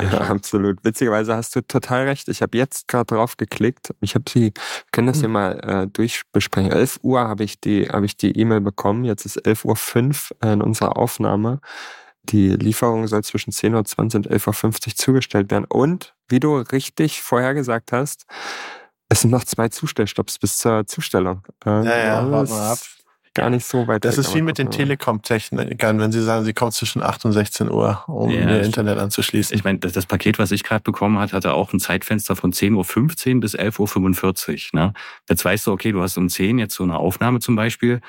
ja, 0.00 0.18
absolut. 0.28 0.84
Witzigerweise 0.84 1.34
hast 1.34 1.56
du 1.56 1.62
total 1.62 2.04
recht. 2.04 2.28
Ich 2.28 2.42
habe 2.42 2.58
jetzt 2.58 2.88
gerade 2.88 3.14
drauf 3.14 3.38
geklickt. 3.38 3.94
Ich 4.00 4.14
habe 4.14 4.24
sie, 4.28 4.52
können 4.92 5.06
das 5.06 5.18
hier 5.18 5.26
hm. 5.26 5.32
mal 5.32 5.60
äh, 5.60 5.86
durchbesprechen. 5.86 6.70
11 6.70 7.00
Uhr 7.02 7.20
habe 7.20 7.44
ich 7.44 7.60
die 7.60 7.88
habe 7.88 8.04
ich 8.04 8.16
die 8.16 8.38
E-Mail 8.38 8.60
bekommen. 8.60 9.04
Jetzt 9.04 9.24
ist 9.24 9.46
11.05 9.46 10.32
Uhr 10.42 10.52
in 10.52 10.62
unserer 10.62 10.96
Aufnahme. 10.96 11.60
Die 12.24 12.50
Lieferung 12.50 13.06
soll 13.06 13.24
zwischen 13.24 13.50
10.20 13.50 13.98
Uhr 13.98 14.16
und 14.16 14.30
11.50 14.30 14.86
Uhr 14.86 14.94
zugestellt 14.94 15.50
werden. 15.50 15.64
Und, 15.64 16.14
wie 16.28 16.40
du 16.40 16.56
richtig 16.58 17.22
vorher 17.22 17.54
gesagt 17.54 17.92
hast, 17.92 18.26
es 19.08 19.22
sind 19.22 19.30
noch 19.30 19.44
zwei 19.44 19.68
Zustellstopps 19.68 20.38
bis 20.38 20.58
zur 20.58 20.86
Zustellung. 20.86 21.42
Ähm, 21.66 21.84
ja, 21.84 21.98
ja, 21.98 22.30
warte 22.30 22.50
mal 22.52 22.72
ab. 22.72 22.78
Gar 23.32 23.50
nicht 23.50 23.64
so 23.64 23.86
weit. 23.86 24.04
Das 24.04 24.16
weg, 24.16 24.24
ist 24.24 24.34
wie 24.34 24.42
mit 24.42 24.58
den 24.58 24.72
Telekom-Technikern, 24.72 26.00
wenn 26.00 26.10
sie 26.10 26.20
sagen, 26.20 26.44
sie 26.44 26.52
kommen 26.52 26.72
zwischen 26.72 27.00
8 27.00 27.26
und 27.26 27.32
16 27.32 27.70
Uhr, 27.70 28.02
um 28.08 28.28
ja, 28.28 28.40
ihr 28.40 28.62
Internet 28.62 28.98
anzuschließen. 28.98 29.56
Ich 29.56 29.62
meine, 29.62 29.78
das, 29.78 29.92
das 29.92 30.06
Paket, 30.06 30.40
was 30.40 30.50
ich 30.50 30.64
gerade 30.64 30.82
bekommen 30.82 31.16
hat, 31.20 31.32
hatte 31.32 31.52
auch 31.52 31.72
ein 31.72 31.78
Zeitfenster 31.78 32.34
von 32.34 32.52
10.15 32.52 33.34
Uhr 33.34 33.40
bis 33.40 33.56
11.45 33.56 34.74
Uhr. 34.74 34.80
Ne? 34.80 34.92
Jetzt 35.28 35.44
weißt 35.44 35.68
du, 35.68 35.72
okay, 35.72 35.92
du 35.92 36.02
hast 36.02 36.16
um 36.18 36.28
10 36.28 36.58
jetzt 36.58 36.74
so 36.74 36.82
eine 36.82 36.98
Aufnahme 36.98 37.38
zum 37.38 37.54
Beispiel 37.54 38.00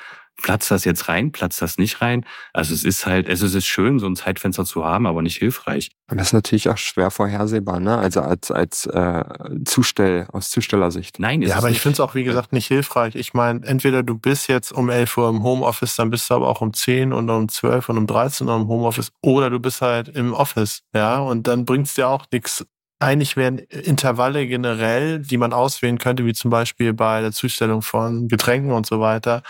platzt 0.42 0.70
das 0.70 0.84
jetzt 0.84 1.08
rein, 1.08 1.32
platzt 1.32 1.62
das 1.62 1.78
nicht 1.78 2.02
rein? 2.02 2.26
Also 2.52 2.74
es 2.74 2.84
ist 2.84 3.06
halt, 3.06 3.28
es 3.28 3.40
ist 3.40 3.66
schön, 3.66 3.98
so 3.98 4.06
ein 4.06 4.16
Zeitfenster 4.16 4.64
zu 4.64 4.84
haben, 4.84 5.06
aber 5.06 5.22
nicht 5.22 5.38
hilfreich. 5.38 5.90
Und 6.10 6.18
das 6.18 6.28
ist 6.28 6.32
natürlich 6.34 6.68
auch 6.68 6.76
schwer 6.76 7.10
vorhersehbar, 7.10 7.80
ne? 7.80 7.96
Also 7.96 8.20
als, 8.20 8.50
als 8.50 8.86
äh, 8.86 9.24
Zustell, 9.64 10.26
aus 10.32 10.50
Zustellersicht. 10.50 11.18
Nein, 11.18 11.40
ist 11.42 11.50
Ja, 11.50 11.56
aber 11.56 11.70
ich 11.70 11.80
finde 11.80 11.94
es 11.94 12.00
auch, 12.00 12.14
wie 12.14 12.24
gesagt, 12.24 12.52
nicht 12.52 12.66
hilfreich. 12.66 13.14
Ich 13.14 13.32
meine, 13.32 13.64
entweder 13.64 14.02
du 14.02 14.18
bist 14.18 14.48
jetzt 14.48 14.72
um 14.72 14.90
11 14.90 15.16
Uhr 15.16 15.28
im 15.30 15.42
Homeoffice, 15.42 15.96
dann 15.96 16.10
bist 16.10 16.28
du 16.28 16.34
aber 16.34 16.48
auch 16.48 16.60
um 16.60 16.74
10 16.74 17.12
und 17.12 17.30
um 17.30 17.48
12 17.48 17.88
und 17.88 17.98
um 17.98 18.06
13 18.06 18.46
Uhr 18.46 18.56
im 18.56 18.68
Homeoffice, 18.68 19.12
oder 19.22 19.48
du 19.48 19.60
bist 19.60 19.80
halt 19.80 20.08
im 20.08 20.34
Office, 20.34 20.82
ja, 20.94 21.18
und 21.18 21.46
dann 21.46 21.64
bringt 21.64 21.86
es 21.86 21.94
dir 21.94 22.08
auch 22.08 22.26
nichts 22.32 22.66
eigentlich 23.02 23.36
wären 23.36 23.58
Intervalle 23.58 24.46
generell, 24.46 25.18
die 25.18 25.36
man 25.36 25.52
auswählen 25.52 25.98
könnte, 25.98 26.24
wie 26.24 26.34
zum 26.34 26.50
Beispiel 26.50 26.92
bei 26.92 27.20
der 27.20 27.32
Zustellung 27.32 27.82
von 27.82 28.28
Getränken 28.28 28.70
und 28.70 28.86
so 28.86 29.00
weiter, 29.00 29.42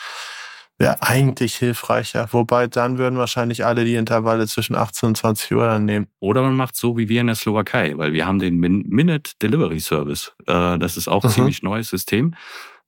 wäre 0.82 1.00
eigentlich 1.00 1.54
hilfreicher. 1.54 2.26
Wobei 2.32 2.66
dann 2.66 2.98
würden 2.98 3.16
wahrscheinlich 3.16 3.64
alle 3.64 3.84
die 3.84 3.94
Intervalle 3.94 4.48
zwischen 4.48 4.74
18 4.74 5.10
und 5.10 5.16
20 5.16 5.52
Uhr 5.52 5.64
dann 5.64 5.84
nehmen. 5.84 6.08
Oder 6.18 6.42
man 6.42 6.56
macht 6.56 6.76
so 6.76 6.98
wie 6.98 7.08
wir 7.08 7.20
in 7.20 7.28
der 7.28 7.36
Slowakei, 7.36 7.96
weil 7.96 8.12
wir 8.12 8.26
haben 8.26 8.40
den 8.40 8.56
Minute 8.58 9.32
Delivery 9.40 9.78
Service. 9.78 10.34
Äh, 10.46 10.78
das 10.78 10.96
ist 10.96 11.06
auch 11.06 11.22
ein 11.22 11.30
mhm. 11.30 11.34
ziemlich 11.34 11.62
neues 11.62 11.88
System. 11.88 12.34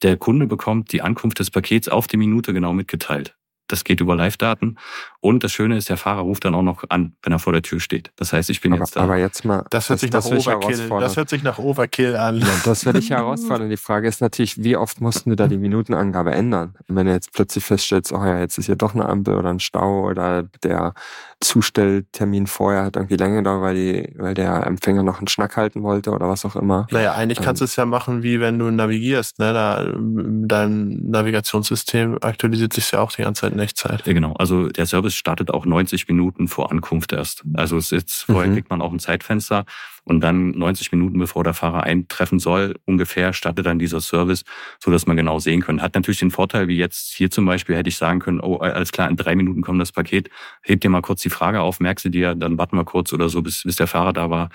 Der 0.02 0.16
Kunde 0.16 0.46
bekommt 0.46 0.92
die 0.92 1.02
Ankunft 1.02 1.38
des 1.38 1.50
Pakets 1.50 1.88
auf 1.88 2.08
die 2.08 2.16
Minute 2.16 2.52
genau 2.52 2.72
mitgeteilt. 2.72 3.36
Das 3.68 3.84
geht 3.84 4.00
über 4.00 4.16
Live-Daten. 4.16 4.76
Und 5.24 5.42
das 5.42 5.52
Schöne 5.52 5.78
ist, 5.78 5.88
der 5.88 5.96
Fahrer 5.96 6.20
ruft 6.20 6.44
dann 6.44 6.54
auch 6.54 6.60
noch 6.60 6.84
an, 6.90 7.14
wenn 7.22 7.32
er 7.32 7.38
vor 7.38 7.54
der 7.54 7.62
Tür 7.62 7.80
steht. 7.80 8.12
Das 8.16 8.34
heißt, 8.34 8.50
ich 8.50 8.60
bin 8.60 8.74
aber, 8.74 8.82
jetzt 8.82 8.94
da. 8.94 9.00
Aber 9.00 9.16
jetzt 9.16 9.42
mal. 9.46 9.64
Das 9.70 9.88
hört, 9.88 10.02
das, 10.12 10.28
sich, 10.28 10.44
nach 10.44 10.58
Overkill, 10.58 10.90
das 11.00 11.16
hört 11.16 11.30
sich 11.30 11.42
nach 11.42 11.58
Overkill 11.58 12.14
an. 12.14 12.40
Ja, 12.40 12.46
das 12.66 12.84
werde 12.84 12.98
ich 12.98 13.08
herausfordern. 13.10 13.70
Die 13.70 13.78
Frage 13.78 14.06
ist 14.06 14.20
natürlich, 14.20 14.62
wie 14.62 14.76
oft 14.76 15.00
mussten 15.00 15.30
wir 15.30 15.36
da 15.36 15.48
die 15.48 15.56
Minutenangabe 15.56 16.32
ändern? 16.32 16.74
Und 16.88 16.96
wenn 16.96 17.06
du 17.06 17.12
jetzt 17.14 17.32
plötzlich 17.32 17.64
feststellst, 17.64 18.12
oh 18.12 18.22
ja, 18.22 18.38
jetzt 18.38 18.58
ist 18.58 18.66
hier 18.66 18.76
doch 18.76 18.94
eine 18.94 19.08
Ampel 19.08 19.36
oder 19.36 19.48
ein 19.48 19.60
Stau 19.60 20.10
oder 20.10 20.42
der 20.62 20.92
Zustelltermin 21.40 22.46
vorher 22.46 22.84
hat 22.84 22.96
irgendwie 22.96 23.16
länger 23.16 23.36
gedauert, 23.36 23.62
weil, 23.62 23.74
die, 23.74 24.12
weil 24.16 24.34
der 24.34 24.66
Empfänger 24.66 25.02
noch 25.02 25.18
einen 25.18 25.28
Schnack 25.28 25.56
halten 25.56 25.82
wollte 25.82 26.10
oder 26.10 26.28
was 26.28 26.44
auch 26.44 26.56
immer. 26.56 26.86
Naja, 26.90 27.14
eigentlich 27.14 27.40
kannst 27.40 27.62
ähm, 27.62 27.64
du 27.66 27.70
es 27.70 27.76
ja 27.76 27.86
machen, 27.86 28.22
wie 28.22 28.40
wenn 28.40 28.58
du 28.58 28.70
navigierst. 28.70 29.38
Ne? 29.38 29.52
Da, 29.52 29.86
dein 29.96 31.10
Navigationssystem 31.10 32.18
aktualisiert 32.20 32.74
sich 32.74 32.90
ja 32.90 33.00
auch 33.00 33.12
die 33.12 33.22
ganze 33.22 33.42
Zeit 33.42 33.52
in 33.52 33.58
Echtzeit. 33.58 34.06
Ja, 34.06 34.12
genau. 34.12 34.34
Also 34.34 34.68
der 34.68 34.84
Service 34.84 35.13
startet 35.16 35.50
auch 35.50 35.66
90 35.66 36.08
Minuten 36.08 36.48
vor 36.48 36.70
Ankunft 36.70 37.12
erst. 37.12 37.44
Also 37.54 37.76
es 37.76 37.92
ist, 37.92 38.24
vorher 38.24 38.50
mhm. 38.50 38.54
kriegt 38.54 38.70
man 38.70 38.80
auch 38.80 38.92
ein 38.92 38.98
Zeitfenster 38.98 39.64
und 40.04 40.20
dann 40.20 40.50
90 40.50 40.92
Minuten 40.92 41.18
bevor 41.18 41.44
der 41.44 41.54
Fahrer 41.54 41.82
eintreffen 41.82 42.38
soll, 42.38 42.76
ungefähr 42.84 43.32
startet 43.32 43.66
dann 43.66 43.78
dieser 43.78 44.00
Service, 44.00 44.44
so 44.78 44.90
dass 44.90 45.06
man 45.06 45.16
genau 45.16 45.38
sehen 45.38 45.62
kann. 45.62 45.80
Hat 45.80 45.94
natürlich 45.94 46.20
den 46.20 46.30
Vorteil, 46.30 46.68
wie 46.68 46.76
jetzt 46.76 47.14
hier 47.14 47.30
zum 47.30 47.46
Beispiel 47.46 47.76
hätte 47.76 47.88
ich 47.88 47.96
sagen 47.96 48.20
können, 48.20 48.40
oh, 48.40 48.56
alles 48.56 48.92
klar, 48.92 49.08
in 49.08 49.16
drei 49.16 49.34
Minuten 49.34 49.62
kommt 49.62 49.80
das 49.80 49.92
Paket, 49.92 50.30
heb 50.62 50.80
dir 50.80 50.90
mal 50.90 51.02
kurz 51.02 51.22
die 51.22 51.30
Frage 51.30 51.60
auf, 51.60 51.80
merkst 51.80 52.04
du 52.04 52.10
dir, 52.10 52.34
dann 52.34 52.58
warten 52.58 52.76
wir 52.76 52.84
kurz 52.84 53.12
oder 53.12 53.28
so, 53.28 53.42
bis, 53.42 53.62
bis 53.62 53.76
der 53.76 53.86
Fahrer 53.86 54.12
da 54.12 54.30
war. 54.30 54.50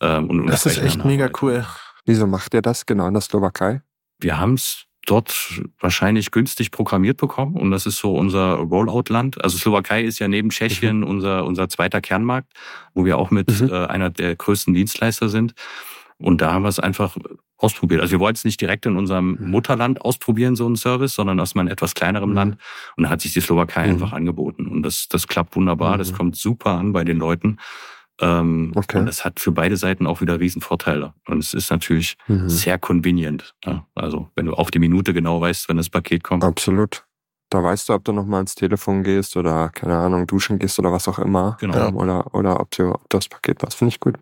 Ähm, 0.00 0.30
und, 0.30 0.40
und 0.40 0.46
das 0.46 0.66
ist 0.66 0.78
echt 0.78 1.04
mega 1.04 1.30
cool. 1.40 1.66
Wieso 2.04 2.26
macht 2.26 2.54
ihr 2.54 2.62
das 2.62 2.86
genau 2.86 3.06
in 3.06 3.14
der 3.14 3.20
Slowakei? 3.20 3.82
Wir 4.18 4.38
haben 4.38 4.54
es 4.54 4.86
dort 5.06 5.62
wahrscheinlich 5.80 6.30
günstig 6.30 6.70
programmiert 6.70 7.16
bekommen 7.16 7.56
und 7.56 7.70
das 7.70 7.86
ist 7.86 7.98
so 7.98 8.14
unser 8.14 8.54
Rollout-Land. 8.54 9.42
Also 9.42 9.58
Slowakei 9.58 10.02
ist 10.02 10.18
ja 10.18 10.28
neben 10.28 10.50
Tschechien 10.50 10.98
mhm. 10.98 11.06
unser, 11.06 11.44
unser 11.44 11.68
zweiter 11.68 12.00
Kernmarkt, 12.00 12.52
wo 12.94 13.04
wir 13.04 13.18
auch 13.18 13.30
mit 13.30 13.60
mhm. 13.60 13.68
äh, 13.68 13.86
einer 13.86 14.10
der 14.10 14.36
größten 14.36 14.74
Dienstleister 14.74 15.28
sind. 15.28 15.54
Und 16.18 16.40
da 16.40 16.52
haben 16.52 16.62
wir 16.62 16.68
es 16.68 16.78
einfach 16.78 17.16
ausprobiert. 17.62 18.00
Also 18.00 18.12
wir 18.12 18.20
wollten 18.20 18.36
es 18.36 18.44
nicht 18.44 18.60
direkt 18.60 18.86
in 18.86 18.96
unserem 18.96 19.36
mhm. 19.40 19.50
Mutterland 19.50 20.00
ausprobieren, 20.02 20.56
so 20.56 20.66
einen 20.66 20.76
Service, 20.76 21.14
sondern 21.14 21.40
aus 21.40 21.56
einem 21.56 21.68
etwas 21.68 21.94
kleinerem 21.94 22.30
mhm. 22.30 22.36
Land. 22.36 22.56
Und 22.96 23.04
da 23.04 23.10
hat 23.10 23.20
sich 23.20 23.32
die 23.32 23.40
Slowakei 23.40 23.86
mhm. 23.86 23.94
einfach 23.94 24.12
angeboten. 24.12 24.66
Und 24.66 24.82
das, 24.82 25.08
das 25.08 25.28
klappt 25.28 25.56
wunderbar. 25.56 25.98
Das 25.98 26.12
mhm. 26.12 26.16
kommt 26.16 26.36
super 26.36 26.70
an 26.70 26.92
bei 26.92 27.04
den 27.04 27.18
Leuten. 27.18 27.58
Ähm, 28.22 28.72
okay. 28.74 28.98
Und 28.98 29.08
es 29.08 29.24
hat 29.24 29.40
für 29.40 29.52
beide 29.52 29.76
Seiten 29.76 30.06
auch 30.06 30.20
wieder 30.20 30.38
Riesenvorteile. 30.38 31.12
Und 31.26 31.38
es 31.38 31.54
ist 31.54 31.70
natürlich 31.70 32.16
mhm. 32.28 32.48
sehr 32.48 32.78
convenient. 32.78 33.54
Ja? 33.64 33.86
Also 33.94 34.30
wenn 34.36 34.46
du 34.46 34.54
auf 34.54 34.70
die 34.70 34.78
Minute 34.78 35.12
genau 35.12 35.40
weißt, 35.40 35.68
wenn 35.68 35.76
das 35.76 35.90
Paket 35.90 36.22
kommt. 36.22 36.44
Absolut. 36.44 37.04
Da 37.52 37.62
weißt 37.62 37.90
du, 37.90 37.92
ob 37.92 38.02
du 38.02 38.12
nochmal 38.12 38.38
ans 38.38 38.54
Telefon 38.54 39.02
gehst 39.02 39.36
oder, 39.36 39.68
keine 39.68 39.98
Ahnung, 39.98 40.26
duschen 40.26 40.58
gehst 40.58 40.78
oder 40.78 40.90
was 40.90 41.06
auch 41.06 41.18
immer. 41.18 41.58
Genau. 41.60 41.88
Ähm, 41.88 41.96
oder, 41.96 42.34
oder 42.34 42.58
ob 42.60 42.70
du, 42.70 42.92
ob 42.92 43.10
das 43.10 43.28
Paket 43.28 43.62
hast. 43.62 43.74
Finde 43.74 43.90
ich 43.90 44.00
gut. 44.00 44.14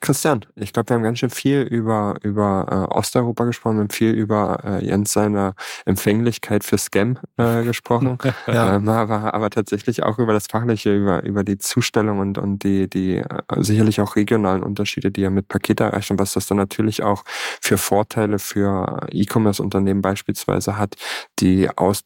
Christian, 0.00 0.44
ich 0.56 0.72
glaube, 0.72 0.88
wir 0.88 0.96
haben 0.96 1.04
ganz 1.04 1.20
schön 1.20 1.30
viel 1.30 1.62
über, 1.62 2.16
über 2.22 2.88
äh, 2.90 2.94
Osteuropa 2.94 3.44
gesprochen, 3.44 3.76
wir 3.76 3.82
haben 3.82 3.90
viel 3.90 4.10
über 4.10 4.58
äh, 4.64 4.84
Jens 4.84 5.12
seine 5.12 5.54
Empfänglichkeit 5.84 6.64
für 6.64 6.76
Scam 6.76 7.18
äh, 7.36 7.62
gesprochen. 7.62 8.18
Ja. 8.46 8.76
ähm, 8.76 8.88
aber, 8.88 9.34
aber 9.34 9.50
tatsächlich 9.50 10.02
auch 10.02 10.18
über 10.18 10.32
das 10.32 10.46
Fachliche, 10.46 10.94
über, 10.94 11.22
über 11.24 11.42
die 11.42 11.58
Zustellung 11.58 12.18
und, 12.18 12.38
und 12.38 12.62
die, 12.64 12.88
die 12.88 13.16
äh, 13.16 13.24
sicherlich 13.56 14.00
auch 14.00 14.16
regionalen 14.16 14.62
Unterschiede, 14.62 15.10
die 15.10 15.22
er 15.22 15.30
mit 15.30 15.48
Paket 15.48 15.80
erreicht 15.80 16.10
und 16.10 16.18
was 16.18 16.34
das 16.34 16.46
dann 16.46 16.58
natürlich 16.58 17.02
auch 17.02 17.24
für 17.60 17.78
Vorteile 17.78 18.38
für 18.38 19.06
E-Commerce-Unternehmen 19.10 20.02
beispielsweise 20.02 20.76
hat, 20.76 20.96
die 21.40 21.68
aus 21.76 22.04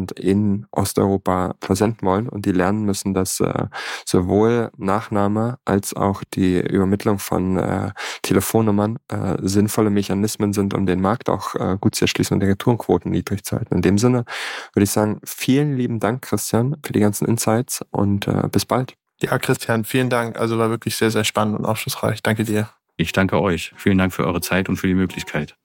Deutschland 0.00 0.12
in 0.12 0.66
Osteuropa 0.70 1.54
versenden 1.60 2.06
wollen 2.06 2.28
und 2.28 2.46
die 2.46 2.52
lernen 2.52 2.84
müssen, 2.84 3.14
dass 3.14 3.40
äh, 3.40 3.66
sowohl 4.04 4.70
Nachname 4.76 5.58
als 5.64 5.94
auch 5.94 6.22
die 6.34 6.60
Übermittlung 6.60 7.18
von 7.18 7.58
äh, 7.58 7.92
Telefonnummern 8.22 8.98
äh, 9.08 9.36
sinnvolle 9.42 9.90
Mechanismen 9.90 10.52
sind, 10.52 10.74
um 10.74 10.86
den 10.86 11.00
Markt 11.00 11.28
auch 11.28 11.54
äh, 11.54 11.76
gut 11.80 11.94
zu 11.94 12.04
erschließen 12.04 12.34
und 12.34 12.40
die 12.40 12.46
Retourenquoten 12.46 13.10
niedrig 13.10 13.44
zu 13.44 13.56
halten. 13.56 13.74
In 13.74 13.82
dem 13.82 13.98
Sinne 13.98 14.24
würde 14.72 14.84
ich 14.84 14.90
sagen, 14.90 15.20
vielen 15.24 15.76
lieben 15.76 16.00
Dank, 16.00 16.22
Christian, 16.22 16.76
für 16.84 16.92
die 16.92 17.00
ganzen 17.00 17.26
Insights 17.26 17.84
und 17.90 18.26
äh, 18.26 18.48
bis 18.50 18.64
bald. 18.64 18.94
Ja, 19.22 19.38
Christian, 19.38 19.84
vielen 19.84 20.08
Dank. 20.08 20.38
Also 20.38 20.58
war 20.58 20.70
wirklich 20.70 20.96
sehr, 20.96 21.10
sehr 21.10 21.24
spannend 21.24 21.58
und 21.58 21.66
aufschlussreich. 21.66 22.22
Danke 22.22 22.44
dir. 22.44 22.70
Ich 22.96 23.12
danke 23.12 23.40
euch. 23.40 23.72
Vielen 23.76 23.98
Dank 23.98 24.12
für 24.12 24.26
eure 24.26 24.40
Zeit 24.40 24.68
und 24.68 24.76
für 24.76 24.86
die 24.86 24.94
Möglichkeit. 24.94 25.56